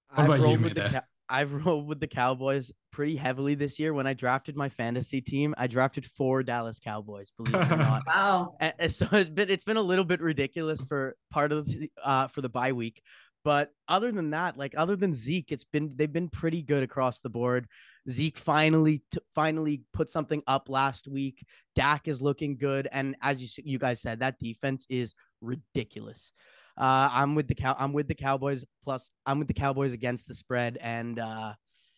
What 0.09 0.19
I've 0.19 0.25
about 0.41 0.49
you, 0.49 0.63
with 0.63 0.73
the 0.75 0.89
Cow- 0.89 1.01
I've 1.29 1.53
rolled 1.65 1.87
with 1.87 1.99
the 1.99 2.07
Cowboys 2.07 2.71
pretty 2.91 3.15
heavily 3.17 3.53
this 3.53 3.77
year. 3.77 3.93
When 3.93 4.07
I 4.07 4.13
drafted 4.13 4.55
my 4.55 4.69
fantasy 4.69 5.19
team, 5.21 5.53
I 5.57 5.67
drafted 5.67 6.05
four 6.05 6.41
Dallas 6.41 6.79
Cowboys. 6.79 7.31
Believe 7.37 7.53
it 7.55 7.71
or 7.71 7.77
not. 7.77 8.03
Wow. 8.07 8.55
And- 8.59 8.73
and 8.79 8.91
so 8.91 9.07
it's 9.11 9.29
been 9.29 9.49
it's 9.49 9.63
been 9.65 9.77
a 9.77 9.81
little 9.81 10.05
bit 10.05 10.19
ridiculous 10.21 10.81
for 10.81 11.15
part 11.29 11.51
of 11.51 11.67
the 11.67 11.91
uh 12.03 12.27
for 12.27 12.41
the 12.41 12.49
bye 12.49 12.71
week. 12.73 13.01
But 13.43 13.71
other 13.87 14.11
than 14.11 14.31
that, 14.31 14.57
like 14.57 14.73
other 14.77 14.95
than 14.95 15.13
Zeke, 15.13 15.51
it's 15.51 15.63
been 15.63 15.93
they've 15.95 16.11
been 16.11 16.29
pretty 16.29 16.61
good 16.61 16.83
across 16.83 17.19
the 17.21 17.29
board. 17.29 17.67
Zeke 18.09 18.37
finally 18.37 19.03
t- 19.11 19.19
finally 19.33 19.83
put 19.93 20.09
something 20.09 20.41
up 20.47 20.69
last 20.69 21.07
week. 21.07 21.45
Dak 21.75 22.07
is 22.07 22.21
looking 22.21 22.57
good, 22.57 22.87
and 22.91 23.15
as 23.21 23.39
you 23.41 23.45
s- 23.45 23.59
you 23.63 23.79
guys 23.79 24.01
said, 24.01 24.19
that 24.19 24.39
defense 24.39 24.85
is 24.89 25.13
ridiculous. 25.41 26.31
Uh, 26.77 27.09
I'm 27.11 27.35
with 27.35 27.47
the 27.47 27.55
cow. 27.55 27.75
I'm 27.79 27.93
with 27.93 28.07
the 28.07 28.15
Cowboys. 28.15 28.65
Plus, 28.83 29.11
I'm 29.25 29.39
with 29.39 29.47
the 29.47 29.53
Cowboys 29.53 29.93
against 29.93 30.27
the 30.27 30.35
spread, 30.35 30.77
and 30.81 31.17
uh, 31.19 31.53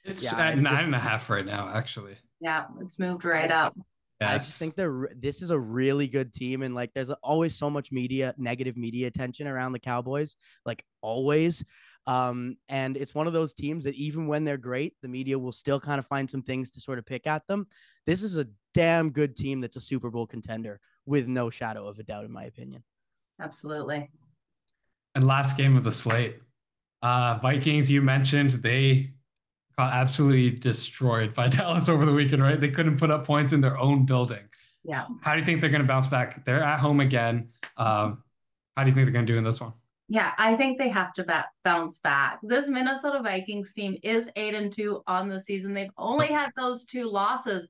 It's 0.06 0.24
Yeah, 0.24 0.38
at 0.40 0.58
nine 0.58 0.74
just- 0.76 0.86
and 0.86 0.96
a 0.96 1.00
half 1.00 1.30
right 1.30 1.46
now, 1.46 1.70
actually. 1.74 2.16
Yeah, 2.40 2.66
it's 2.80 2.98
moved 3.00 3.26
right 3.26 3.52
I 3.52 3.70
up. 4.22 4.32
I 4.32 4.38
just 4.38 4.60
think 4.60 4.76
they're 4.76 5.10
this 5.16 5.42
is 5.42 5.52
a 5.52 5.60
really 5.60 6.08
good 6.08 6.34
team, 6.34 6.64
and 6.64 6.76
like 6.76 6.92
there's 6.94 7.10
always 7.10 7.56
so 7.56 7.70
much 7.70 7.92
media, 7.92 8.34
negative 8.38 8.78
media 8.78 9.08
attention 9.08 9.48
around 9.48 9.72
the 9.72 9.80
Cowboys, 9.80 10.36
like 10.66 10.84
always. 11.02 11.64
Um, 12.08 12.58
and 12.70 12.98
it's 12.98 13.14
one 13.14 13.28
of 13.28 13.34
those 13.34 13.54
teams 13.54 13.84
that 13.84 13.96
even 13.96 14.26
when 14.26 14.44
they're 14.44 14.58
great, 14.58 14.96
the 15.02 15.08
media 15.08 15.38
will 15.38 15.52
still 15.52 15.80
kind 15.80 16.00
of 16.00 16.08
find 16.08 16.30
some 16.30 16.42
things 16.42 16.72
to 16.72 16.80
sort 16.80 16.98
of 16.98 17.06
pick 17.06 17.28
at 17.28 17.46
them. 17.48 17.68
This 18.08 18.24
is 18.24 18.36
a 18.36 18.48
damn 18.74 19.12
good 19.12 19.36
team 19.36 19.62
that's 19.62 19.76
a 19.76 19.82
Super 19.82 20.10
Bowl 20.10 20.26
contender 20.26 20.80
with 21.06 21.28
no 21.28 21.50
shadow 21.50 21.88
of 21.88 22.00
a 22.00 22.04
doubt, 22.04 22.26
in 22.26 22.32
my 22.32 22.46
opinion. 22.46 22.84
Absolutely. 23.40 24.10
And 25.16 25.26
last 25.26 25.56
game 25.58 25.76
of 25.76 25.84
the 25.84 25.92
slate, 25.92 26.40
uh, 27.02 27.40
Vikings. 27.42 27.90
You 27.92 28.02
mentioned 28.02 28.52
they 28.52 29.14
got 29.80 29.94
absolutely 29.94 30.52
destroyed 30.52 31.34
by 31.34 31.48
Dallas 31.58 31.88
over 31.88 32.06
the 32.06 32.12
weekend, 32.12 32.44
right? 32.44 32.60
They 32.60 32.70
couldn't 32.70 32.98
put 32.98 33.10
up 33.10 33.26
points 33.26 33.54
in 33.54 33.62
their 33.62 33.78
own 33.78 34.06
building. 34.06 34.44
Yeah. 34.84 35.06
How 35.22 35.36
do 35.36 35.40
you 35.40 35.46
think 35.46 35.62
they're 35.62 35.70
going 35.70 35.82
to 35.82 35.88
bounce 35.88 36.08
back? 36.08 36.44
They're 36.44 36.62
at 36.62 36.80
home 36.80 37.00
again. 37.00 37.48
Um, 37.78 38.22
how 38.76 38.84
do 38.84 38.90
you 38.90 38.96
think 38.96 39.06
they're 39.06 39.14
going 39.14 39.26
to 39.26 39.32
do 39.32 39.38
in 39.38 39.46
this 39.46 39.62
one? 39.62 39.72
Yeah, 40.10 40.34
I 40.38 40.58
think 40.58 40.80
they 40.80 40.90
have 40.90 41.14
to 41.14 41.24
ba- 41.24 41.46
bounce 41.64 41.98
back. 42.00 42.40
This 42.44 42.68
Minnesota 42.68 43.22
Vikings 43.24 43.72
team 43.72 43.96
is 44.04 44.30
eight 44.36 44.54
and 44.54 44.70
two 44.70 45.02
on 45.08 45.30
the 45.30 45.40
season. 45.40 45.74
They've 45.74 45.92
only 45.98 46.28
had 46.28 46.52
those 46.58 46.84
two 46.86 47.10
losses. 47.10 47.66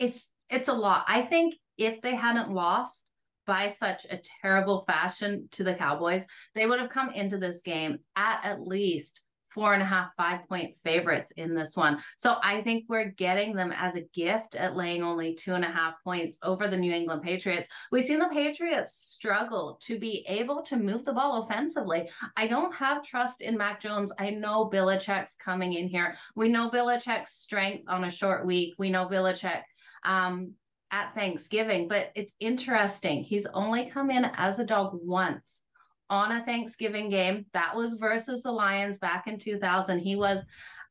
It's 0.00 0.28
it's 0.50 0.68
a 0.68 0.72
lot. 0.72 1.04
I 1.06 1.22
think 1.22 1.54
if 1.78 2.00
they 2.00 2.16
hadn't 2.16 2.50
lost 2.50 3.04
by 3.46 3.68
such 3.68 4.04
a 4.10 4.20
terrible 4.40 4.84
fashion 4.86 5.48
to 5.52 5.62
the 5.62 5.74
Cowboys, 5.74 6.24
they 6.56 6.66
would 6.66 6.80
have 6.80 6.90
come 6.90 7.10
into 7.10 7.38
this 7.38 7.60
game 7.64 7.98
at 8.16 8.44
at 8.44 8.66
least 8.66 9.20
four 9.54 9.74
and 9.74 9.82
a 9.82 9.86
half, 9.86 10.14
five 10.16 10.46
point 10.48 10.76
favorites 10.82 11.32
in 11.36 11.54
this 11.54 11.76
one. 11.76 11.98
So 12.18 12.36
I 12.42 12.62
think 12.62 12.84
we're 12.88 13.10
getting 13.10 13.54
them 13.54 13.72
as 13.72 13.94
a 13.96 14.06
gift 14.14 14.54
at 14.54 14.76
laying 14.76 15.02
only 15.02 15.34
two 15.34 15.54
and 15.54 15.64
a 15.64 15.68
half 15.68 15.94
points 16.04 16.38
over 16.42 16.68
the 16.68 16.76
New 16.76 16.92
England 16.92 17.22
Patriots. 17.22 17.68
We've 17.90 18.04
seen 18.04 18.18
the 18.18 18.28
Patriots 18.28 18.94
struggle 18.94 19.78
to 19.82 19.98
be 19.98 20.24
able 20.28 20.62
to 20.62 20.76
move 20.76 21.04
the 21.04 21.12
ball 21.12 21.42
offensively. 21.42 22.10
I 22.36 22.46
don't 22.46 22.74
have 22.74 23.04
trust 23.04 23.42
in 23.42 23.56
Mac 23.56 23.80
Jones. 23.80 24.12
I 24.18 24.30
know 24.30 24.70
Belichick's 24.70 25.36
coming 25.42 25.74
in 25.74 25.88
here. 25.88 26.14
We 26.34 26.48
know 26.48 26.70
Belichick's 26.70 27.34
strength 27.34 27.84
on 27.88 28.04
a 28.04 28.10
short 28.10 28.46
week. 28.46 28.74
We 28.78 28.90
know 28.90 29.06
Belichick 29.06 29.62
um, 30.04 30.52
at 30.90 31.14
Thanksgiving, 31.14 31.88
but 31.88 32.10
it's 32.14 32.34
interesting. 32.40 33.24
He's 33.24 33.46
only 33.46 33.90
come 33.90 34.10
in 34.10 34.24
as 34.24 34.58
a 34.58 34.64
dog 34.64 34.98
once 35.02 35.61
on 36.12 36.30
a 36.30 36.44
Thanksgiving 36.44 37.08
game. 37.08 37.46
That 37.54 37.74
was 37.74 37.94
versus 37.94 38.42
the 38.42 38.52
Lions 38.52 38.98
back 38.98 39.26
in 39.26 39.38
2000. 39.38 39.98
He 39.98 40.14
was 40.14 40.40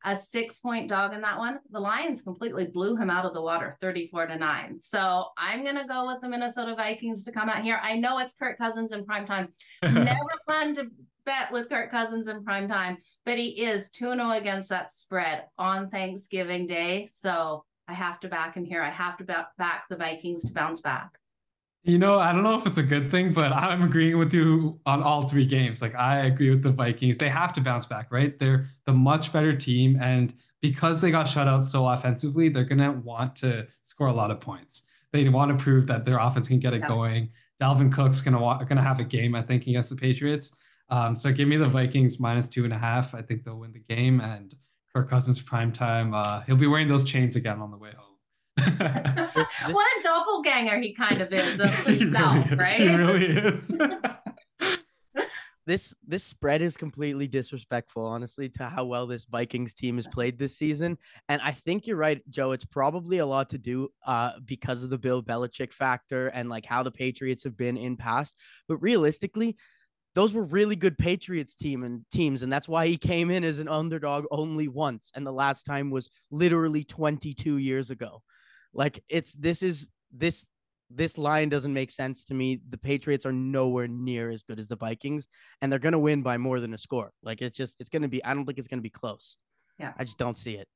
a 0.04 0.16
six 0.16 0.58
point 0.58 0.88
dog 0.88 1.14
in 1.14 1.20
that 1.20 1.38
one. 1.38 1.60
The 1.70 1.78
Lions 1.78 2.22
completely 2.22 2.66
blew 2.66 2.96
him 2.96 3.08
out 3.08 3.24
of 3.24 3.32
the 3.32 3.40
water 3.40 3.76
34 3.80 4.26
to 4.26 4.36
9. 4.36 4.78
So 4.80 5.26
I'm 5.38 5.62
going 5.62 5.76
to 5.76 5.86
go 5.86 6.08
with 6.08 6.20
the 6.20 6.28
Minnesota 6.28 6.74
Vikings 6.74 7.22
to 7.22 7.32
come 7.32 7.48
out 7.48 7.62
here. 7.62 7.78
I 7.80 7.96
know 7.96 8.18
it's 8.18 8.34
Kirk 8.34 8.58
Cousins 8.58 8.90
in 8.90 9.06
prime 9.06 9.24
time. 9.24 9.48
Never 9.82 10.18
fun 10.44 10.74
to 10.74 10.88
bet 11.24 11.52
with 11.52 11.68
Kirk 11.68 11.92
Cousins 11.92 12.26
in 12.26 12.42
prime 12.42 12.66
time, 12.66 12.98
but 13.24 13.38
he 13.38 13.62
is 13.64 13.90
2 13.90 14.06
0 14.06 14.30
against 14.32 14.70
that 14.70 14.90
spread 14.90 15.44
on 15.56 15.88
Thanksgiving 15.88 16.66
Day. 16.66 17.08
So 17.16 17.64
I 17.86 17.94
have 17.94 18.18
to 18.20 18.28
back 18.28 18.56
him 18.56 18.64
here. 18.64 18.82
I 18.82 18.90
have 18.90 19.18
to 19.18 19.24
back, 19.24 19.56
back 19.56 19.84
the 19.88 19.96
Vikings 19.96 20.42
to 20.46 20.52
bounce 20.52 20.80
back. 20.80 21.10
You 21.84 21.98
know, 21.98 22.16
I 22.18 22.32
don't 22.32 22.44
know 22.44 22.56
if 22.56 22.64
it's 22.64 22.78
a 22.78 22.82
good 22.82 23.10
thing, 23.10 23.32
but 23.32 23.52
I'm 23.52 23.82
agreeing 23.82 24.16
with 24.16 24.32
you 24.32 24.78
on 24.86 25.02
all 25.02 25.28
three 25.28 25.44
games. 25.44 25.82
Like, 25.82 25.96
I 25.96 26.26
agree 26.26 26.48
with 26.50 26.62
the 26.62 26.70
Vikings. 26.70 27.16
They 27.16 27.28
have 27.28 27.52
to 27.54 27.60
bounce 27.60 27.86
back, 27.86 28.12
right? 28.12 28.38
They're 28.38 28.66
the 28.86 28.92
much 28.92 29.32
better 29.32 29.52
team. 29.52 29.98
And 30.00 30.32
because 30.60 31.00
they 31.00 31.10
got 31.10 31.24
shut 31.28 31.48
out 31.48 31.64
so 31.64 31.88
offensively, 31.88 32.48
they're 32.48 32.62
going 32.62 32.78
to 32.78 32.92
want 32.92 33.34
to 33.36 33.66
score 33.82 34.06
a 34.06 34.12
lot 34.12 34.30
of 34.30 34.38
points. 34.38 34.86
They 35.10 35.28
want 35.28 35.56
to 35.56 35.62
prove 35.62 35.88
that 35.88 36.04
their 36.04 36.18
offense 36.18 36.46
can 36.46 36.60
get 36.60 36.72
it 36.72 36.82
Yeah. 36.82 36.88
going. 36.88 37.30
Dalvin 37.60 37.92
Cook's 37.92 38.20
going 38.20 38.34
to 38.34 38.64
going 38.64 38.76
to 38.76 38.82
have 38.82 39.00
a 39.00 39.04
game, 39.04 39.34
I 39.34 39.42
think, 39.42 39.66
against 39.66 39.90
the 39.90 39.96
Patriots. 39.96 40.62
Um, 40.88 41.16
so 41.16 41.32
give 41.32 41.48
me 41.48 41.56
the 41.56 41.64
Vikings 41.64 42.20
minus 42.20 42.48
two 42.48 42.64
and 42.64 42.72
a 42.72 42.78
half. 42.78 43.12
I 43.12 43.22
think 43.22 43.42
they'll 43.44 43.58
win 43.58 43.72
the 43.72 43.80
game. 43.94 44.20
And 44.20 44.54
Kirk 44.94 45.10
Cousins 45.10 45.40
prime 45.40 45.72
time, 45.72 46.14
uh, 46.14 46.42
he'll 46.42 46.54
be 46.56 46.66
wearing 46.68 46.86
those 46.88 47.02
chains 47.02 47.34
again 47.34 47.58
on 47.60 47.70
the 47.72 47.76
way 47.76 47.90
home. 47.96 48.11
This- 48.62 49.34
this- 49.34 49.74
what 49.74 50.00
a 50.00 50.02
doppelganger 50.02 50.80
he 50.80 50.94
kind 50.94 51.20
of 51.20 51.32
is 51.32 51.60
of 51.60 51.70
himself, 51.86 52.50
really- 52.50 52.56
right? 52.56 52.80
He 52.80 52.88
really 52.88 53.26
is. 53.26 53.76
this 55.66 55.94
this 56.06 56.24
spread 56.24 56.60
is 56.60 56.76
completely 56.76 57.28
disrespectful, 57.28 58.04
honestly, 58.04 58.48
to 58.48 58.64
how 58.64 58.84
well 58.84 59.06
this 59.06 59.24
Vikings 59.26 59.74
team 59.74 59.96
has 59.96 60.06
played 60.06 60.38
this 60.38 60.56
season. 60.56 60.98
And 61.28 61.40
I 61.42 61.52
think 61.52 61.86
you're 61.86 61.96
right, 61.96 62.20
Jo. 62.30 62.52
It's 62.52 62.64
probably 62.64 63.18
a 63.18 63.26
lot 63.26 63.50
to 63.50 63.58
do 63.58 63.88
uh, 64.06 64.32
because 64.44 64.82
of 64.82 64.90
the 64.90 64.98
Bill 64.98 65.22
Belichick 65.22 65.72
factor 65.72 66.28
and 66.28 66.48
like 66.48 66.66
how 66.66 66.82
the 66.82 66.90
Patriots 66.90 67.44
have 67.44 67.56
been 67.56 67.76
in 67.76 67.96
past. 67.96 68.36
But 68.68 68.78
realistically, 68.78 69.56
those 70.14 70.34
were 70.34 70.42
really 70.42 70.76
good 70.76 70.98
Patriots 70.98 71.54
team 71.54 71.84
and 71.84 72.04
teams, 72.12 72.42
and 72.42 72.52
that's 72.52 72.68
why 72.68 72.86
he 72.86 72.96
came 72.96 73.30
in 73.30 73.44
as 73.44 73.58
an 73.58 73.68
underdog 73.68 74.24
only 74.30 74.68
once, 74.68 75.10
and 75.14 75.26
the 75.26 75.32
last 75.32 75.64
time 75.64 75.90
was 75.90 76.10
literally 76.30 76.84
22 76.84 77.56
years 77.58 77.90
ago. 77.90 78.22
Like 78.74 79.02
it's 79.08 79.32
this 79.34 79.62
is 79.62 79.88
this 80.12 80.46
this 80.94 81.18
line 81.18 81.48
doesn't 81.48 81.72
make 81.72 81.90
sense 81.90 82.24
to 82.26 82.34
me. 82.34 82.60
The 82.68 82.78
Patriots 82.78 83.26
are 83.26 83.32
nowhere 83.32 83.88
near 83.88 84.30
as 84.30 84.42
good 84.42 84.58
as 84.58 84.68
the 84.68 84.76
Vikings, 84.76 85.26
and 85.60 85.70
they're 85.70 85.78
going 85.78 85.92
to 85.92 85.98
win 85.98 86.22
by 86.22 86.38
more 86.38 86.60
than 86.60 86.74
a 86.74 86.78
score. 86.78 87.12
Like 87.22 87.42
it's 87.42 87.56
just, 87.56 87.76
it's 87.80 87.88
going 87.88 88.02
to 88.02 88.08
be, 88.08 88.24
I 88.24 88.34
don't 88.34 88.44
think 88.44 88.58
it's 88.58 88.68
going 88.68 88.78
to 88.78 88.82
be 88.82 88.90
close. 88.90 89.36
Yeah. 89.78 89.92
I 89.96 90.04
just 90.04 90.18
don't 90.18 90.38
see 90.38 90.56
it. 90.56 90.68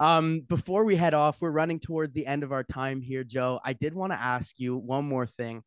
Um, 0.00 0.40
before 0.40 0.84
we 0.84 0.96
head 0.96 1.14
off, 1.14 1.40
we're 1.40 1.50
running 1.50 1.78
towards 1.78 2.12
the 2.14 2.26
end 2.26 2.42
of 2.42 2.52
our 2.52 2.64
time 2.64 3.00
here, 3.00 3.24
Jo. 3.24 3.60
I 3.64 3.72
did 3.72 3.94
want 3.94 4.12
to 4.12 4.20
ask 4.20 4.58
you 4.58 4.76
one 4.76 5.04
more 5.04 5.26
thing. 5.26 5.62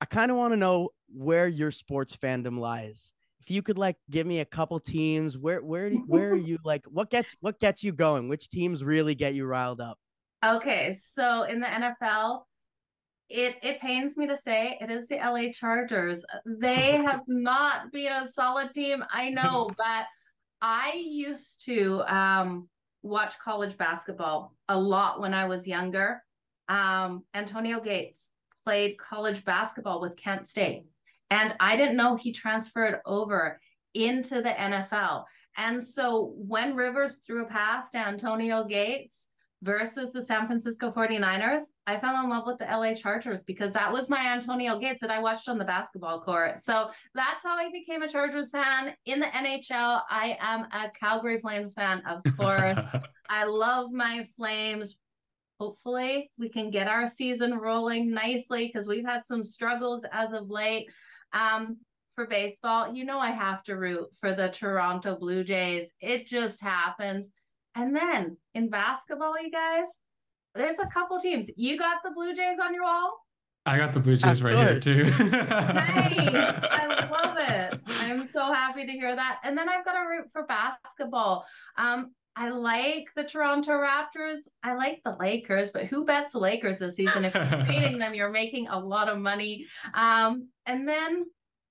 I 0.00 0.04
kind 0.04 0.30
of 0.30 0.36
want 0.36 0.52
to 0.52 0.56
know 0.56 0.90
where 1.12 1.48
your 1.48 1.72
sports 1.72 2.16
fandom 2.16 2.58
lies. 2.58 3.12
If 3.40 3.50
you 3.50 3.62
could 3.62 3.78
like 3.78 3.96
give 4.10 4.26
me 4.26 4.40
a 4.40 4.44
couple 4.44 4.78
teams, 4.78 5.36
where 5.36 5.60
where 5.60 5.90
where 5.90 6.30
are 6.30 6.36
you 6.36 6.58
like 6.64 6.84
what 6.86 7.10
gets 7.10 7.34
what 7.40 7.58
gets 7.58 7.82
you 7.82 7.92
going? 7.92 8.28
Which 8.28 8.48
teams 8.48 8.84
really 8.84 9.14
get 9.14 9.34
you 9.34 9.44
riled 9.46 9.80
up? 9.80 9.98
Okay, 10.44 10.96
so 11.00 11.42
in 11.42 11.60
the 11.60 11.66
NFL, 11.66 12.42
it 13.28 13.56
it 13.62 13.80
pains 13.80 14.16
me 14.16 14.26
to 14.28 14.36
say 14.36 14.78
it 14.80 14.88
is 14.88 15.08
the 15.08 15.16
LA 15.16 15.50
Chargers. 15.52 16.24
They 16.46 16.92
have 17.06 17.22
not 17.26 17.92
been 17.92 18.12
a 18.12 18.30
solid 18.30 18.72
team. 18.72 19.04
I 19.10 19.30
know, 19.30 19.70
but 19.76 20.06
I 20.62 20.94
used 20.94 21.64
to 21.66 22.02
um, 22.12 22.68
watch 23.02 23.38
college 23.38 23.76
basketball 23.76 24.54
a 24.68 24.78
lot 24.78 25.20
when 25.20 25.34
I 25.34 25.46
was 25.46 25.66
younger. 25.66 26.22
Um, 26.68 27.24
Antonio 27.34 27.80
Gates 27.80 28.28
played 28.64 28.98
college 28.98 29.44
basketball 29.44 30.00
with 30.00 30.16
Kent 30.16 30.46
State, 30.46 30.84
and 31.30 31.54
I 31.58 31.76
didn't 31.76 31.96
know 31.96 32.14
he 32.14 32.32
transferred 32.32 33.00
over 33.04 33.60
into 33.94 34.36
the 34.36 34.50
NFL. 34.50 35.24
And 35.56 35.82
so 35.82 36.34
when 36.36 36.76
Rivers 36.76 37.16
threw 37.16 37.44
a 37.44 37.48
pass 37.48 37.90
to 37.90 37.98
Antonio 37.98 38.64
Gates, 38.64 39.22
versus 39.62 40.12
the 40.12 40.24
San 40.24 40.46
Francisco 40.46 40.90
49ers, 40.90 41.62
I 41.86 41.98
fell 41.98 42.22
in 42.22 42.30
love 42.30 42.46
with 42.46 42.58
the 42.58 42.64
LA 42.64 42.94
Chargers 42.94 43.42
because 43.42 43.72
that 43.72 43.92
was 43.92 44.08
my 44.08 44.32
Antonio 44.32 44.78
Gates 44.78 45.00
that 45.00 45.10
I 45.10 45.20
watched 45.20 45.48
on 45.48 45.58
the 45.58 45.64
basketball 45.64 46.20
court. 46.20 46.60
So 46.62 46.90
that's 47.14 47.42
how 47.42 47.56
I 47.56 47.70
became 47.70 48.02
a 48.02 48.08
Chargers 48.08 48.50
fan. 48.50 48.94
In 49.06 49.20
the 49.20 49.26
NHL, 49.26 50.02
I 50.08 50.36
am 50.40 50.66
a 50.72 50.90
Calgary 50.98 51.40
Flames 51.40 51.74
fan, 51.74 52.02
of 52.06 52.22
course. 52.36 52.78
I 53.28 53.44
love 53.44 53.90
my 53.90 54.28
Flames. 54.36 54.96
Hopefully, 55.58 56.30
we 56.38 56.48
can 56.48 56.70
get 56.70 56.86
our 56.86 57.08
season 57.08 57.54
rolling 57.54 58.12
nicely 58.12 58.70
because 58.72 58.86
we've 58.86 59.04
had 59.04 59.26
some 59.26 59.42
struggles 59.42 60.04
as 60.12 60.32
of 60.32 60.50
late. 60.50 60.86
Um, 61.32 61.78
for 62.14 62.26
baseball, 62.26 62.92
you 62.92 63.04
know, 63.04 63.20
I 63.20 63.30
have 63.30 63.62
to 63.64 63.76
root 63.76 64.08
for 64.20 64.34
the 64.34 64.48
Toronto 64.48 65.16
Blue 65.16 65.44
Jays. 65.44 65.88
It 66.00 66.26
just 66.26 66.60
happens. 66.60 67.28
And 67.78 67.94
then 67.94 68.36
in 68.54 68.70
basketball, 68.70 69.40
you 69.40 69.52
guys, 69.52 69.86
there's 70.56 70.80
a 70.80 70.86
couple 70.86 71.20
teams. 71.20 71.48
You 71.56 71.78
got 71.78 71.98
the 72.02 72.10
Blue 72.10 72.34
Jays 72.34 72.58
on 72.60 72.74
your 72.74 72.82
wall? 72.82 73.16
I 73.64 73.78
got 73.78 73.94
the 73.94 74.00
Blue 74.00 74.16
Jays 74.16 74.42
right 74.42 74.56
here 74.56 74.80
too. 74.80 75.04
nice. 75.04 76.18
I 76.18 77.08
love 77.10 77.36
it. 77.38 77.80
I'm 78.00 78.28
so 78.32 78.52
happy 78.52 78.84
to 78.84 78.92
hear 78.92 79.14
that. 79.14 79.38
And 79.44 79.56
then 79.56 79.68
I've 79.68 79.84
got 79.84 79.94
a 79.94 80.08
root 80.08 80.26
for 80.32 80.44
basketball. 80.46 81.46
Um, 81.76 82.14
I 82.34 82.50
like 82.50 83.06
the 83.14 83.22
Toronto 83.22 83.72
Raptors. 83.72 84.40
I 84.64 84.74
like 84.74 85.00
the 85.04 85.16
Lakers, 85.20 85.70
but 85.70 85.86
who 85.86 86.04
bets 86.04 86.32
the 86.32 86.38
Lakers 86.40 86.80
this 86.80 86.96
season? 86.96 87.26
If 87.26 87.34
you're 87.34 87.64
beating 87.68 87.98
them, 87.98 88.14
you're 88.14 88.30
making 88.30 88.66
a 88.68 88.78
lot 88.78 89.08
of 89.08 89.18
money. 89.18 89.66
Um, 89.94 90.48
and 90.66 90.88
then 90.88 91.26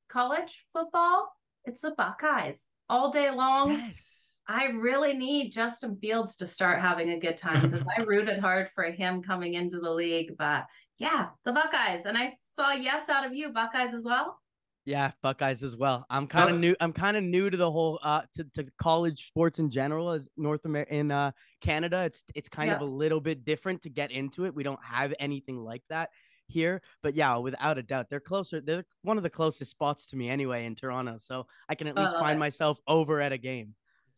college 0.08 0.66
football, 0.72 1.34
it's 1.66 1.82
the 1.82 1.92
Buckeyes 1.92 2.60
all 2.90 3.12
day 3.12 3.30
long. 3.30 3.72
Yes. 3.72 4.27
I 4.48 4.68
really 4.68 5.14
need 5.14 5.52
Justin 5.52 5.98
Fields 5.98 6.38
to 6.38 6.48
start 6.48 6.80
having 6.80 7.10
a 7.12 7.20
good 7.20 7.38
time 7.38 7.70
because 7.70 7.86
I 7.98 8.02
rooted 8.08 8.40
hard 8.40 8.70
for 8.74 8.86
him 8.86 9.22
coming 9.22 9.56
into 9.56 9.80
the 9.80 9.92
league. 9.92 10.38
But 10.38 10.66
yeah, 10.98 11.28
the 11.44 11.52
Buckeyes. 11.52 12.06
And 12.06 12.18
I 12.18 12.34
saw 12.56 12.72
yes 12.72 13.10
out 13.10 13.26
of 13.26 13.34
you, 13.34 13.52
Buckeyes 13.52 13.94
as 13.94 14.04
well. 14.06 14.40
Yeah, 14.86 15.12
Buckeyes 15.22 15.64
as 15.64 15.76
well. 15.76 16.06
I'm 16.10 16.28
kind 16.28 16.50
of 16.50 16.60
new. 16.60 16.74
I'm 16.80 16.94
kind 16.94 17.18
of 17.18 17.24
new 17.24 17.50
to 17.50 17.58
the 17.58 17.70
whole 17.70 18.00
uh 18.04 18.22
to, 18.36 18.46
to 18.54 18.66
college 18.80 19.28
sports 19.28 19.60
in 19.60 19.70
general 19.70 20.12
as 20.12 20.30
North 20.38 20.64
America 20.64 20.96
in 20.96 21.12
uh 21.12 21.32
Canada. 21.60 22.04
It's 22.06 22.24
it's 22.36 22.48
kind 22.48 22.70
yeah. 22.70 22.78
of 22.78 22.82
a 22.82 22.86
little 22.86 23.20
bit 23.20 23.44
different 23.44 23.82
to 23.82 23.90
get 23.90 24.12
into 24.12 24.46
it. 24.46 24.56
We 24.56 24.64
don't 24.64 24.80
have 24.82 25.14
anything 25.20 25.60
like 25.60 25.84
that 25.90 26.12
here. 26.48 26.82
But 27.04 27.16
yeah, 27.16 27.36
without 27.36 27.78
a 27.78 27.84
doubt, 27.84 28.10
they're 28.10 28.22
closer. 28.22 28.62
They're 28.62 28.86
one 29.02 29.18
of 29.18 29.24
the 29.24 29.30
closest 29.30 29.72
spots 29.72 30.06
to 30.08 30.16
me 30.16 30.30
anyway 30.30 30.66
in 30.66 30.74
Toronto. 30.74 31.18
So 31.20 31.48
I 31.68 31.76
can 31.76 31.88
at 31.88 31.98
least 31.98 32.16
uh, 32.16 32.20
find 32.20 32.40
myself 32.40 32.80
over 32.88 33.20
at 33.20 33.34
a 33.34 33.38
game. 33.38 33.76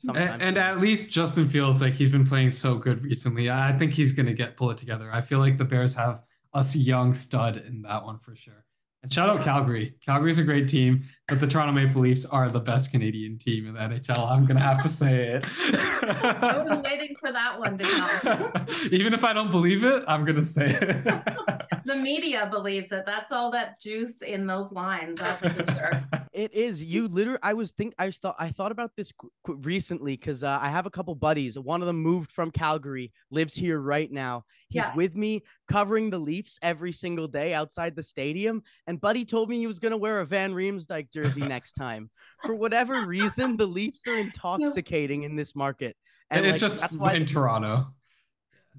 And, 0.08 0.42
and, 0.42 0.58
at 0.58 0.80
least 0.80 1.12
Justin 1.12 1.50
Fields, 1.50 1.82
like 1.82 1.94
he's 1.94 2.12
been 2.12 2.26
playing 2.26 2.52
so 2.52 2.78
good 2.78 3.04
recently. 3.04 3.50
I 3.50 3.74
think 3.74 3.92
he's 3.92 4.14
gonna 4.14 4.34
get 4.34 4.56
pull 4.56 4.72
it 4.72 4.78
together. 4.78 5.10
I 5.12 5.22
feel 5.22 5.40
like 5.40 5.58
the 5.58 5.66
Bears 5.66 5.94
have 5.96 6.24
a 6.54 6.66
young 6.74 7.14
stud 7.14 7.58
in 7.58 7.82
that 7.82 8.06
one 8.06 8.18
for 8.18 8.36
sure. 8.36 8.66
And 9.02 9.12
shout 9.12 9.30
out 9.30 9.42
Calgary. 9.44 9.96
Calgary's 10.06 10.40
a 10.40 10.44
great 10.44 10.68
team, 10.68 11.02
but 11.28 11.40
the 11.40 11.48
Toronto 11.48 11.72
Maple 11.72 12.02
Leafs 12.02 12.26
are 12.26 12.50
the 12.50 12.60
best 12.60 12.92
Canadian 12.92 13.38
team 13.38 13.68
in 13.68 13.74
the 13.74 13.80
NHL. 13.80 14.30
I'm 14.30 14.46
gonna 14.46 14.60
have 14.60 14.82
to 14.82 14.90
say 14.90 15.36
it. 15.36 15.48
I 15.74 16.64
was 16.68 16.80
waiting 16.84 17.16
for 17.20 17.32
that 17.32 17.60
one 17.60 17.78
to 17.78 17.86
come. 17.86 18.66
Even 18.92 19.14
if 19.14 19.24
I 19.24 19.32
don't 19.32 19.52
believe 19.52 19.86
it, 19.86 20.04
I'm 20.08 20.26
gonna 20.26 20.44
say 20.44 20.78
it. 20.82 21.08
the 21.90 21.96
media 21.96 22.48
believes 22.50 22.92
it. 22.92 23.04
That's 23.06 23.32
all 23.32 23.52
that 23.52 23.82
juice 23.82 24.22
in 24.22 24.48
those 24.48 24.72
lines. 24.72 25.20
That's 25.20 25.46
for 25.46 25.72
sure. 25.72 26.04
It 26.32 26.54
is. 26.54 26.84
You 26.84 27.08
literally. 27.08 27.40
I 27.42 27.54
was 27.54 27.72
think. 27.72 27.94
I 27.98 28.12
thought. 28.12 28.36
I 28.40 28.50
thought 28.50 28.72
about 28.72 28.92
this 28.96 29.12
qu- 29.12 29.32
qu- 29.44 29.56
recently 29.56 30.16
because 30.16 30.44
uh, 30.44 30.60
I 30.62 30.70
have 30.70 30.86
a 30.86 30.90
couple 30.92 31.16
buddies. 31.16 31.58
One 31.58 31.82
of 31.82 31.88
them 31.88 31.98
moved 31.98 32.32
from 32.32 32.52
Calgary, 32.52 33.12
lives 33.32 33.56
here 33.56 33.80
right 33.80 34.12
now. 34.12 34.46
He's 34.70 34.84
yeah. 34.84 34.96
with 34.96 35.16
me 35.16 35.44
covering 35.68 36.10
the 36.10 36.20
Leafs 36.20 36.60
every 36.62 36.92
single 36.92 37.28
day 37.28 37.54
outside 37.54 37.96
the 37.96 38.04
stadium. 38.04 38.62
And 38.88 39.02
Buddy 39.02 39.26
told 39.26 39.50
me 39.50 39.58
he 39.58 39.68
was 39.68 39.80
gonna 39.80 39.98
wear 39.98 40.20
a 40.20 40.26
Van 40.26 40.54
Riemsdyk 40.54 41.12
jersey 41.12 41.42
next 41.48 41.74
time. 41.74 42.10
For 42.44 42.54
whatever 42.54 43.06
reason, 43.06 43.58
the 43.58 43.66
Leafs 43.66 44.06
are 44.08 44.18
intoxicating 44.18 45.24
in 45.24 45.36
this 45.36 45.56
market. 45.56 45.96
And 46.30 46.46
it's 46.46 46.62
like, 46.62 46.72
just 46.72 46.82
that's 46.82 46.96
why 46.96 47.14
in 47.14 47.26
Toronto 47.26 47.88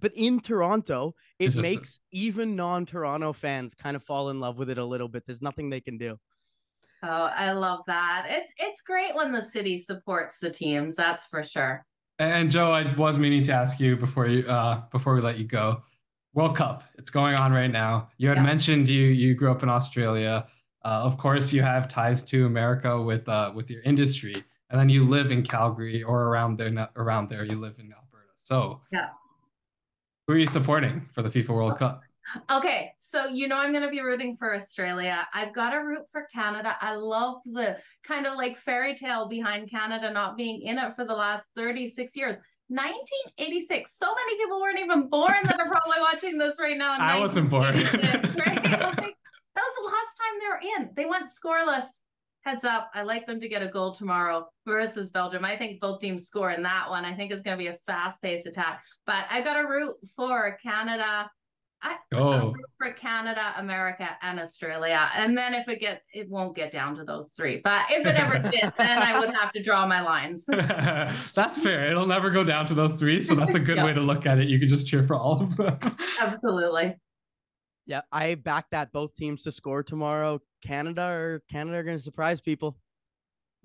but 0.00 0.12
in 0.14 0.40
Toronto, 0.40 1.14
it 1.38 1.54
makes 1.56 2.00
a... 2.12 2.16
even 2.16 2.56
non-Toronto 2.56 3.32
fans 3.32 3.74
kind 3.74 3.96
of 3.96 4.02
fall 4.02 4.30
in 4.30 4.40
love 4.40 4.58
with 4.58 4.70
it 4.70 4.78
a 4.78 4.84
little 4.84 5.08
bit. 5.08 5.24
There's 5.26 5.42
nothing 5.42 5.70
they 5.70 5.80
can 5.80 5.98
do. 5.98 6.18
Oh, 7.02 7.30
I 7.34 7.52
love 7.52 7.80
that. 7.86 8.26
It's 8.28 8.52
it's 8.58 8.80
great 8.82 9.14
when 9.14 9.32
the 9.32 9.42
city 9.42 9.78
supports 9.78 10.38
the 10.38 10.50
teams. 10.50 10.96
That's 10.96 11.24
for 11.26 11.42
sure. 11.42 11.84
And 12.18 12.50
Jo, 12.50 12.72
I 12.72 12.92
was 12.94 13.16
meaning 13.16 13.42
to 13.44 13.52
ask 13.52 13.80
you 13.80 13.96
before 13.96 14.26
you 14.26 14.46
uh 14.46 14.82
before 14.90 15.14
we 15.14 15.20
let 15.20 15.38
you 15.38 15.46
go. 15.46 15.82
World 16.34 16.56
Cup, 16.56 16.84
it's 16.96 17.10
going 17.10 17.34
on 17.34 17.52
right 17.52 17.70
now. 17.70 18.08
You 18.18 18.28
had 18.28 18.36
yeah. 18.36 18.44
mentioned 18.44 18.88
you 18.88 19.06
you 19.06 19.34
grew 19.34 19.50
up 19.50 19.62
in 19.62 19.68
Australia. 19.68 20.46
Uh, 20.82 21.02
of 21.04 21.18
course, 21.18 21.52
you 21.52 21.60
have 21.60 21.88
ties 21.88 22.22
to 22.22 22.46
America 22.46 23.00
with 23.00 23.28
uh, 23.28 23.52
with 23.54 23.70
your 23.70 23.82
industry, 23.82 24.44
and 24.70 24.80
then 24.80 24.88
you 24.88 25.04
live 25.04 25.32
in 25.32 25.42
Calgary 25.42 26.02
or 26.02 26.28
around 26.28 26.56
there. 26.56 26.88
Around 26.96 27.28
there, 27.28 27.44
you 27.44 27.58
live 27.58 27.78
in 27.78 27.92
Alberta. 27.92 28.32
So, 28.36 28.80
yeah, 28.92 29.08
who 30.30 30.36
are 30.36 30.38
you 30.38 30.46
supporting 30.46 31.04
for 31.10 31.22
the 31.22 31.28
FIFA 31.28 31.48
World 31.48 31.76
Cup? 31.76 32.02
Okay, 32.48 32.92
so 33.00 33.26
you 33.26 33.48
know 33.48 33.56
I'm 33.56 33.72
going 33.72 33.82
to 33.82 33.90
be 33.90 34.00
rooting 34.00 34.36
for 34.36 34.54
Australia. 34.54 35.26
I've 35.34 35.52
got 35.52 35.70
to 35.70 35.78
root 35.78 36.04
for 36.12 36.28
Canada. 36.32 36.76
I 36.80 36.94
love 36.94 37.42
the 37.44 37.78
kind 38.06 38.28
of 38.28 38.36
like 38.36 38.56
fairy 38.56 38.94
tale 38.94 39.26
behind 39.26 39.68
Canada 39.68 40.12
not 40.12 40.36
being 40.36 40.62
in 40.62 40.78
it 40.78 40.94
for 40.94 41.04
the 41.04 41.14
last 41.14 41.48
36 41.56 42.14
years. 42.14 42.36
1986. 42.68 43.92
So 43.92 44.06
many 44.06 44.36
people 44.36 44.60
weren't 44.60 44.78
even 44.78 45.08
born 45.08 45.34
that 45.42 45.58
are 45.58 45.66
probably 45.66 45.98
watching 46.00 46.38
this 46.38 46.54
right 46.60 46.78
now. 46.78 46.94
I 47.00 47.18
wasn't 47.18 47.50
born. 47.50 47.74
Right? 47.74 47.82
that 47.92 47.96
was 47.96 49.74
the 49.74 49.90
last 49.90 50.14
time 50.14 50.38
they 50.38 50.46
were 50.46 50.78
in. 50.78 50.90
They 50.94 51.06
went 51.06 51.28
scoreless 51.28 51.86
heads 52.42 52.64
up, 52.64 52.90
I 52.94 53.02
like 53.02 53.26
them 53.26 53.40
to 53.40 53.48
get 53.48 53.62
a 53.62 53.68
goal 53.68 53.92
tomorrow 53.92 54.46
versus 54.66 55.10
Belgium. 55.10 55.44
I 55.44 55.56
think 55.56 55.80
both 55.80 56.00
teams 56.00 56.26
score 56.26 56.50
in 56.50 56.62
that 56.62 56.88
one. 56.88 57.04
I 57.04 57.14
think 57.14 57.32
it's 57.32 57.42
going 57.42 57.58
to 57.58 57.62
be 57.62 57.68
a 57.68 57.76
fast 57.86 58.22
paced 58.22 58.46
attack. 58.46 58.82
But 59.06 59.24
I 59.30 59.42
got 59.42 59.62
a 59.62 59.68
root 59.68 59.96
for 60.16 60.58
Canada. 60.62 61.30
I 61.82 61.96
oh. 62.12 62.48
root 62.48 62.66
for 62.78 62.92
Canada, 62.92 63.54
America, 63.56 64.08
and 64.20 64.38
Australia. 64.38 65.08
And 65.14 65.36
then 65.36 65.54
if 65.54 65.66
it 65.66 65.80
get, 65.80 66.02
it 66.12 66.28
won't 66.28 66.54
get 66.54 66.70
down 66.70 66.94
to 66.96 67.04
those 67.04 67.30
three. 67.34 67.60
But 67.62 67.86
if 67.90 68.06
it 68.06 68.16
ever 68.16 68.38
did, 68.38 68.72
then 68.76 68.98
I 68.98 69.18
would 69.18 69.30
have 69.34 69.50
to 69.52 69.62
draw 69.62 69.86
my 69.86 70.02
lines. 70.02 70.44
that's 70.46 71.62
fair. 71.62 71.90
It'll 71.90 72.06
never 72.06 72.30
go 72.30 72.44
down 72.44 72.66
to 72.66 72.74
those 72.74 72.94
three. 72.94 73.22
So 73.22 73.34
that's 73.34 73.56
a 73.56 73.60
good 73.60 73.76
yep. 73.78 73.86
way 73.86 73.92
to 73.94 74.00
look 74.00 74.26
at 74.26 74.38
it. 74.38 74.48
You 74.48 74.58
can 74.58 74.68
just 74.68 74.86
cheer 74.86 75.02
for 75.02 75.16
all 75.16 75.40
of 75.40 75.56
them. 75.56 75.78
Absolutely. 76.20 76.96
Yeah, 77.86 78.02
I 78.12 78.34
back 78.34 78.66
that 78.72 78.92
both 78.92 79.14
teams 79.16 79.42
to 79.44 79.52
score 79.52 79.82
tomorrow. 79.82 80.40
Canada 80.62 81.08
or 81.08 81.42
Canada 81.50 81.78
are 81.78 81.82
going 81.82 81.96
to 81.96 82.02
surprise 82.02 82.40
people. 82.40 82.76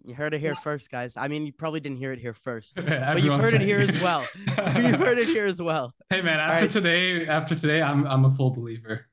You 0.04 0.14
heard 0.14 0.34
it 0.34 0.40
here 0.40 0.56
first, 0.56 0.92
guys. 0.92 1.16
I 1.18 1.28
mean, 1.28 1.46
you 1.46 1.54
probably 1.54 1.80
didn't 1.80 1.98
hear 1.98 2.12
it 2.12 2.20
here 2.20 2.34
first, 2.34 2.76
but 2.76 3.24
you've 3.24 3.40
heard 3.42 3.54
it 3.54 3.62
here 3.62 3.80
as 3.80 4.02
well. 4.02 4.26
you've 4.78 5.00
heard 5.00 5.18
it 5.18 5.28
here 5.28 5.46
as 5.46 5.62
well. 5.62 5.94
Hey 6.10 6.22
man, 6.22 6.40
after 6.40 6.66
right. 6.66 6.72
today, 6.72 7.28
after 7.28 7.56
today, 7.56 7.82
I'm 7.82 8.06
I'm 8.06 8.26
a 8.26 8.32
full 8.32 8.52
believer. 8.52 9.08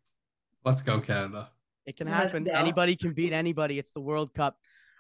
Let's 0.65 0.83
go, 0.83 1.01
Canada. 1.01 1.51
It 1.87 1.97
can 1.97 2.07
happen. 2.07 2.49
Anybody 2.49 2.95
can 2.95 3.13
beat 3.13 3.33
anybody. 3.33 3.79
It's 3.79 3.93
the 3.93 4.01
World 4.01 4.33
Cup. 4.35 4.57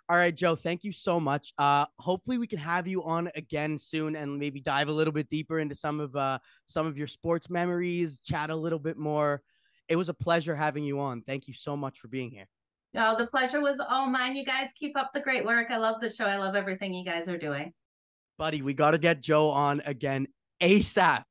All 0.08 0.16
right, 0.16 0.34
Jo, 0.34 0.56
thank 0.56 0.82
you 0.82 0.92
so 0.92 1.20
much. 1.20 1.54
Uh, 1.58 1.86
hopefully 1.98 2.36
we 2.36 2.46
can 2.46 2.58
have 2.58 2.88
you 2.88 3.04
on 3.04 3.30
again 3.36 3.78
soon 3.78 4.16
and 4.16 4.38
maybe 4.38 4.60
dive 4.60 4.88
a 4.88 4.92
little 4.92 5.12
bit 5.12 5.30
deeper 5.30 5.60
into 5.60 5.74
some 5.74 6.00
of 6.00 6.14
uh, 6.16 6.38
some 6.66 6.86
of 6.86 6.98
your 6.98 7.06
sports 7.06 7.48
memories, 7.48 8.18
chat 8.18 8.50
a 8.50 8.56
little 8.56 8.78
bit 8.78 8.98
more. 8.98 9.42
It 9.88 9.96
was 9.96 10.08
a 10.08 10.14
pleasure 10.14 10.56
having 10.56 10.84
you 10.84 11.00
on. 11.00 11.22
Thank 11.22 11.48
you 11.48 11.54
so 11.54 11.76
much 11.76 11.98
for 11.98 12.08
being 12.08 12.30
here. 12.30 12.48
No, 12.94 13.16
the 13.16 13.26
pleasure 13.26 13.60
was 13.60 13.80
all 13.80 14.08
mine. 14.08 14.36
You 14.36 14.44
guys 14.44 14.70
keep 14.78 14.96
up 14.96 15.12
the 15.14 15.20
great 15.20 15.44
work. 15.44 15.68
I 15.70 15.78
love 15.78 16.00
the 16.00 16.10
show. 16.10 16.26
I 16.26 16.36
love 16.36 16.54
everything 16.54 16.92
you 16.92 17.04
guys 17.04 17.28
are 17.28 17.38
doing. 17.38 17.72
Buddy, 18.38 18.60
we 18.60 18.74
got 18.74 18.90
to 18.90 18.98
get 18.98 19.20
Jo 19.20 19.48
on 19.48 19.82
again 19.86 20.26
ASAP. 20.60 21.24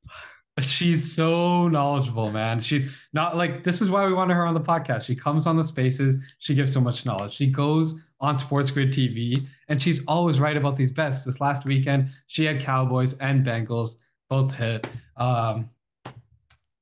She's 0.60 1.14
so 1.14 1.68
knowledgeable, 1.68 2.30
man. 2.30 2.60
She 2.60 2.86
not 3.12 3.36
like 3.36 3.64
this 3.64 3.80
is 3.80 3.90
why 3.90 4.06
we 4.06 4.12
wanted 4.12 4.34
her 4.34 4.44
on 4.44 4.54
the 4.54 4.60
podcast. 4.60 5.06
She 5.06 5.14
comes 5.14 5.46
on 5.46 5.56
the 5.56 5.64
spaces, 5.64 6.34
she 6.38 6.54
gives 6.54 6.72
so 6.72 6.80
much 6.80 7.06
knowledge. 7.06 7.32
She 7.32 7.50
goes 7.50 8.04
on 8.20 8.36
Sports 8.36 8.70
Grid 8.70 8.92
TV, 8.92 9.42
and 9.68 9.80
she's 9.80 10.04
always 10.06 10.40
right 10.40 10.56
about 10.56 10.76
these 10.76 10.92
bets. 10.92 11.24
This 11.24 11.40
last 11.40 11.64
weekend, 11.64 12.10
she 12.26 12.44
had 12.44 12.60
Cowboys 12.60 13.14
and 13.18 13.46
Bengals 13.46 13.96
both 14.28 14.54
hit. 14.54 14.86
Um, 15.16 15.70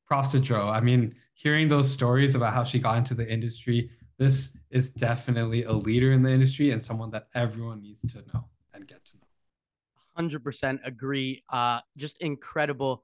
props 0.07 0.29
to 0.31 0.41
Jo. 0.41 0.69
I 0.69 0.81
mean, 0.81 1.15
hearing 1.35 1.69
those 1.69 1.91
stories 1.91 2.35
about 2.35 2.53
how 2.53 2.65
she 2.65 2.81
got 2.81 2.99
into 2.99 3.15
the 3.15 3.31
industry, 3.31 3.91
this 4.21 4.55
is 4.69 4.91
definitely 4.91 5.65
a 5.65 5.73
leader 5.73 6.13
in 6.13 6.23
the 6.23 6.31
industry 6.31 6.73
and 6.73 6.81
someone 6.81 7.11
that 7.11 7.29
everyone 7.35 7.81
needs 7.81 8.03
to 8.13 8.19
know 8.35 8.45
and 8.75 8.87
get 8.87 9.03
to 9.07 9.17
know. 9.17 10.29
100% 10.29 10.79
agree. 10.85 11.43
Uh, 11.49 11.81
just 11.97 12.19
incredible 12.19 13.03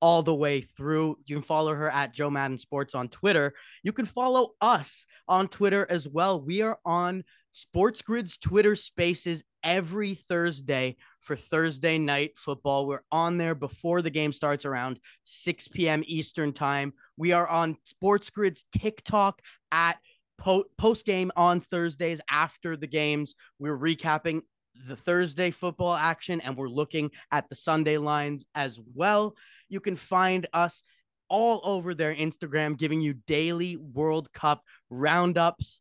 all 0.00 0.22
the 0.22 0.34
way 0.34 0.62
through. 0.62 1.18
You 1.26 1.36
can 1.36 1.42
follow 1.42 1.74
her 1.74 1.90
at 1.90 2.14
Jo 2.14 2.30
Madden 2.30 2.56
Sports 2.56 2.94
on 2.94 3.08
Twitter. 3.08 3.52
You 3.82 3.92
can 3.92 4.06
follow 4.06 4.54
us 4.62 5.04
on 5.28 5.48
Twitter 5.48 5.86
as 5.90 6.08
well. 6.08 6.40
We 6.40 6.62
are 6.62 6.78
on 6.86 7.24
Sports 7.52 8.00
Grid's 8.00 8.38
Twitter 8.38 8.74
Spaces 8.74 9.44
every 9.62 10.14
Thursday 10.14 10.96
for 11.20 11.36
Thursday 11.36 11.98
night 11.98 12.38
football. 12.38 12.86
We're 12.86 13.04
on 13.12 13.36
there 13.36 13.54
before 13.54 14.00
the 14.00 14.10
game 14.10 14.32
starts 14.32 14.64
around 14.64 14.98
6 15.24 15.68
p.m. 15.68 16.02
Eastern 16.06 16.54
Time. 16.54 16.94
We 17.18 17.32
are 17.32 17.46
on 17.46 17.76
Sports 17.84 18.30
Grid's 18.30 18.64
TikTok 18.72 19.40
at 19.70 19.98
po- 20.38 20.64
post 20.78 21.06
game 21.06 21.30
on 21.36 21.60
Thursdays 21.60 22.20
after 22.30 22.76
the 22.76 22.86
games. 22.86 23.34
We're 23.58 23.78
recapping 23.78 24.42
the 24.86 24.96
Thursday 24.96 25.50
football 25.50 25.94
action 25.94 26.40
and 26.40 26.56
we're 26.56 26.68
looking 26.68 27.10
at 27.30 27.48
the 27.48 27.54
Sunday 27.54 27.98
lines 27.98 28.44
as 28.54 28.80
well. 28.94 29.34
You 29.68 29.80
can 29.80 29.96
find 29.96 30.46
us 30.52 30.82
all 31.28 31.60
over 31.64 31.94
their 31.94 32.14
Instagram, 32.14 32.76
giving 32.76 33.00
you 33.00 33.14
daily 33.26 33.76
World 33.76 34.32
Cup 34.32 34.62
roundups. 34.90 35.80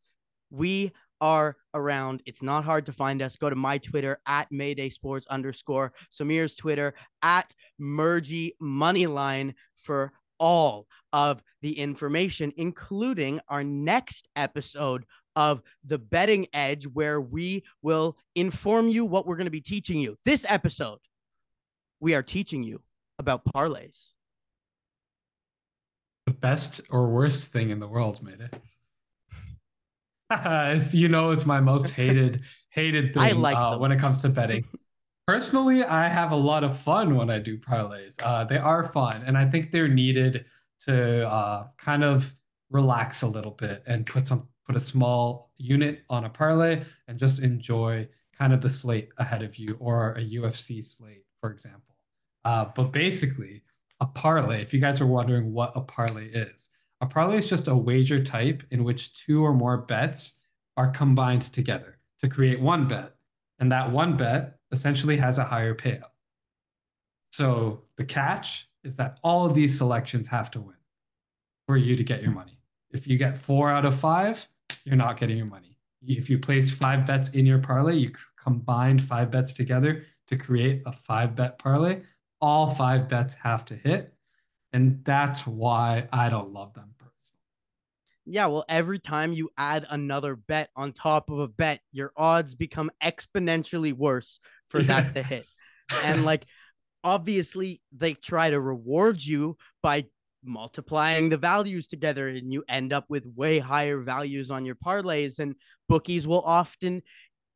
We 0.51 0.91
are 1.21 1.55
around. 1.73 2.21
It's 2.25 2.43
not 2.43 2.65
hard 2.65 2.85
to 2.85 2.91
find 2.91 3.21
us. 3.21 3.35
Go 3.35 3.49
to 3.49 3.55
my 3.55 3.77
Twitter 3.77 4.19
at 4.27 4.51
Mayday 4.51 4.89
Sports 4.89 5.25
underscore 5.27 5.93
Samir's 6.11 6.55
Twitter 6.55 6.93
at 7.21 7.53
Murji 7.79 8.51
Moneyline 8.61 9.53
for 9.75 10.11
all 10.39 10.87
of 11.11 11.41
the 11.61 11.77
information, 11.77 12.51
including 12.57 13.39
our 13.47 13.63
next 13.63 14.27
episode 14.35 15.05
of 15.35 15.61
the 15.85 15.97
betting 15.97 16.47
edge, 16.53 16.85
where 16.85 17.21
we 17.21 17.63
will 17.81 18.17
inform 18.35 18.87
you 18.87 19.05
what 19.05 19.25
we're 19.25 19.35
going 19.35 19.45
to 19.45 19.51
be 19.51 19.61
teaching 19.61 19.99
you. 19.99 20.17
This 20.25 20.45
episode, 20.47 20.99
we 21.99 22.13
are 22.15 22.23
teaching 22.23 22.63
you 22.63 22.81
about 23.19 23.43
parlays. 23.45 24.09
The 26.25 26.33
best 26.33 26.81
or 26.89 27.09
worst 27.09 27.51
thing 27.51 27.69
in 27.69 27.79
the 27.79 27.87
world, 27.87 28.21
made 28.23 28.39
it. 30.31 30.93
you 30.93 31.09
know, 31.09 31.31
it's 31.31 31.45
my 31.45 31.59
most 31.59 31.89
hated 31.89 32.41
hated 32.69 33.13
thing 33.13 33.23
I 33.23 33.31
like 33.31 33.57
uh, 33.57 33.77
when 33.77 33.91
it 33.91 33.99
comes 33.99 34.19
to 34.19 34.29
betting. 34.29 34.65
Personally, 35.25 35.85
I 35.85 36.09
have 36.09 36.31
a 36.31 36.35
lot 36.35 36.65
of 36.65 36.77
fun 36.77 37.15
when 37.15 37.29
I 37.29 37.39
do 37.39 37.57
parlays. 37.57 38.17
Uh, 38.21 38.43
they 38.43 38.57
are 38.57 38.83
fun, 38.83 39.23
and 39.25 39.37
I 39.37 39.45
think 39.45 39.71
they're 39.71 39.87
needed 39.87 40.45
to 40.81 41.29
uh, 41.29 41.67
kind 41.77 42.03
of 42.03 42.35
relax 42.69 43.21
a 43.21 43.27
little 43.27 43.51
bit 43.51 43.83
and 43.87 44.05
put 44.05 44.27
some 44.27 44.49
put 44.65 44.75
a 44.75 44.81
small 44.81 45.51
unit 45.57 46.03
on 46.09 46.25
a 46.25 46.29
parlay 46.29 46.83
and 47.07 47.19
just 47.19 47.41
enjoy 47.41 48.07
kind 48.37 48.53
of 48.53 48.61
the 48.61 48.69
slate 48.69 49.09
ahead 49.17 49.43
of 49.43 49.57
you 49.57 49.77
or 49.79 50.11
a 50.13 50.21
UFC 50.21 50.83
slate, 50.83 51.25
for 51.39 51.51
example. 51.51 51.95
Uh, 52.45 52.65
but 52.75 52.91
basically, 52.91 53.63
a 53.99 54.05
parlay, 54.05 54.61
if 54.61 54.73
you 54.73 54.79
guys 54.79 54.99
are 54.99 55.07
wondering 55.07 55.53
what 55.53 55.71
a 55.75 55.81
parlay 55.81 56.27
is, 56.27 56.69
a 57.01 57.05
parlay 57.05 57.37
is 57.37 57.49
just 57.49 57.67
a 57.67 57.75
wager 57.75 58.21
type 58.21 58.63
in 58.71 58.83
which 58.83 59.13
two 59.13 59.43
or 59.43 59.53
more 59.53 59.77
bets 59.77 60.41
are 60.75 60.89
combined 60.89 61.43
together 61.43 61.99
to 62.19 62.27
create 62.27 62.59
one 62.59 62.87
bet. 62.87 63.15
And 63.59 63.71
that 63.71 63.91
one 63.91 64.17
bet 64.17 64.59
essentially 64.73 65.15
has 65.15 65.37
a 65.37 65.45
higher 65.45 65.73
payout. 65.73 66.11
So 67.31 67.83
the 67.95 68.03
catch 68.03 68.67
is 68.83 68.97
that 68.97 69.19
all 69.23 69.45
of 69.45 69.55
these 69.55 69.77
selections 69.77 70.27
have 70.27 70.51
to 70.51 70.59
win 70.59 70.75
for 71.65 71.77
you 71.77 71.95
to 71.95 72.03
get 72.03 72.21
your 72.21 72.31
money. 72.31 72.59
If 72.91 73.07
you 73.07 73.17
get 73.17 73.37
four 73.37 73.69
out 73.69 73.85
of 73.85 73.95
five, 73.95 74.45
you're 74.83 74.97
not 74.97 75.17
getting 75.17 75.37
your 75.37 75.45
money. 75.45 75.77
If 76.05 76.29
you 76.29 76.37
place 76.37 76.69
five 76.69 77.05
bets 77.05 77.29
in 77.29 77.45
your 77.45 77.59
parlay, 77.59 77.95
you 77.95 78.11
combine 78.37 78.99
five 78.99 79.31
bets 79.31 79.53
together 79.53 80.03
to 80.27 80.35
create 80.35 80.83
a 80.85 80.91
five 80.91 81.33
bet 81.33 81.57
parlay 81.57 82.01
all 82.43 82.75
five 82.75 83.07
bets 83.07 83.35
have 83.35 83.63
to 83.63 83.73
hit. 83.73 84.13
And 84.73 85.01
that's 85.05 85.47
why 85.47 86.09
I 86.11 86.27
don't 86.27 86.51
love 86.51 86.73
them 86.73 86.93
personally. 86.97 87.39
Yeah, 88.25 88.47
well, 88.47 88.65
every 88.67 88.99
time 88.99 89.31
you 89.31 89.49
add 89.57 89.85
another 89.89 90.35
bet 90.35 90.69
on 90.75 90.91
top 90.91 91.29
of 91.29 91.39
a 91.39 91.47
bet, 91.47 91.79
your 91.93 92.11
odds 92.17 92.53
become 92.53 92.91
exponentially 93.01 93.93
worse 93.93 94.41
for 94.73 94.81
that 94.83 95.13
to 95.13 95.23
hit. 95.23 95.45
And 96.05 96.23
like, 96.25 96.45
obviously, 97.03 97.81
they 97.91 98.13
try 98.13 98.49
to 98.49 98.59
reward 98.59 99.23
you 99.23 99.57
by 99.83 100.05
multiplying 100.43 101.29
the 101.29 101.37
values 101.37 101.87
together 101.87 102.29
and 102.29 102.51
you 102.51 102.63
end 102.67 102.93
up 102.93 103.05
with 103.09 103.25
way 103.35 103.59
higher 103.59 103.99
values 103.99 104.49
on 104.49 104.65
your 104.65 104.75
parlays 104.75 105.39
and 105.39 105.55
bookies 105.89 106.25
will 106.25 106.41
often 106.41 107.01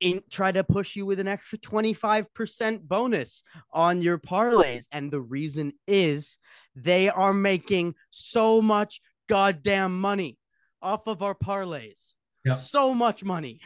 in, 0.01 0.21
try 0.29 0.51
to 0.51 0.63
push 0.63 0.95
you 0.95 1.05
with 1.05 1.19
an 1.19 1.27
extra 1.27 1.57
25% 1.57 2.81
bonus 2.81 3.43
on 3.71 4.01
your 4.01 4.19
parlays. 4.19 4.85
And 4.91 5.09
the 5.09 5.21
reason 5.21 5.71
is 5.87 6.37
they 6.75 7.09
are 7.09 7.33
making 7.33 7.95
so 8.11 8.61
much 8.61 9.01
goddamn 9.27 9.99
money 9.99 10.37
off 10.81 11.07
of 11.07 11.23
our 11.23 11.33
parlays. 11.33 12.13
Yep. 12.45 12.59
So 12.59 12.93
much 12.93 13.23
money. 13.23 13.61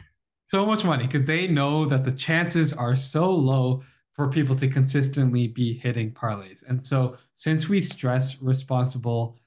So 0.52 0.66
much 0.66 0.84
money 0.84 1.06
because 1.06 1.22
they 1.22 1.48
know 1.48 1.86
that 1.86 2.04
the 2.04 2.12
chances 2.12 2.74
are 2.74 2.94
so 2.94 3.34
low 3.34 3.82
for 4.12 4.28
people 4.28 4.54
to 4.56 4.68
consistently 4.68 5.48
be 5.48 5.72
hitting 5.72 6.12
parlays. 6.12 6.62
And 6.68 6.84
so, 6.84 7.16
since 7.32 7.70
we 7.70 7.80
stress 7.80 8.42
responsible, 8.42 9.38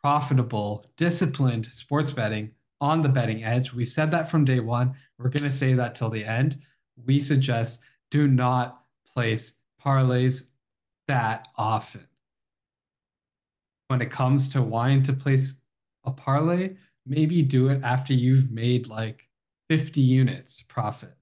profitable, 0.00 0.86
disciplined 0.96 1.66
sports 1.66 2.12
betting, 2.12 2.52
on 2.80 3.02
the 3.02 3.10
betting 3.10 3.44
edge. 3.44 3.74
We've 3.74 3.88
said 3.88 4.10
that 4.12 4.30
from 4.30 4.46
day 4.46 4.60
one. 4.60 4.94
We're 5.18 5.28
going 5.28 5.42
to 5.42 5.54
say 5.54 5.74
that 5.74 5.94
till 5.94 6.08
the 6.08 6.24
end. 6.24 6.56
We 7.04 7.20
suggest 7.20 7.80
do 8.10 8.26
not 8.26 8.84
place 9.06 9.52
parlays 9.84 10.44
that 11.08 11.48
often. 11.58 12.08
When 13.88 14.00
it 14.00 14.10
comes 14.10 14.48
to 14.50 14.62
wanting 14.62 15.02
to 15.02 15.12
place 15.12 15.60
a 16.04 16.10
parlay, 16.10 16.76
maybe 17.04 17.42
do 17.42 17.68
it 17.68 17.82
after 17.82 18.14
you've 18.14 18.50
made 18.50 18.88
like 18.88 19.27
50 19.68 20.00
units 20.00 20.62
profit. 20.62 21.14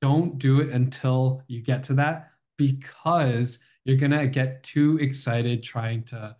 Don't 0.00 0.38
do 0.38 0.60
it 0.60 0.70
until 0.70 1.42
you 1.48 1.62
get 1.62 1.82
to 1.84 1.94
that 1.94 2.30
because 2.56 3.58
you're 3.84 3.96
going 3.96 4.12
to 4.12 4.26
get 4.26 4.62
too 4.62 4.98
excited 5.00 5.62
trying 5.62 6.02
to 6.04 6.36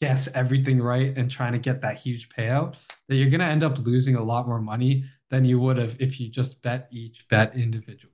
guess 0.00 0.28
everything 0.34 0.80
right 0.80 1.16
and 1.16 1.30
trying 1.30 1.52
to 1.52 1.58
get 1.58 1.80
that 1.80 1.96
huge 1.96 2.28
payout 2.28 2.74
that 3.08 3.16
you're 3.16 3.30
going 3.30 3.40
to 3.40 3.46
end 3.46 3.62
up 3.62 3.78
losing 3.78 4.16
a 4.16 4.22
lot 4.22 4.46
more 4.46 4.60
money 4.60 5.04
than 5.30 5.44
you 5.44 5.58
would 5.58 5.76
have 5.76 5.96
if 6.00 6.20
you 6.20 6.28
just 6.28 6.62
bet 6.62 6.88
each 6.90 7.26
bet 7.28 7.54
individually. 7.56 8.12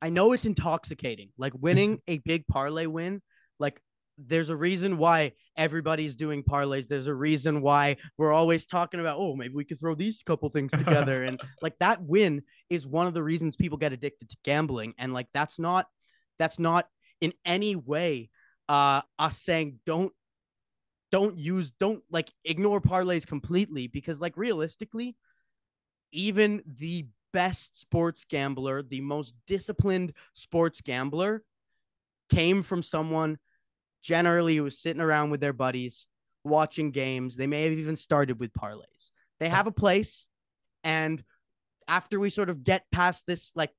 I 0.00 0.10
know 0.10 0.32
it's 0.32 0.44
intoxicating. 0.44 1.30
Like 1.36 1.52
winning 1.58 2.00
a 2.06 2.18
big 2.18 2.46
parlay 2.46 2.86
win, 2.86 3.20
like 3.58 3.80
there's 4.18 4.48
a 4.48 4.56
reason 4.56 4.98
why 4.98 5.32
everybody's 5.56 6.16
doing 6.16 6.42
parlays. 6.42 6.88
There's 6.88 7.06
a 7.06 7.14
reason 7.14 7.60
why 7.60 7.96
we're 8.16 8.32
always 8.32 8.66
talking 8.66 9.00
about, 9.00 9.18
oh, 9.18 9.36
maybe 9.36 9.54
we 9.54 9.64
could 9.64 9.78
throw 9.78 9.94
these 9.94 10.22
couple 10.22 10.48
things 10.48 10.72
together. 10.72 11.24
and 11.24 11.40
like 11.62 11.78
that 11.78 12.02
win 12.02 12.42
is 12.68 12.86
one 12.86 13.06
of 13.06 13.14
the 13.14 13.22
reasons 13.22 13.56
people 13.56 13.78
get 13.78 13.92
addicted 13.92 14.28
to 14.30 14.36
gambling. 14.44 14.94
And 14.98 15.14
like 15.14 15.28
that's 15.32 15.58
not 15.58 15.86
that's 16.38 16.58
not 16.58 16.86
in 17.20 17.32
any 17.44 17.74
way 17.74 18.30
uh 18.68 19.00
us 19.18 19.38
saying 19.38 19.78
don't 19.86 20.12
don't 21.10 21.38
use 21.38 21.72
don't 21.80 22.02
like 22.10 22.30
ignore 22.44 22.80
parlays 22.80 23.26
completely 23.26 23.86
because 23.86 24.20
like 24.20 24.36
realistically 24.36 25.16
even 26.12 26.62
the 26.78 27.06
best 27.32 27.78
sports 27.78 28.24
gambler, 28.24 28.82
the 28.82 29.00
most 29.00 29.34
disciplined 29.46 30.12
sports 30.34 30.80
gambler, 30.80 31.42
came 32.30 32.62
from 32.62 32.82
someone 32.82 33.38
generally 34.02 34.56
who 34.56 34.64
was 34.64 34.80
sitting 34.80 35.02
around 35.02 35.30
with 35.30 35.40
their 35.40 35.52
buddies 35.52 36.06
watching 36.44 36.90
games. 36.90 37.36
They 37.36 37.46
may 37.46 37.64
have 37.64 37.72
even 37.72 37.96
started 37.96 38.38
with 38.38 38.52
parlays. 38.52 39.10
They 39.40 39.48
have 39.48 39.66
a 39.66 39.72
place. 39.72 40.26
And 40.84 41.22
after 41.86 42.18
we 42.18 42.30
sort 42.30 42.50
of 42.50 42.64
get 42.64 42.84
past 42.92 43.24
this, 43.26 43.52
like, 43.54 43.70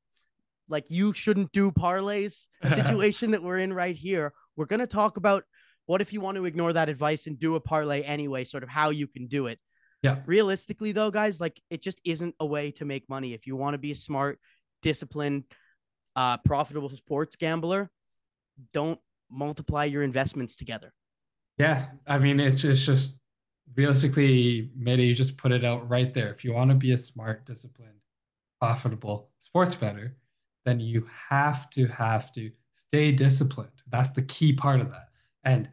like 0.67 0.85
you 0.89 1.13
shouldn't 1.13 1.51
do 1.51 1.71
parlays 1.71 2.47
situation 2.69 3.31
that 3.31 3.43
we're 3.43 3.57
in 3.57 3.73
right 3.73 3.95
here, 3.95 4.33
we're 4.55 4.65
going 4.65 4.79
to 4.79 4.87
talk 4.87 5.17
about 5.17 5.43
what 5.85 6.01
if 6.01 6.13
you 6.13 6.21
want 6.21 6.37
to 6.37 6.45
ignore 6.45 6.73
that 6.73 6.89
advice 6.89 7.25
and 7.25 7.39
do 7.39 7.55
a 7.55 7.59
parlay 7.59 8.03
anyway, 8.03 8.45
sort 8.45 8.63
of 8.63 8.69
how 8.69 8.91
you 8.91 9.07
can 9.07 9.27
do 9.27 9.47
it. 9.47 9.59
Yeah. 10.03 10.17
Realistically, 10.25 10.91
though, 10.91 11.11
guys, 11.11 11.41
like 11.41 11.59
it 11.69 11.81
just 11.81 11.99
isn't 12.05 12.35
a 12.39 12.45
way 12.45 12.71
to 12.71 12.85
make 12.85 13.09
money. 13.09 13.33
If 13.33 13.47
you 13.47 13.55
want 13.55 13.73
to 13.73 13.79
be 13.79 13.91
a 13.91 13.95
smart, 13.95 14.39
disciplined, 14.81 15.45
uh, 16.15 16.37
profitable 16.37 16.89
sports 16.89 17.35
gambler, 17.35 17.89
don't 18.71 18.99
multiply 19.29 19.85
your 19.85 20.03
investments 20.03 20.55
together. 20.55 20.93
Yeah, 21.57 21.85
I 22.07 22.19
mean, 22.19 22.39
it's 22.39 22.61
just, 22.61 22.71
it's 22.71 22.85
just 22.85 23.19
realistically, 23.75 24.71
maybe 24.75 25.05
you 25.05 25.13
just 25.13 25.37
put 25.37 25.51
it 25.51 25.65
out 25.65 25.87
right 25.89 26.13
there. 26.13 26.31
If 26.31 26.43
you 26.43 26.53
want 26.53 26.71
to 26.71 26.77
be 26.77 26.91
a 26.91 26.97
smart, 26.97 27.45
disciplined, 27.45 27.99
profitable 28.59 29.29
sports 29.39 29.75
bettor, 29.75 30.17
then 30.65 30.79
you 30.79 31.07
have 31.29 31.69
to 31.71 31.87
have 31.87 32.31
to 32.33 32.51
stay 32.73 33.11
disciplined. 33.11 33.71
That's 33.89 34.09
the 34.09 34.21
key 34.23 34.53
part 34.53 34.81
of 34.81 34.89
that. 34.91 35.09
And 35.43 35.69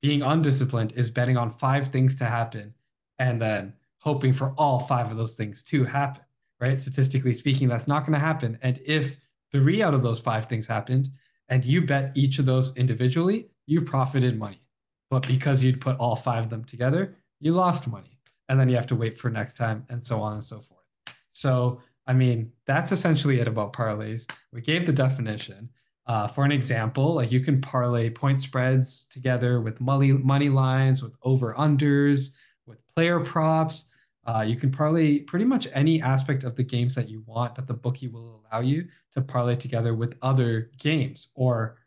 being 0.00 0.22
undisciplined 0.22 0.92
is 0.92 1.10
betting 1.10 1.36
on 1.36 1.50
five 1.50 1.88
things 1.88 2.16
to 2.16 2.24
happen 2.24 2.74
and 3.18 3.40
then 3.40 3.74
hoping 3.98 4.32
for 4.32 4.52
all 4.58 4.80
five 4.80 5.10
of 5.10 5.16
those 5.16 5.34
things 5.34 5.62
to 5.62 5.84
happen, 5.84 6.24
right? 6.60 6.78
Statistically 6.78 7.32
speaking, 7.32 7.68
that's 7.68 7.86
not 7.86 8.00
going 8.00 8.14
to 8.14 8.18
happen. 8.18 8.58
And 8.62 8.80
if 8.84 9.18
three 9.52 9.82
out 9.82 9.94
of 9.94 10.02
those 10.02 10.18
five 10.18 10.46
things 10.46 10.66
happened 10.66 11.10
and 11.52 11.66
you 11.66 11.82
bet 11.82 12.12
each 12.14 12.38
of 12.38 12.46
those 12.46 12.74
individually, 12.76 13.50
you 13.66 13.82
profited 13.82 14.38
money. 14.38 14.62
But 15.10 15.26
because 15.26 15.62
you'd 15.62 15.82
put 15.82 15.98
all 15.98 16.16
five 16.16 16.44
of 16.44 16.50
them 16.50 16.64
together, 16.64 17.18
you 17.40 17.52
lost 17.52 17.86
money. 17.86 18.18
And 18.48 18.58
then 18.58 18.70
you 18.70 18.76
have 18.76 18.86
to 18.86 18.96
wait 18.96 19.18
for 19.18 19.28
next 19.28 19.58
time 19.58 19.84
and 19.90 20.04
so 20.04 20.22
on 20.22 20.32
and 20.32 20.44
so 20.44 20.60
forth. 20.60 20.86
So, 21.28 21.82
I 22.06 22.14
mean, 22.14 22.52
that's 22.66 22.90
essentially 22.90 23.38
it 23.38 23.48
about 23.48 23.74
parlays. 23.74 24.32
We 24.50 24.62
gave 24.62 24.86
the 24.86 24.94
definition. 24.94 25.68
Uh, 26.06 26.26
for 26.26 26.42
an 26.46 26.52
example, 26.52 27.14
like 27.14 27.30
you 27.30 27.40
can 27.40 27.60
parlay 27.60 28.08
point 28.08 28.40
spreads 28.40 29.04
together 29.10 29.60
with 29.60 29.78
money 29.78 30.12
money 30.12 30.48
lines, 30.48 31.02
with 31.02 31.14
over 31.22 31.52
unders, 31.52 32.30
with 32.64 32.78
player 32.96 33.20
props. 33.20 33.91
Uh, 34.24 34.44
you 34.46 34.56
can 34.56 34.70
parlay 34.70 35.20
pretty 35.20 35.44
much 35.44 35.66
any 35.72 36.00
aspect 36.00 36.44
of 36.44 36.54
the 36.54 36.62
games 36.62 36.94
that 36.94 37.08
you 37.08 37.22
want 37.26 37.54
that 37.54 37.66
the 37.66 37.74
bookie 37.74 38.08
will 38.08 38.44
allow 38.50 38.60
you 38.60 38.86
to 39.12 39.20
parlay 39.20 39.56
together 39.56 39.94
with 39.94 40.16
other 40.22 40.70
games. 40.78 41.28
Or, 41.34 41.78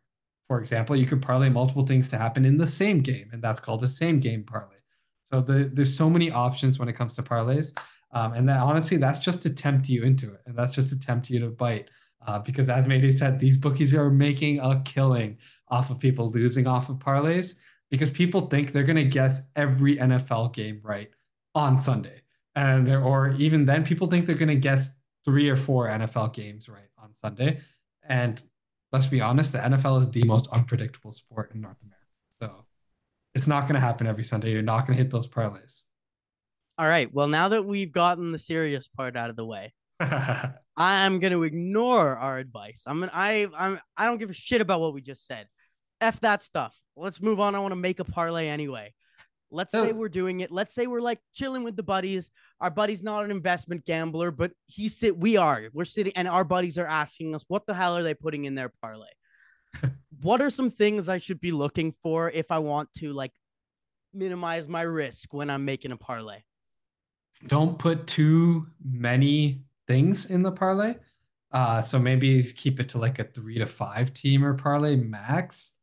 for 0.48 0.60
example, 0.60 0.96
you 0.96 1.06
can 1.06 1.22
parlay 1.22 1.50
multiple 1.50 1.86
things 1.86 2.10
to 2.10 2.18
happen 2.18 2.44
in 2.44 2.58
the 2.58 2.68
same 2.68 3.00
game, 3.00 3.30
and 3.32 3.42
that's 3.42 3.60
called 3.60 3.84
a 3.84 3.88
same 3.88 4.20
game 4.20 4.44
parlay. 4.44 4.76
So 5.24 5.42
the, 5.42 5.70
there's 5.74 5.96
so 5.96 6.10
many 6.10 6.30
options 6.32 6.78
when 6.78 6.90
it 6.90 6.94
comes 6.94 7.14
to 7.16 7.24
parlays. 7.24 7.78
Um, 8.12 8.34
and 8.34 8.48
that 8.48 8.60
honestly, 8.60 8.98
that's 8.98 9.20
just 9.20 9.42
to 9.44 9.54
tempt 9.54 9.90
you 9.90 10.04
into 10.04 10.34
it. 10.34 10.42
And 10.46 10.58
that's 10.58 10.74
just 10.74 10.90
to 10.90 11.00
tempt 11.00 11.30
you 11.30 11.40
to 11.40 11.50
bite. 11.50 11.90
Uh, 12.26 12.40
because 12.40 12.70
as 12.70 12.88
Mayday 12.88 13.12
said, 13.12 13.40
these 13.40 13.58
bookies 13.58 13.94
are 13.94 14.10
making 14.10 14.60
a 14.60 14.82
killing 14.86 15.38
off 15.68 15.90
of 15.90 16.00
people 16.00 16.30
losing 16.30 16.68
off 16.68 16.90
of 16.90 16.98
parlays 16.98 17.56
because 17.90 18.10
people 18.10 18.42
think 18.42 18.72
they're 18.72 18.84
going 18.84 18.96
to 18.96 19.04
guess 19.04 19.50
every 19.56 19.98
NFL 19.98 20.54
game 20.54 20.80
right 20.84 21.10
on 21.54 21.80
Sunday. 21.80 22.22
And 22.56 22.88
there, 22.88 23.02
or 23.02 23.32
even 23.38 23.66
then, 23.66 23.84
people 23.84 24.08
think 24.08 24.26
they're 24.26 24.36
going 24.36 24.48
to 24.48 24.56
guess 24.56 24.96
three 25.26 25.50
or 25.50 25.58
four 25.58 25.88
NFL 25.88 26.34
games 26.34 26.70
right 26.70 26.90
on 27.02 27.14
Sunday. 27.16 27.60
And 28.08 28.42
let's 28.92 29.08
be 29.08 29.22
honest, 29.22 29.52
the 29.52 29.58
NFL 29.60 30.02
is 30.02 30.10
the 30.10 30.24
most 30.24 30.48
unpredictable 30.54 31.12
sport 31.12 31.52
in 31.54 31.62
North 31.62 31.82
America. 31.84 32.06
So 32.30 32.66
it's 33.34 33.48
not 33.48 33.64
going 33.64 33.76
to 33.76 33.82
happen 33.82 34.08
every 34.08 34.24
Sunday. 34.24 34.52
You're 34.52 34.62
not 34.62 34.88
going 34.88 34.98
to 34.98 35.04
hit 35.04 35.12
those 35.12 35.28
parlays. 35.28 35.84
All 36.78 36.88
right. 36.88 37.14
Well, 37.14 37.28
now 37.28 37.50
that 37.50 37.66
we've 37.66 37.92
gotten 37.92 38.32
the 38.32 38.40
serious 38.40 38.88
part 38.88 39.16
out 39.16 39.30
of 39.30 39.36
the 39.36 39.46
way, 39.46 39.74
I'm 40.00 41.20
going 41.20 41.32
to 41.32 41.44
ignore 41.44 42.18
our 42.18 42.38
advice. 42.38 42.84
I'm 42.86 43.00
gonna, 43.00 43.12
I 43.14 43.48
I'm 43.58 43.80
I 43.98 44.06
don't 44.06 44.18
give 44.18 44.30
a 44.30 44.34
shit 44.34 44.62
about 44.62 44.82
what 44.82 44.94
we 44.94 45.02
just 45.02 45.26
said. 45.26 45.48
F 46.02 46.20
that 46.22 46.42
stuff. 46.42 46.76
Let's 46.98 47.22
move 47.22 47.40
on. 47.40 47.56
I 47.56 47.60
want 47.60 47.72
to 47.72 47.80
make 47.80 48.00
a 48.00 48.04
parlay 48.04 48.48
anyway. 48.48 48.94
Let's 49.56 49.72
say 49.72 49.94
we're 49.94 50.10
doing 50.10 50.42
it. 50.42 50.52
Let's 50.52 50.74
say 50.74 50.86
we're 50.86 51.02
like 51.02 51.20
chilling 51.34 51.64
with 51.64 51.76
the 51.76 51.84
buddies. 51.84 52.30
Our 52.60 52.70
buddy's 52.70 53.02
not 53.02 53.24
an 53.24 53.32
investment 53.32 53.86
gambler, 53.86 54.30
but 54.30 54.52
he 54.68 54.90
sit. 54.90 55.18
We 55.18 55.38
are. 55.38 55.70
We're 55.74 55.86
sitting, 55.86 56.14
and 56.16 56.28
our 56.28 56.44
buddies 56.44 56.78
are 56.78 56.86
asking 56.86 57.34
us, 57.34 57.46
"What 57.48 57.66
the 57.66 57.74
hell 57.74 57.96
are 57.96 58.04
they 58.04 58.14
putting 58.14 58.46
in 58.46 58.56
their 58.56 58.72
parlay?" 58.82 59.08
what 60.22 60.42
are 60.42 60.50
some 60.50 60.70
things 60.70 61.10
I 61.10 61.20
should 61.20 61.40
be 61.40 61.52
looking 61.52 61.94
for 62.04 62.30
if 62.30 62.52
I 62.52 62.60
want 62.60 62.90
to 62.98 63.14
like 63.14 63.32
minimize 64.14 64.68
my 64.68 64.82
risk 64.82 65.34
when 65.34 65.50
I'm 65.50 65.66
making 65.66 65.92
a 65.92 65.98
parlay? 65.98 66.42
Don't 67.48 67.78
put 67.80 68.08
too 68.08 68.68
many 68.84 69.64
things 69.88 70.26
in 70.26 70.42
the 70.42 70.52
parlay. 70.52 70.96
Uh, 71.52 71.82
so 71.82 71.98
maybe 71.98 72.42
keep 72.44 72.80
it 72.80 72.90
to 72.90 72.98
like 72.98 73.20
a 73.20 73.24
three 73.24 73.58
to 73.58 73.66
five 73.66 74.14
team 74.14 74.44
or 74.44 74.54
parlay 74.54 74.96
max. 74.96 75.74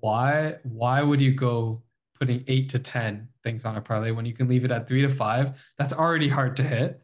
Why? 0.00 0.56
Why 0.62 1.02
would 1.02 1.20
you 1.20 1.32
go 1.32 1.82
putting 2.22 2.44
eight 2.46 2.68
to 2.68 2.78
ten 2.78 3.26
things 3.42 3.64
on 3.64 3.76
a 3.76 3.80
parlay 3.80 4.12
when 4.12 4.24
you 4.24 4.32
can 4.32 4.46
leave 4.46 4.64
it 4.64 4.70
at 4.70 4.86
three 4.86 5.02
to 5.02 5.10
five? 5.10 5.60
That's 5.76 5.92
already 5.92 6.28
hard 6.28 6.54
to 6.54 6.62
hit. 6.62 7.02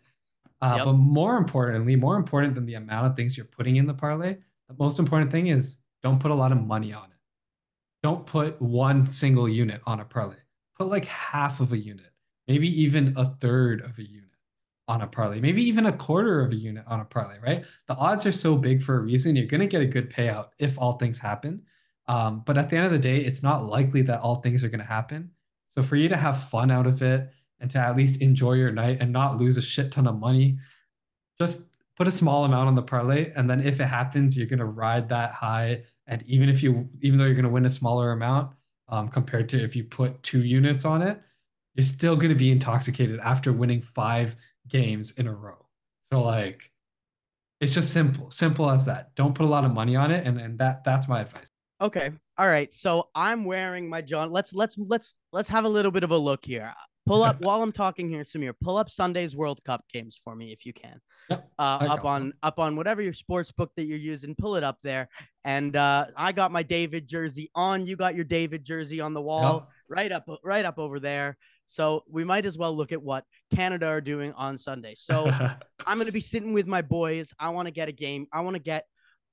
Uh, 0.61 0.75
yep. 0.77 0.85
But 0.85 0.93
more 0.93 1.37
importantly, 1.37 1.97
more 1.97 2.15
important 2.15 2.55
than 2.55 2.67
the 2.67 2.75
amount 2.75 3.07
of 3.07 3.17
things 3.17 3.37
you're 3.37 3.47
putting 3.47 3.75
in 3.75 3.85
the 3.85 3.95
parlay, 3.95 4.37
the 4.69 4.77
most 4.79 5.01
important 5.01 5.33
thing 5.33 5.49
is 5.49 5.79
don't 6.05 6.21
put 6.21 6.31
a 6.31 6.35
lot 6.35 6.53
of 6.53 6.65
money 6.65 6.93
on 6.93 7.07
it. 7.07 7.19
Don't 8.05 8.25
put 8.27 8.63
one 8.63 9.11
single 9.11 9.49
unit 9.49 9.81
on 9.87 9.99
a 9.99 10.05
parlay. 10.05 10.37
Put 10.77 10.87
like 10.87 11.07
half 11.07 11.59
of 11.59 11.73
a 11.73 11.79
unit, 11.79 12.13
maybe 12.47 12.69
even 12.81 13.13
a 13.17 13.25
third 13.25 13.81
of 13.83 13.99
a 13.99 14.05
unit 14.05 14.31
on 14.87 15.03
a 15.03 15.07
parlay, 15.09 15.41
maybe 15.41 15.65
even 15.65 15.87
a 15.87 15.93
quarter 15.93 16.43
of 16.43 16.53
a 16.53 16.57
unit 16.57 16.85
on 16.87 17.01
a 17.01 17.05
parlay, 17.05 17.41
right? 17.41 17.65
The 17.89 17.97
odds 17.97 18.25
are 18.25 18.31
so 18.31 18.55
big 18.55 18.83
for 18.83 18.99
a 18.99 19.01
reason. 19.01 19.35
You're 19.35 19.47
going 19.47 19.63
to 19.63 19.67
get 19.67 19.83
a 19.83 19.87
good 19.87 20.11
payout 20.11 20.51
if 20.61 20.79
all 20.79 20.93
things 20.93 21.19
happen. 21.19 21.63
Um, 22.09 22.43
but 22.45 22.59
at 22.59 22.71
the 22.71 22.77
end 22.77 22.87
of 22.87 22.93
the 22.93 22.99
day, 22.99 23.19
it's 23.19 23.43
not 23.43 23.67
likely 23.67 24.03
that 24.03 24.21
all 24.21 24.37
things 24.37 24.65
are 24.65 24.69
going 24.69 24.81
to 24.81 24.87
happen. 24.87 25.31
So 25.73 25.83
for 25.83 25.97
you 25.97 26.09
to 26.09 26.17
have 26.17 26.43
fun 26.43 26.71
out 26.71 26.87
of 26.87 27.03
it 27.03 27.31
and 27.61 27.71
to 27.71 27.79
at 27.79 27.97
least 27.97 28.23
enjoy 28.23 28.55
your 28.55 28.73
night 28.73 28.99
and 29.01 29.13
not 29.13 29.37
lose 29.37 29.57
a 29.57 29.63
shit 29.63 29.93
ton 29.93 30.07
of 30.07 30.19
money, 30.19 30.59
just 31.39 31.63
put 31.97 32.09
a 32.09 32.13
small 32.13 32.45
amount 32.45 32.69
on 32.69 32.75
the 32.75 32.83
parlay. 32.83 33.33
And 33.37 33.49
then 33.49 33.61
if 33.61 33.81
it 33.81 33.85
happens, 33.85 34.37
you're 34.37 34.47
going 34.47 34.59
to 34.59 34.65
ride 34.65 35.09
that 35.11 35.33
high. 35.33 35.83
And 36.07 36.23
even 36.27 36.49
if 36.49 36.63
you, 36.63 36.89
even 37.03 37.19
though 37.19 37.27
you're 37.27 37.35
going 37.35 37.45
to 37.45 37.51
win 37.51 37.67
a 37.67 37.71
smaller 37.71 38.13
amount 38.13 38.55
um, 38.89 39.09
compared 39.09 39.49
to 39.51 39.63
if 39.63 39.77
you 39.77 39.85
put 39.85 40.23
two 40.23 40.45
units 40.45 40.85
on 40.85 41.03
it, 41.03 41.21
you're 41.75 41.85
still 41.85 42.17
going 42.17 42.31
to 42.31 42.35
be 42.35 42.51
intoxicated 42.51 43.21
after 43.21 43.53
winning 43.53 43.83
five 43.83 44.35
games 44.67 45.13
in 45.19 45.27
a 45.27 45.35
row. 45.35 45.67
So 46.01 46.23
like 46.23 46.73
it's 47.61 47.75
just 47.75 47.93
simple, 47.93 48.31
simple 48.31 48.71
as 48.71 48.87
that. 48.87 49.15
Don't 49.15 49.35
put 49.35 49.45
a 49.45 49.49
lot 49.49 49.65
of 49.65 49.73
money 49.73 49.97
on 49.97 50.11
it, 50.11 50.27
and 50.27 50.41
and 50.41 50.59
that 50.59 50.85
that's 50.85 51.09
my 51.09 51.21
advice. 51.21 51.49
Okay. 51.81 52.11
All 52.37 52.47
right. 52.47 52.73
So 52.75 53.09
I'm 53.15 53.45
wearing 53.45 53.89
my 53.89 54.03
John. 54.03 54.33
Let's 54.33 54.53
let's 54.53 54.77
let's 54.79 55.17
let's 55.33 55.49
have 55.49 55.65
a 55.65 55.69
little 55.69 55.93
bit 55.93 56.03
of 56.03 56.11
a 56.11 56.17
look 56.17 56.45
here. 56.45 56.73
Pull 57.07 57.23
up 57.23 57.41
while 57.41 57.63
I'm 57.63 57.73
talking 57.73 58.09
here, 58.09 58.23
Samir. 58.23 58.53
Pull 58.61 58.77
up 58.77 58.91
Sunday's 58.91 59.37
World 59.37 59.63
Cup 59.65 59.85
games 59.93 60.21
for 60.23 60.35
me 60.35 60.53
if 60.53 60.67
you 60.67 60.73
can. 60.73 61.01
Yep, 61.31 61.51
uh, 61.59 61.87
up 61.89 62.05
on 62.05 62.21
them. 62.21 62.33
up 62.43 62.59
on 62.59 62.75
whatever 62.75 63.01
your 63.01 63.13
sports 63.13 63.53
book 63.53 63.71
that 63.77 63.85
you're 63.85 63.97
using. 63.97 64.35
Pull 64.35 64.57
it 64.57 64.65
up 64.65 64.79
there. 64.83 65.09
And 65.45 65.77
uh, 65.77 66.07
I 66.17 66.33
got 66.33 66.51
my 66.51 66.65
David 66.65 67.07
jersey 67.07 67.51
on. 67.55 67.87
You 67.87 67.95
got 67.95 68.17
your 68.17 68.25
David 68.25 68.65
jersey 68.65 69.01
on 69.01 69.15
the 69.15 69.23
wall, 69.23 69.55
yep. 69.55 69.69
right 69.89 70.13
up 70.13 70.29
right 70.43 70.65
up 70.65 70.79
over 70.79 70.99
there. 70.99 71.37
So 71.69 72.03
we 72.11 72.25
might 72.25 72.47
as 72.47 72.59
well 72.59 72.75
look 72.75 72.93
at 72.93 73.03
what 73.03 73.25
Canada 73.55 73.87
are 73.87 74.01
doing 74.01 74.33
on 74.33 74.59
Sunday. 74.59 74.95
So 74.97 75.27
I'm 75.87 75.97
going 75.97 76.07
to 76.07 76.13
be 76.13 76.21
sitting 76.21 76.53
with 76.53 76.67
my 76.67 76.83
boys. 76.83 77.33
I 77.39 77.51
want 77.51 77.67
to 77.67 77.73
get 77.73 77.89
a 77.89 77.93
game. 77.93 78.27
I 78.33 78.41
want 78.41 78.55
to 78.55 78.63
get 78.63 78.87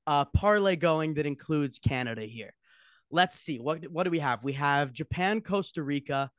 a 0.07 0.25
parlay 0.25 0.75
going 0.75 1.15
that 1.15 1.25
includes 1.25 1.79
Canada 1.79 2.21
here. 2.23 2.53
Let's 3.11 3.39
see. 3.39 3.59
What, 3.59 3.89
what 3.91 4.03
do 4.03 4.11
we 4.11 4.19
have? 4.19 4.43
We 4.43 4.53
have 4.53 4.91
Japan, 4.91 5.41
Costa 5.41 5.83
Rica, 5.83 6.31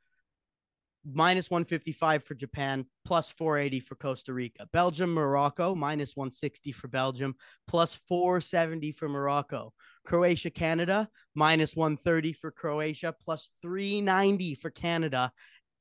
minus 1.13 1.49
155 1.49 2.23
for 2.23 2.35
Japan, 2.35 2.85
plus 3.05 3.29
480 3.29 3.79
for 3.79 3.95
Costa 3.95 4.33
Rica. 4.33 4.67
Belgium, 4.73 5.13
Morocco, 5.13 5.73
minus 5.73 6.15
160 6.15 6.71
for 6.73 6.87
Belgium, 6.87 7.35
plus 7.67 7.93
470 8.07 8.91
for 8.91 9.07
Morocco. 9.07 9.73
Croatia, 10.05 10.49
Canada, 10.49 11.09
minus 11.35 11.75
130 11.75 12.33
for 12.33 12.51
Croatia, 12.51 13.13
plus 13.19 13.49
390 13.61 14.55
for 14.55 14.69
Canada 14.69 15.31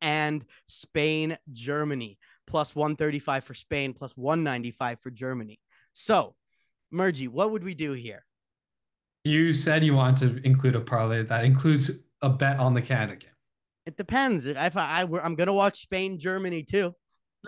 and 0.00 0.44
Spain, 0.66 1.36
Germany, 1.52 2.18
plus 2.46 2.74
135 2.74 3.44
for 3.44 3.54
Spain, 3.54 3.92
plus 3.92 4.16
195 4.16 5.00
for 5.00 5.10
Germany. 5.10 5.58
So, 5.92 6.34
Murji, 6.92 7.28
what 7.28 7.50
would 7.50 7.64
we 7.64 7.74
do 7.74 7.92
here? 7.92 8.24
You 9.24 9.52
said 9.52 9.82
you 9.82 9.94
want 9.94 10.18
to 10.18 10.40
include 10.44 10.76
a 10.76 10.80
parlay 10.80 11.22
that 11.24 11.44
includes 11.44 11.90
a 12.22 12.30
bet 12.30 12.58
on 12.58 12.74
the 12.74 12.82
Canada 12.82 13.16
game. 13.16 13.30
It 13.84 13.96
depends. 13.96 14.46
If 14.46 14.76
I, 14.76 15.02
I 15.02 15.20
I'm 15.22 15.34
gonna 15.34 15.52
watch 15.52 15.82
Spain, 15.82 16.18
Germany 16.18 16.62
too. 16.62 16.94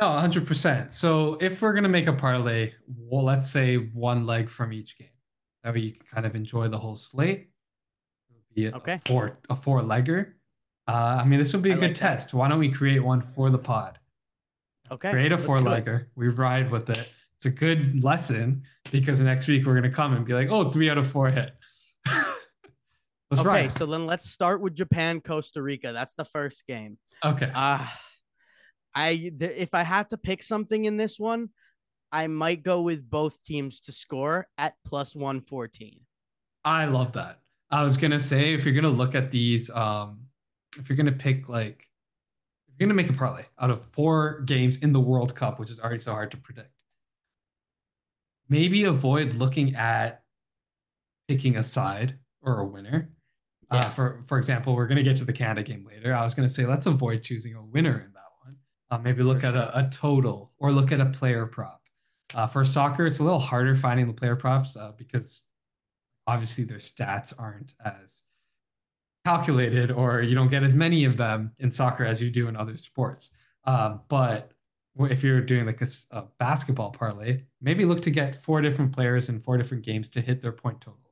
No, 0.01 0.07
100%. 0.07 0.93
So 0.93 1.37
if 1.41 1.61
we're 1.61 1.73
going 1.73 1.83
to 1.83 1.89
make 1.89 2.07
a 2.07 2.13
parlay, 2.13 2.73
well, 2.97 3.25
let's 3.25 3.51
say 3.51 3.77
one 3.77 4.27
leg 4.27 4.49
from 4.49 4.73
each 4.73 4.97
game. 4.97 5.09
That 5.65 5.75
way 5.75 5.81
you 5.81 5.93
can 5.93 6.07
kind 6.07 6.25
of 6.25 6.37
enjoy 6.37 6.69
the 6.69 6.79
whole 6.79 6.95
slate. 6.95 7.49
Be 8.55 8.67
a 8.67 8.77
Okay. 8.77 9.01
four 9.07 9.41
a 9.51 9.57
four 9.57 9.83
legger. 9.83 10.35
Uh, 10.87 11.21
I 11.21 11.25
mean, 11.25 11.39
this 11.41 11.53
would 11.53 11.63
be 11.63 11.71
a 11.71 11.77
I 11.77 11.81
good 11.81 11.87
like 11.89 11.97
test. 11.97 12.33
Why 12.33 12.49
don't 12.49 12.61
we 12.61 12.71
create 12.71 13.01
one 13.01 13.21
for 13.21 13.51
the 13.51 13.59
pod? 13.59 13.99
Okay. 14.91 15.11
create 15.11 15.33
a 15.33 15.39
four 15.39 15.59
legger. 15.59 16.07
We 16.15 16.29
ride 16.29 16.71
with 16.71 16.89
it. 16.91 17.09
It's 17.39 17.47
a 17.47 17.51
good 17.51 18.03
lesson 18.03 18.65
because 18.91 19.21
next 19.21 19.47
week 19.47 19.65
we're 19.65 19.77
gonna 19.77 19.91
come 19.91 20.13
and 20.15 20.27
be 20.27 20.35
like, 20.35 20.49
oh, 20.51 20.71
three 20.71 20.91
out 20.91 20.99
of 20.99 21.07
four 21.07 21.31
hit. 21.31 21.53
Okay, 23.31 23.43
ride. 23.47 23.73
so 23.75 23.85
then 23.85 24.07
let's 24.07 24.31
start 24.31 24.63
with 24.63 24.75
Japan, 24.75 25.21
Costa 25.21 25.61
Rica. 25.61 25.93
That's 25.93 26.15
the 26.15 26.25
first 26.25 26.67
game. 26.67 26.97
okay. 27.23 27.51
Uh 27.55 27.87
I 28.95 29.17
th- 29.39 29.57
if 29.57 29.75
I 29.75 29.83
had 29.83 30.09
to 30.11 30.17
pick 30.17 30.43
something 30.43 30.87
in 30.87 30.97
this 30.97 31.21
one, 31.21 31.51
I 32.11 32.27
might 32.27 32.63
go 32.63 32.81
with 32.81 33.09
both 33.09 33.41
teams 33.45 33.81
to 33.83 33.93
score 33.93 34.47
at 34.57 34.75
plus 34.87 35.15
114. 35.15 36.01
I 36.65 36.87
love 36.87 37.13
that. 37.13 37.41
I 37.71 37.85
was 37.85 37.99
gonna 37.99 38.19
say 38.19 38.55
if 38.55 38.65
you're 38.65 38.75
gonna 38.75 38.89
look 38.89 39.15
at 39.15 39.31
these, 39.31 39.69
um, 39.71 40.23
if 40.79 40.89
you're 40.89 40.97
gonna 40.97 41.13
pick 41.13 41.51
like, 41.51 41.85
if 42.67 42.75
you're 42.79 42.89
gonna 42.89 42.95
make 42.95 43.11
a 43.11 43.13
parlay 43.13 43.45
out 43.61 43.71
of 43.71 43.85
four 43.93 44.41
games 44.47 44.79
in 44.79 44.93
the 44.95 45.01
World 45.01 45.37
Cup, 45.37 45.61
which 45.61 45.71
is 45.71 45.81
already 45.81 45.99
so 45.99 46.13
hard 46.13 46.31
to 46.31 46.39
predict, 46.39 46.78
maybe 48.49 48.85
avoid 48.85 49.35
looking 49.35 49.75
at 49.75 50.23
picking 51.29 51.57
a 51.57 51.63
side 51.63 52.19
or 52.43 52.61
a 52.61 52.67
winner. 52.67 53.11
Yeah. 53.73 53.81
Uh, 53.81 53.91
for 53.91 54.23
for 54.27 54.39
example, 54.39 54.75
we're 54.75 54.87
gonna 54.87 55.03
get 55.03 55.17
to 55.19 55.25
the 55.25 55.33
Canada 55.33 55.63
game 55.63 55.87
later. 55.87 56.15
I 56.15 56.23
was 56.23 56.35
gonna 56.35 56.49
say 56.49 56.65
let's 56.65 56.87
avoid 56.87 57.23
choosing 57.23 57.55
a 57.55 57.63
winner 57.63 58.05
in 58.07 58.13
that 58.13 58.31
one. 58.45 58.57
Uh, 58.91 58.99
maybe 58.99 59.23
look 59.23 59.41
For 59.41 59.47
at 59.47 59.55
a, 59.55 59.79
a 59.79 59.89
total 59.91 60.51
or 60.59 60.73
look 60.73 60.93
at 60.93 61.01
a 61.01 61.07
player 61.07 61.47
prop. 61.47 61.83
Uh, 62.35 62.47
for 62.47 62.65
soccer, 62.65 63.07
it's 63.07 63.19
a 63.19 63.23
little 63.23 63.39
harder 63.39 63.75
finding 63.75 64.07
the 64.07 64.13
player 64.13 64.37
props 64.37 64.77
uh, 64.77 64.93
because 64.97 65.45
obviously 66.27 66.65
their 66.65 66.79
stats 66.79 67.33
aren't 67.39 67.75
as 67.85 68.23
calculated 69.25 69.91
or 69.91 70.23
you 70.23 70.35
don't 70.35 70.49
get 70.49 70.63
as 70.63 70.75
many 70.75 71.05
of 71.05 71.17
them 71.17 71.53
in 71.59 71.71
soccer 71.71 72.05
as 72.05 72.23
you 72.23 72.31
do 72.31 72.49
in 72.49 72.57
other 72.57 72.77
sports. 72.77 73.31
Um, 73.65 74.01
but 74.09 74.53
if 74.99 75.23
you're 75.23 75.41
doing 75.41 75.67
like 75.67 75.81
a 76.11 76.23
basketball 76.39 76.91
parlay, 76.91 77.43
maybe 77.61 77.85
look 77.85 78.03
to 78.03 78.11
get 78.11 78.43
four 78.43 78.61
different 78.61 78.93
players 78.93 79.29
in 79.29 79.41
four 79.41 79.57
different 79.57 79.85
games 79.85 80.09
to 80.11 80.21
hit 80.21 80.41
their 80.41 80.53
point 80.53 80.81
totals 80.81 81.05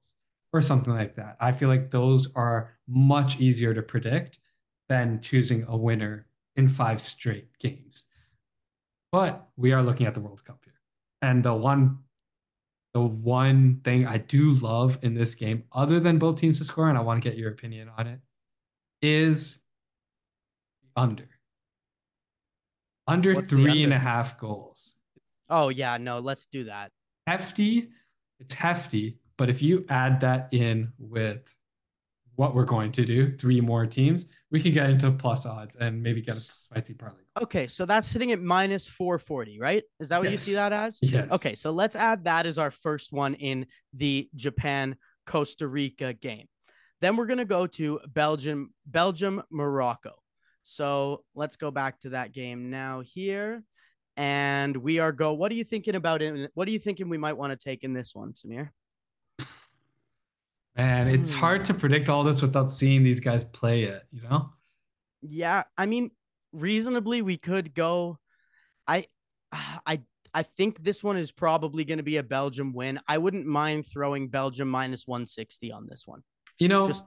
or 0.53 0.63
something 0.63 0.93
like 0.93 1.15
that. 1.15 1.37
I 1.41 1.53
feel 1.53 1.69
like 1.69 1.91
those 1.91 2.33
are 2.35 2.77
much 2.89 3.39
easier 3.39 3.75
to 3.75 3.83
predict 3.83 4.39
than 4.89 5.21
choosing 5.21 5.65
a 5.69 5.77
winner 5.77 6.27
in 6.57 6.69
five 6.69 7.01
straight 7.01 7.57
games. 7.59 8.09
But 9.13 9.49
we 9.57 9.73
are 9.73 9.83
looking 9.83 10.07
at 10.07 10.15
the 10.15 10.21
World 10.21 10.45
Cup 10.45 10.61
here. 10.65 10.75
And 11.23 11.45
the 11.45 11.55
one 11.55 11.99
the 12.93 13.03
one 13.03 13.83
thing 13.85 14.07
I 14.07 14.17
do 14.17 14.53
love 14.53 14.99
in 15.03 15.13
this 15.13 15.35
game, 15.35 15.65
other 15.73 16.01
than 16.01 16.17
both 16.17 16.41
teams 16.41 16.57
to 16.59 16.65
score, 16.65 16.89
and 16.89 16.97
I 16.97 17.03
want 17.03 17.23
to 17.23 17.29
get 17.29 17.37
your 17.37 17.51
opinion 17.51 17.91
on 17.99 18.07
it, 18.07 18.21
is 19.03 19.59
under. 20.97 21.29
Under 23.07 23.35
What's 23.35 23.51
three 23.51 23.85
and 23.85 23.93
a 23.93 23.99
half 23.99 24.39
goals. 24.39 24.97
Oh 25.49 25.69
yeah, 25.69 25.97
no, 25.97 26.19
let's 26.19 26.47
do 26.47 26.65
that. 26.65 26.91
Hefty, 27.27 27.91
it's 28.41 28.55
hefty, 28.55 29.19
but 29.37 29.49
if 29.49 29.63
you 29.63 29.85
add 29.89 30.21
that 30.21 30.49
in 30.53 30.93
with 30.99 31.55
what 32.37 32.55
we're 32.55 32.65
going 32.65 32.93
to 32.93 33.05
do, 33.05 33.37
three 33.37 33.61
more 33.61 33.87
teams, 33.87 34.27
we 34.51 34.61
can 34.61 34.73
get 34.73 34.91
into 34.91 35.11
plus 35.11 35.47
odds 35.47 35.77
and 35.77 36.03
maybe 36.03 36.21
get 36.21 36.37
a 36.37 36.41
spicy 36.41 36.95
parlay. 36.95 37.23
Okay, 37.41 37.67
so 37.67 37.87
that's 37.87 38.07
sitting 38.07 38.33
at 38.33 38.41
minus 38.41 38.87
440, 38.87 39.59
right? 39.59 39.83
Is 40.01 40.11
that 40.11 40.21
what 40.21 40.31
you 40.31 40.39
see 40.39 40.55
that 40.55 40.73
as? 40.73 40.99
Yes. 41.03 41.31
Okay, 41.31 41.55
so 41.55 41.71
let's 41.71 41.97
add 41.97 42.25
that 42.25 42.47
as 42.47 42.59
our 42.59 42.71
first 42.71 43.13
one 43.13 43.35
in 43.35 43.67
the 43.95 44.29
Japan 44.35 44.97
Costa 45.27 45.67
Rica 45.67 46.13
game. 46.13 46.47
Then 47.01 47.17
we're 47.17 47.27
going 47.27 47.39
to 47.39 47.45
go 47.45 47.67
to 47.67 48.01
Belgium 48.09 48.73
Belgium 48.87 49.43
Morocco. 49.51 50.15
So, 50.77 51.23
let's 51.37 51.55
go 51.55 51.71
back 51.71 52.01
to 52.01 52.11
that 52.11 52.33
game 52.33 52.71
now 52.71 53.01
here 53.01 53.63
and 54.17 54.77
we 54.77 54.99
are 54.99 55.13
go 55.13 55.33
What 55.33 55.53
are 55.53 55.55
you 55.55 55.63
thinking 55.63 55.95
about 55.95 56.23
it? 56.23 56.51
What 56.55 56.67
are 56.67 56.73
you 56.73 56.81
thinking 56.81 57.09
we 57.09 57.19
might 57.19 57.35
want 57.37 57.53
to 57.53 57.57
take 57.57 57.85
in 57.85 57.93
this 57.93 58.15
one, 58.17 58.33
Samir? 58.33 58.71
Man, 60.77 61.09
it's 61.09 61.33
Hmm. 61.33 61.39
hard 61.39 61.65
to 61.67 61.75
predict 61.75 62.09
all 62.09 62.25
this 62.25 62.43
without 62.43 62.71
seeing 62.71 63.05
these 63.05 63.21
guys 63.21 63.45
play 63.45 63.85
it, 63.85 64.03
you 64.11 64.23
know? 64.23 64.51
Yeah, 65.23 65.63
I 65.79 65.87
mean, 65.87 66.11
reasonably 66.53 67.23
we 67.23 67.37
could 67.39 67.73
go. 67.73 68.19
I, 68.89 69.07
I, 69.53 70.03
I 70.35 70.43
think 70.43 70.83
this 70.83 71.03
one 71.05 71.17
is 71.17 71.31
probably 71.31 71.85
going 71.85 71.99
to 71.99 72.05
be 72.05 72.17
a 72.17 72.23
Belgium 72.23 72.73
win. 72.75 73.01
I 73.07 73.19
wouldn't 73.19 73.47
mind 73.47 73.87
throwing 73.87 74.29
Belgium 74.29 74.69
minus 74.69 75.07
160 75.07 75.71
on 75.73 75.87
this 75.87 76.07
one. 76.07 76.23
You 76.59 76.69
know, 76.69 76.89
Just- 76.89 77.05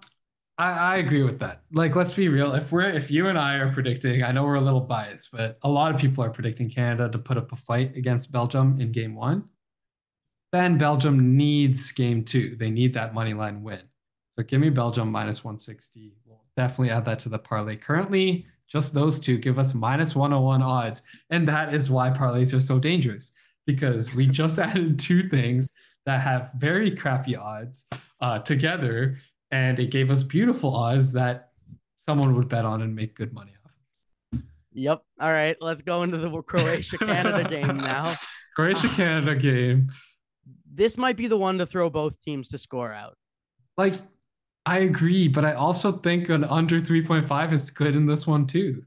I, 0.59 0.95
I 0.95 0.97
agree 0.97 1.23
with 1.23 1.39
that. 1.39 1.61
Like, 1.71 1.95
let's 1.95 2.13
be 2.13 2.27
real. 2.27 2.53
If 2.53 2.73
we're 2.73 2.81
if 2.81 3.09
you 3.09 3.27
and 3.27 3.39
I 3.39 3.55
are 3.55 3.71
predicting, 3.71 4.23
I 4.23 4.33
know 4.33 4.43
we're 4.43 4.55
a 4.55 4.61
little 4.61 4.81
biased, 4.81 5.31
but 5.31 5.57
a 5.63 5.69
lot 5.69 5.95
of 5.95 5.99
people 5.99 6.21
are 6.21 6.29
predicting 6.29 6.69
Canada 6.69 7.09
to 7.09 7.17
put 7.17 7.37
up 7.37 7.53
a 7.53 7.55
fight 7.55 7.95
against 7.95 8.31
Belgium 8.31 8.79
in 8.81 8.91
game 8.91 9.15
one. 9.15 9.45
Then 10.51 10.77
Belgium 10.77 11.37
needs 11.37 11.93
game 11.93 12.25
two. 12.25 12.57
They 12.57 12.69
need 12.69 12.93
that 12.95 13.13
money 13.13 13.33
line 13.33 13.63
win. 13.63 13.81
So 14.31 14.43
give 14.43 14.59
me 14.59 14.69
Belgium 14.69 15.09
minus 15.09 15.45
160. 15.45 16.17
We'll 16.25 16.43
definitely 16.57 16.89
add 16.89 17.05
that 17.05 17.19
to 17.19 17.29
the 17.29 17.39
parlay. 17.39 17.77
Currently, 17.77 18.45
just 18.67 18.93
those 18.93 19.17
two 19.17 19.37
give 19.37 19.59
us 19.59 19.73
minus 19.73 20.13
101 20.13 20.61
odds. 20.61 21.03
And 21.29 21.47
that 21.47 21.73
is 21.73 21.89
why 21.89 22.09
parlays 22.09 22.53
are 22.53 22.59
so 22.59 22.79
dangerous 22.79 23.31
because 23.65 24.13
we 24.13 24.27
just 24.27 24.59
added 24.59 24.99
two 24.99 25.21
things 25.21 25.71
that 26.05 26.19
have 26.19 26.51
very 26.57 26.91
crappy 26.91 27.37
odds 27.37 27.85
uh, 28.21 28.39
together 28.39 29.19
and 29.51 29.79
it 29.79 29.91
gave 29.91 30.11
us 30.11 30.23
beautiful 30.23 30.75
odds 30.75 31.13
that 31.13 31.49
someone 31.97 32.35
would 32.35 32.47
bet 32.49 32.65
on 32.65 32.81
and 32.81 32.95
make 32.95 33.15
good 33.15 33.33
money 33.33 33.51
off. 33.65 34.41
Yep. 34.73 35.03
All 35.19 35.31
right, 35.31 35.57
let's 35.61 35.81
go 35.81 36.03
into 36.03 36.17
the 36.17 36.29
Croatia 36.41 36.97
Canada 36.97 37.47
game 37.49 37.77
now. 37.77 38.13
Croatia 38.55 38.89
Canada 38.89 39.35
game. 39.35 39.89
This 40.71 40.97
might 40.97 41.17
be 41.17 41.27
the 41.27 41.37
one 41.37 41.57
to 41.57 41.65
throw 41.65 41.89
both 41.89 42.19
teams 42.21 42.49
to 42.49 42.57
score 42.57 42.93
out. 42.93 43.17
Like, 43.77 43.95
I 44.65 44.79
agree, 44.79 45.27
but 45.27 45.43
I 45.43 45.53
also 45.53 45.91
think 45.91 46.29
an 46.29 46.43
under 46.43 46.79
3.5 46.79 47.51
is 47.51 47.69
good 47.71 47.95
in 47.95 48.05
this 48.05 48.27
one 48.27 48.45
too. 48.45 48.83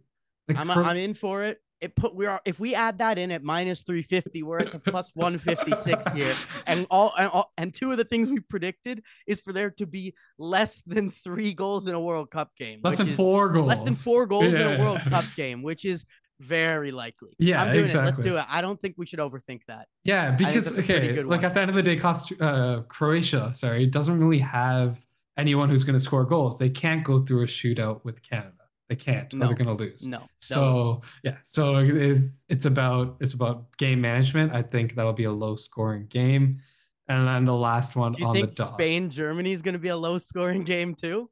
Like, 0.48 0.58
I'm, 0.58 0.68
Cro- 0.68 0.84
I'm 0.84 0.96
in 0.96 1.14
for 1.14 1.42
it. 1.42 1.60
It 1.82 1.96
put 1.96 2.14
we 2.14 2.26
are 2.26 2.40
if 2.44 2.60
we 2.60 2.74
add 2.74 2.98
that 2.98 3.18
in 3.18 3.30
at 3.32 3.42
minus 3.42 3.82
350, 3.82 4.42
we're 4.44 4.60
at 4.60 4.70
the 4.70 4.78
plus 4.78 5.10
156 5.14 6.12
here. 6.12 6.32
And 6.66 6.86
all 6.90 7.12
and 7.18 7.28
all 7.28 7.52
and 7.58 7.74
two 7.74 7.90
of 7.90 7.98
the 7.98 8.04
things 8.04 8.30
we 8.30 8.40
predicted 8.40 9.02
is 9.26 9.40
for 9.40 9.52
there 9.52 9.70
to 9.72 9.86
be 9.86 10.14
less 10.38 10.80
than 10.86 11.10
three 11.10 11.52
goals 11.52 11.88
in 11.88 11.94
a 11.94 12.00
World 12.00 12.30
Cup 12.30 12.50
game. 12.56 12.80
less 12.84 12.98
than 12.98 13.14
four 13.14 13.48
goals. 13.48 13.66
Less 13.66 13.82
than 13.82 13.94
four 13.94 14.26
goals 14.26 14.54
in 14.54 14.62
a 14.62 14.78
World 14.78 15.00
Cup 15.00 15.24
game, 15.36 15.62
which 15.62 15.84
is 15.84 16.04
very 16.40 16.90
likely. 16.90 17.30
Yeah, 17.38 17.62
I'm 17.62 17.72
doing 17.72 17.88
it. 17.88 17.94
Let's 17.94 18.18
do 18.18 18.36
it. 18.36 18.44
I 18.48 18.60
don't 18.60 18.80
think 18.80 18.94
we 18.98 19.06
should 19.06 19.20
overthink 19.20 19.62
that. 19.68 19.86
Yeah, 20.04 20.30
because 20.32 20.66
that's 20.66 20.78
a 20.78 20.82
pretty 20.82 21.10
okay, 21.10 21.22
like 21.22 21.42
one. 21.42 21.44
at 21.44 21.54
the 21.54 21.60
end 21.60 21.70
of 21.70 21.76
the 21.76 21.82
day, 21.82 21.96
Cost- 21.96 22.40
uh, 22.40 22.82
Croatia, 22.88 23.52
sorry, 23.54 23.86
doesn't 23.86 24.18
really 24.18 24.38
have 24.38 24.98
anyone 25.36 25.68
who's 25.68 25.84
going 25.84 25.94
to 25.94 26.00
score 26.00 26.24
goals. 26.24 26.58
They 26.58 26.70
can't 26.70 27.04
go 27.04 27.20
through 27.20 27.42
a 27.42 27.46
shootout 27.46 28.04
with 28.04 28.22
Canada. 28.22 28.52
They 28.92 28.96
can't, 28.96 29.32
No. 29.32 29.46
or 29.46 29.48
they're 29.48 29.64
going 29.64 29.74
to 29.74 29.84
lose. 29.84 30.06
No. 30.06 30.28
So 30.36 31.00
yeah, 31.24 31.36
so 31.44 31.78
it's 31.78 32.44
it's 32.50 32.66
about 32.66 33.16
it's 33.20 33.32
about 33.32 33.74
game 33.78 34.02
management. 34.02 34.52
I 34.52 34.60
think 34.60 34.96
that'll 34.96 35.14
be 35.14 35.24
a 35.24 35.32
low 35.32 35.56
scoring 35.56 36.04
game, 36.08 36.60
and 37.08 37.26
then 37.26 37.46
the 37.46 37.56
last 37.56 37.96
one 37.96 38.12
do 38.12 38.20
you 38.20 38.26
on 38.26 38.34
the 38.34 38.40
think 38.42 38.54
dot. 38.56 38.74
Spain 38.74 39.08
Germany 39.08 39.52
is 39.52 39.62
going 39.62 39.72
to 39.72 39.78
be 39.78 39.88
a 39.88 39.96
low 39.96 40.18
scoring 40.18 40.62
game 40.62 40.94
too? 40.94 41.30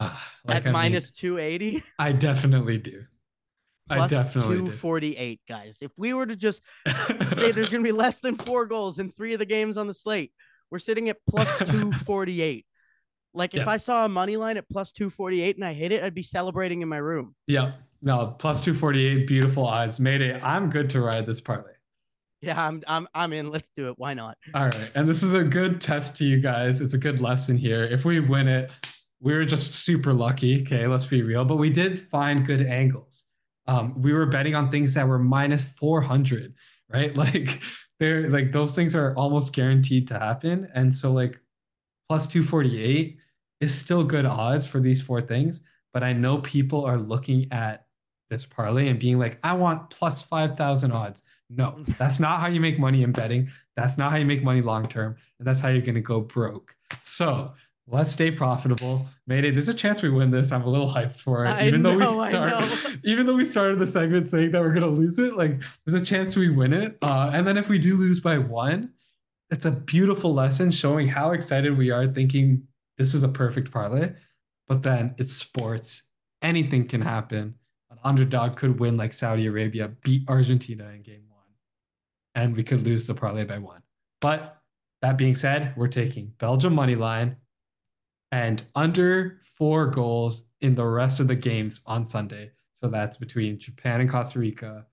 Ah, 0.00 0.32
like, 0.46 0.66
At 0.66 0.66
I 0.66 0.70
minus 0.72 1.12
280? 1.12 1.80
I 2.00 2.10
definitely 2.10 2.78
do. 2.78 3.04
I 3.88 3.98
Plus 3.98 4.10
definitely 4.10 4.56
do. 4.56 4.62
248, 4.62 5.40
guys. 5.48 5.78
If 5.80 5.92
we 5.96 6.12
were 6.12 6.26
to 6.26 6.34
just 6.34 6.60
say 7.34 7.52
there's 7.52 7.68
going 7.68 7.84
to 7.84 7.88
be 7.88 7.92
less 7.92 8.18
than 8.18 8.34
four 8.34 8.66
goals 8.66 8.98
in 8.98 9.12
three 9.12 9.32
of 9.32 9.38
the 9.38 9.46
games 9.46 9.76
on 9.76 9.86
the 9.86 9.94
slate. 9.94 10.32
We're 10.72 10.80
sitting 10.80 11.08
at 11.08 11.18
plus 11.30 11.46
248. 11.58 12.66
Like 13.34 13.54
if 13.54 13.60
Yeah. 13.60 13.70
I 13.70 13.76
saw 13.76 14.04
a 14.04 14.08
money 14.08 14.36
line 14.36 14.56
at 14.56 14.68
plus 14.68 14.90
248 14.92 15.56
and 15.56 15.64
I 15.64 15.72
hit 15.72 15.92
it, 15.92 16.02
I'd 16.02 16.14
be 16.14 16.22
celebrating 16.22 16.82
in 16.82 16.88
my 16.88 16.96
room. 16.98 17.34
yeah, 17.46 17.72
no, 18.02 18.34
plus 18.38 18.62
two 18.64 18.74
forty 18.74 19.04
eight, 19.06 19.26
beautiful 19.26 19.66
odds. 19.66 19.98
Made 20.00 20.22
it. 20.22 20.42
I'm 20.44 20.70
good 20.70 20.88
to 20.90 21.00
ride 21.00 21.26
this 21.26 21.40
parlay. 21.40 21.72
Yeah, 22.40 22.64
I'm 22.64 22.82
I'm 22.86 23.08
I'm 23.14 23.32
in. 23.32 23.50
Let's 23.50 23.68
do 23.74 23.88
it. 23.88 23.94
Why 23.98 24.14
not? 24.14 24.38
All 24.54 24.66
right. 24.66 24.90
And 24.94 25.08
this 25.08 25.22
is 25.24 25.34
a 25.34 25.42
good 25.42 25.80
test 25.80 26.16
to 26.18 26.24
you 26.24 26.40
guys. 26.40 26.80
It's 26.80 26.94
a 26.94 26.98
good 26.98 27.20
lesson 27.20 27.56
here. 27.56 27.82
If 27.84 28.04
we 28.04 28.20
win 28.20 28.46
it, 28.46 28.70
we 29.20 29.34
were 29.34 29.44
just 29.44 29.72
super 29.74 30.12
lucky. 30.14 30.62
Okay, 30.62 30.86
let's 30.86 31.06
be 31.06 31.22
real. 31.22 31.44
But 31.44 31.56
we 31.56 31.70
did 31.70 31.98
find 31.98 32.46
good 32.46 32.62
angles. 32.62 33.24
Um, 33.66 34.00
we 34.00 34.12
were 34.12 34.26
betting 34.26 34.54
on 34.54 34.70
things 34.70 34.94
that 34.94 35.06
were 35.08 35.18
minus 35.18 35.64
400, 35.72 36.54
right? 36.88 37.14
Like 37.16 37.60
they're 37.98 38.30
like 38.30 38.52
those 38.52 38.70
things 38.70 38.94
are 38.94 39.12
almost 39.16 39.52
guaranteed 39.52 40.06
to 40.08 40.18
happen. 40.20 40.68
And 40.72 40.94
so 40.94 41.10
like 41.12 41.40
plus 42.08 42.26
248 42.26 43.18
is 43.60 43.74
still 43.74 44.04
good 44.04 44.26
odds 44.26 44.66
for 44.66 44.80
these 44.80 45.00
four 45.00 45.20
things. 45.20 45.62
But 45.92 46.02
I 46.02 46.12
know 46.12 46.38
people 46.38 46.84
are 46.84 46.98
looking 46.98 47.50
at 47.52 47.86
this 48.30 48.44
parlay 48.44 48.88
and 48.88 48.98
being 48.98 49.18
like, 49.18 49.38
I 49.42 49.54
want 49.54 49.90
plus 49.90 50.22
5,000 50.22 50.92
odds. 50.92 51.24
No, 51.50 51.76
that's 51.98 52.20
not 52.20 52.40
how 52.40 52.48
you 52.48 52.60
make 52.60 52.78
money 52.78 53.02
in 53.02 53.12
betting. 53.12 53.48
That's 53.76 53.98
not 53.98 54.10
how 54.10 54.18
you 54.18 54.26
make 54.26 54.42
money 54.42 54.60
long 54.60 54.86
term. 54.86 55.16
And 55.38 55.46
that's 55.46 55.60
how 55.60 55.68
you're 55.68 55.82
going 55.82 55.94
to 55.94 56.00
go 56.00 56.20
broke. 56.20 56.76
So 57.00 57.52
let's 57.86 58.12
stay 58.12 58.30
profitable. 58.30 59.06
Mayday, 59.26 59.50
there's 59.50 59.68
a 59.68 59.74
chance 59.74 60.02
we 60.02 60.10
win 60.10 60.30
this. 60.30 60.52
I'm 60.52 60.62
a 60.62 60.68
little 60.68 60.88
hyped 60.88 61.20
for 61.20 61.46
it. 61.46 61.48
I 61.48 61.66
even 61.66 61.82
know, 61.82 61.98
though 61.98 62.22
we 62.22 62.30
start, 62.30 62.96
even 63.04 63.26
though 63.26 63.34
we 63.34 63.44
started 63.44 63.78
the 63.78 63.86
segment 63.86 64.28
saying 64.28 64.52
that 64.52 64.60
we're 64.60 64.74
going 64.74 64.82
to 64.82 65.00
lose 65.00 65.18
it, 65.18 65.36
like 65.36 65.60
there's 65.86 66.00
a 66.00 66.04
chance 66.04 66.36
we 66.36 66.50
win 66.50 66.72
it. 66.72 66.98
Uh, 67.02 67.30
and 67.32 67.46
then 67.46 67.56
if 67.56 67.68
we 67.68 67.78
do 67.78 67.96
lose 67.96 68.20
by 68.20 68.38
one, 68.38 68.92
it's 69.50 69.64
a 69.64 69.70
beautiful 69.70 70.34
lesson 70.34 70.70
showing 70.70 71.08
how 71.08 71.32
excited 71.32 71.76
we 71.76 71.90
are 71.90 72.06
thinking 72.06 72.62
this 72.96 73.14
is 73.14 73.22
a 73.22 73.28
perfect 73.28 73.70
parlay. 73.70 74.12
But 74.66 74.82
then 74.82 75.14
it's 75.18 75.32
sports. 75.32 76.02
Anything 76.42 76.86
can 76.86 77.00
happen. 77.00 77.54
An 77.90 77.98
underdog 78.04 78.56
could 78.56 78.78
win 78.78 78.96
like 78.96 79.12
Saudi 79.12 79.46
Arabia, 79.46 79.88
beat 80.02 80.28
Argentina 80.28 80.88
in 80.90 81.02
game 81.02 81.24
one, 81.28 81.46
and 82.34 82.54
we 82.54 82.62
could 82.62 82.84
lose 82.84 83.06
the 83.06 83.14
parlay 83.14 83.44
by 83.44 83.58
one. 83.58 83.82
But 84.20 84.58
that 85.00 85.16
being 85.16 85.34
said, 85.34 85.72
we're 85.76 85.88
taking 85.88 86.32
Belgium 86.38 86.74
money 86.74 86.96
line 86.96 87.36
and 88.30 88.62
under 88.74 89.38
four 89.42 89.86
goals 89.86 90.48
in 90.60 90.74
the 90.74 90.84
rest 90.84 91.18
of 91.18 91.28
the 91.28 91.36
games 91.36 91.80
on 91.86 92.04
Sunday. 92.04 92.50
So 92.74 92.88
that's 92.88 93.16
between 93.16 93.58
Japan 93.58 94.02
and 94.02 94.10
Costa 94.10 94.38
Rica, 94.38 94.86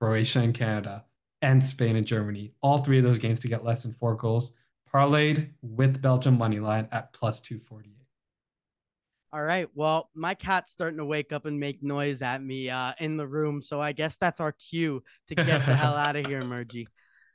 Croatia 0.00 0.40
and 0.40 0.54
Canada, 0.54 1.04
and 1.42 1.62
Spain 1.64 1.96
and 1.96 2.06
Germany. 2.06 2.52
All 2.60 2.78
three 2.78 2.98
of 2.98 3.04
those 3.04 3.18
games 3.18 3.40
to 3.40 3.48
get 3.48 3.64
less 3.64 3.82
than 3.82 3.92
four 3.92 4.14
goals, 4.14 4.52
parlayed 4.92 5.50
with 5.62 6.02
Belgium 6.02 6.36
money 6.38 6.60
line 6.60 6.88
at 6.92 7.12
plus 7.12 7.40
248. 7.40 7.94
All 9.32 9.42
right. 9.42 9.68
Well, 9.74 10.10
my 10.14 10.34
cat's 10.34 10.72
starting 10.72 10.98
to 10.98 11.04
wake 11.04 11.32
up 11.32 11.46
and 11.46 11.58
make 11.60 11.82
noise 11.84 12.20
at 12.20 12.42
me 12.42 12.68
uh, 12.68 12.94
in 12.98 13.16
the 13.16 13.26
room. 13.26 13.62
So 13.62 13.80
I 13.80 13.92
guess 13.92 14.16
that's 14.20 14.40
our 14.40 14.50
cue 14.52 15.04
to 15.28 15.34
get 15.36 15.46
the 15.46 15.74
hell 15.76 15.94
out 15.94 16.16
of 16.16 16.26
here, 16.26 16.42
Murji. 16.42 16.86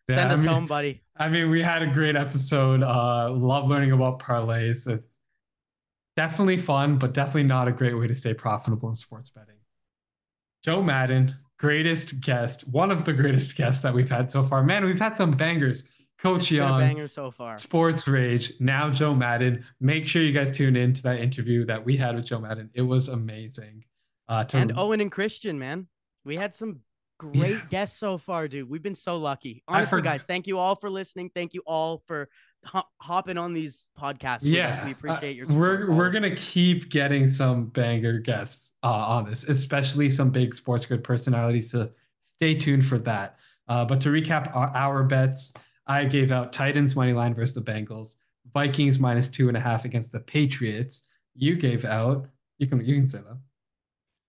Yeah, 0.09 0.15
Send 0.15 0.31
I 0.31 0.33
us 0.35 0.39
mean- 0.41 0.53
home, 0.53 0.67
buddy. 0.67 1.01
I 1.17 1.29
mean, 1.29 1.49
we 1.49 1.61
had 1.61 1.81
a 1.81 1.87
great 1.87 2.17
episode. 2.17 2.83
Uh, 2.83 3.31
love 3.31 3.69
learning 3.69 3.93
about 3.93 4.19
parlays. 4.19 4.87
It's 4.87 5.19
definitely 6.17 6.57
fun, 6.57 6.97
but 6.97 7.13
definitely 7.13 7.43
not 7.43 7.69
a 7.69 7.71
great 7.71 7.97
way 7.97 8.07
to 8.07 8.13
stay 8.13 8.33
profitable 8.33 8.89
in 8.89 8.95
sports 8.95 9.29
betting. 9.29 9.55
Jo 10.65 10.83
Madden, 10.83 11.33
greatest 11.57 12.19
guest, 12.21 12.67
one 12.69 12.91
of 12.91 13.05
the 13.05 13.13
greatest 13.13 13.55
guests 13.55 13.81
that 13.83 13.93
we've 13.93 14.09
had 14.09 14.29
so 14.31 14.43
far. 14.43 14.63
Man, 14.63 14.85
we've 14.85 14.99
had 14.99 15.15
some 15.17 15.31
bangers. 15.31 15.89
Coach 16.17 16.49
Young, 16.49 16.79
banger 16.79 17.09
so 17.09 17.29
far. 17.29 17.57
Sports 17.57 18.07
Rage, 18.07 18.53
now 18.61 18.89
Jo 18.89 19.13
Madden. 19.13 19.65
Make 19.81 20.07
sure 20.07 20.21
you 20.21 20.31
guys 20.31 20.49
tune 20.55 20.77
in 20.77 20.93
to 20.93 21.03
that 21.03 21.19
interview 21.19 21.65
that 21.65 21.83
we 21.83 21.97
had 21.97 22.15
with 22.15 22.25
Jo 22.25 22.39
Madden. 22.39 22.69
It 22.73 22.83
was 22.83 23.09
amazing. 23.09 23.83
Uh, 24.29 24.45
to 24.45 24.57
And 24.57 24.73
Owen 24.77 25.01
and 25.01 25.11
Christian, 25.11 25.59
man. 25.59 25.87
We 26.23 26.37
had 26.37 26.55
some 26.55 26.79
great 27.19 27.51
Yeah. 27.51 27.65
guests 27.69 27.99
so 27.99 28.17
far, 28.17 28.47
dude. 28.47 28.69
We've 28.69 28.81
been 28.81 28.95
so 28.95 29.17
lucky. 29.17 29.61
Honestly, 29.67 30.01
guys, 30.01 30.23
thank 30.23 30.47
you 30.47 30.57
all 30.57 30.75
for 30.77 30.89
listening. 30.89 31.31
Thank 31.35 31.53
you 31.53 31.61
all 31.67 32.01
for 32.07 32.29
hop- 32.65 32.91
hopping 33.01 33.37
on 33.37 33.53
these 33.53 33.87
podcasts. 33.99 34.39
yeah, 34.41 34.83
we 34.83 34.91
uh, 34.91 34.93
appreciate 34.93 35.35
your. 35.35 35.47
we're 35.47 35.91
we're 35.91 36.09
gonna 36.09 36.35
keep 36.35 36.89
getting 36.89 37.27
some 37.27 37.65
banger 37.67 38.19
guests 38.19 38.73
uh, 38.83 39.05
on 39.07 39.25
this, 39.29 39.47
especially 39.47 40.09
some 40.09 40.29
big 40.29 40.53
sports 40.53 40.85
grid 40.85 41.03
personalities. 41.03 41.71
So 41.71 41.89
stay 42.19 42.55
tuned 42.55 42.85
for 42.85 42.97
that. 42.99 43.37
Uh, 43.67 43.85
but 43.85 43.99
to 44.01 44.09
recap 44.09 44.55
our, 44.55 44.69
our 44.75 45.03
bets, 45.03 45.53
I 45.87 46.05
gave 46.05 46.31
out 46.31 46.53
Titans 46.53 46.95
money 46.95 47.13
line 47.13 47.33
versus 47.33 47.55
the 47.55 47.61
Bengals, 47.61 48.15
Vikings 48.53 48.99
minus 48.99 49.27
two 49.27 49.47
and 49.47 49.57
a 49.57 49.59
half 49.59 49.85
against 49.85 50.11
the 50.11 50.19
Patriots. 50.19 51.03
You 51.35 51.55
gave 51.55 51.85
out. 51.85 52.27
You 52.57 52.67
can 52.67 52.83
you 52.83 52.95
can 52.95 53.07
say 53.07 53.19
that. 53.19 53.37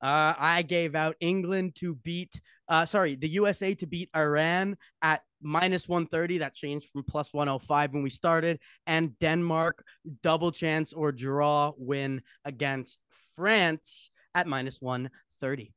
Uh, 0.03 0.35
I 0.39 0.63
gave 0.63 0.95
out 0.95 1.17
England 1.21 1.75
to 1.77 1.95
beat, 1.97 2.41
uh, 2.69 2.85
sorry, 2.85 3.15
the 3.17 3.29
USA 3.29 3.75
to 3.75 3.87
beat 3.87 4.11
Iran 4.15 4.77
at 5.01 5.23
minus 5.41 5.89
130. 5.89 6.39
That 6.39 6.55
changed 6.55 6.89
from 6.91 7.03
plus 7.05 7.33
105 7.33 7.93
when 7.93 8.03
we 8.03 8.11
started. 8.11 8.61
And 8.87 9.19
Denmark 9.19 9.85
double 10.23 10.53
chance 10.53 10.93
or 10.93 11.13
draw 11.13 11.73
win 11.77 12.23
against 12.45 13.01
France 13.37 14.11
at 14.35 14.47
minus 14.47 14.81
130. 14.81 15.73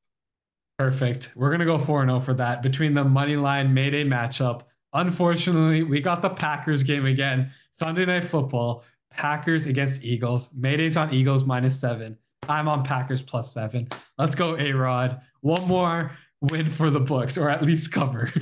Perfect. 0.78 1.34
We're 1.36 1.52
gonna 1.52 1.66
go 1.66 1.78
4 1.78 2.06
0 2.06 2.20
for 2.20 2.34
that. 2.36 2.64
Between 2.64 2.94
the 2.94 3.04
money 3.04 3.36
line 3.36 3.74
Mayday 3.74 4.06
matchup. 4.06 4.62
Unfortunately, 4.94 5.84
we 5.84 6.02
got 6.02 6.22
the 6.22 6.30
Packers 6.30 6.84
game 6.84 7.06
again. 7.06 7.52
Sunday 7.72 8.06
night 8.06 8.24
football. 8.24 8.84
Packers 9.12 9.68
against 9.68 10.04
Eagles. 10.04 10.54
Mayday's 10.56 10.98
on 10.98 11.14
Eagles 11.14 11.44
minus 11.44 11.80
seven. 11.80 12.18
I'm 12.48 12.68
on 12.68 12.84
Packers 12.84 13.22
plus 13.22 13.52
seven. 13.52 13.88
Let's 14.18 14.36
go, 14.36 14.58
A 14.58 14.72
Rod. 14.72 15.22
One 15.42 15.68
more 15.68 16.12
win 16.42 16.66
for 16.66 16.90
the 16.90 17.00
books, 17.00 17.38
or 17.38 17.50
at 17.50 17.62
least 17.62 17.92
cover. 17.92 18.32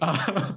Uh, 0.00 0.52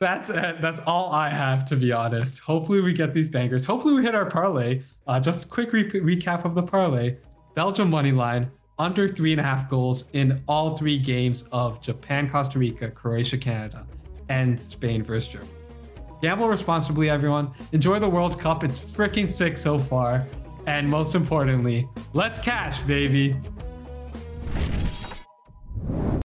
that's 0.00 0.30
it. 0.30 0.60
That's 0.60 0.80
all 0.86 1.12
I 1.12 1.28
have, 1.28 1.64
to 1.66 1.76
be 1.76 1.92
honest. 1.92 2.40
Hopefully, 2.40 2.80
we 2.80 2.92
get 2.92 3.12
these 3.12 3.28
bangers. 3.28 3.64
Hopefully, 3.64 3.94
we 3.94 4.02
hit 4.02 4.14
our 4.14 4.26
parlay. 4.26 4.82
Uh, 5.06 5.20
just 5.20 5.46
a 5.46 5.48
quick 5.48 5.72
re- 5.72 5.88
recap 5.88 6.44
of 6.44 6.54
the 6.54 6.62
parlay 6.62 7.16
Belgium 7.54 7.90
money 7.90 8.12
line, 8.12 8.50
under 8.78 9.08
three 9.08 9.32
and 9.32 9.40
a 9.40 9.44
half 9.44 9.68
goals 9.68 10.06
in 10.12 10.42
all 10.48 10.76
three 10.76 10.98
games 10.98 11.44
of 11.52 11.80
Japan, 11.82 12.28
Costa 12.28 12.58
Rica, 12.58 12.90
Croatia, 12.90 13.38
Canada, 13.38 13.86
and 14.28 14.58
Spain 14.58 15.02
versus 15.02 15.28
Germany. 15.32 15.50
Gamble 16.22 16.48
responsibly, 16.48 17.10
everyone. 17.10 17.52
Enjoy 17.72 17.98
the 17.98 18.08
World 18.08 18.40
Cup. 18.40 18.64
It's 18.64 18.78
freaking 18.78 19.28
sick 19.28 19.58
so 19.58 19.78
far. 19.78 20.26
And 20.66 20.88
most 20.88 21.14
importantly, 21.14 21.88
let's 22.12 22.38
cash, 22.38 22.80
baby. 22.82 23.36
Thank 24.54 25.06
you. 25.06 25.11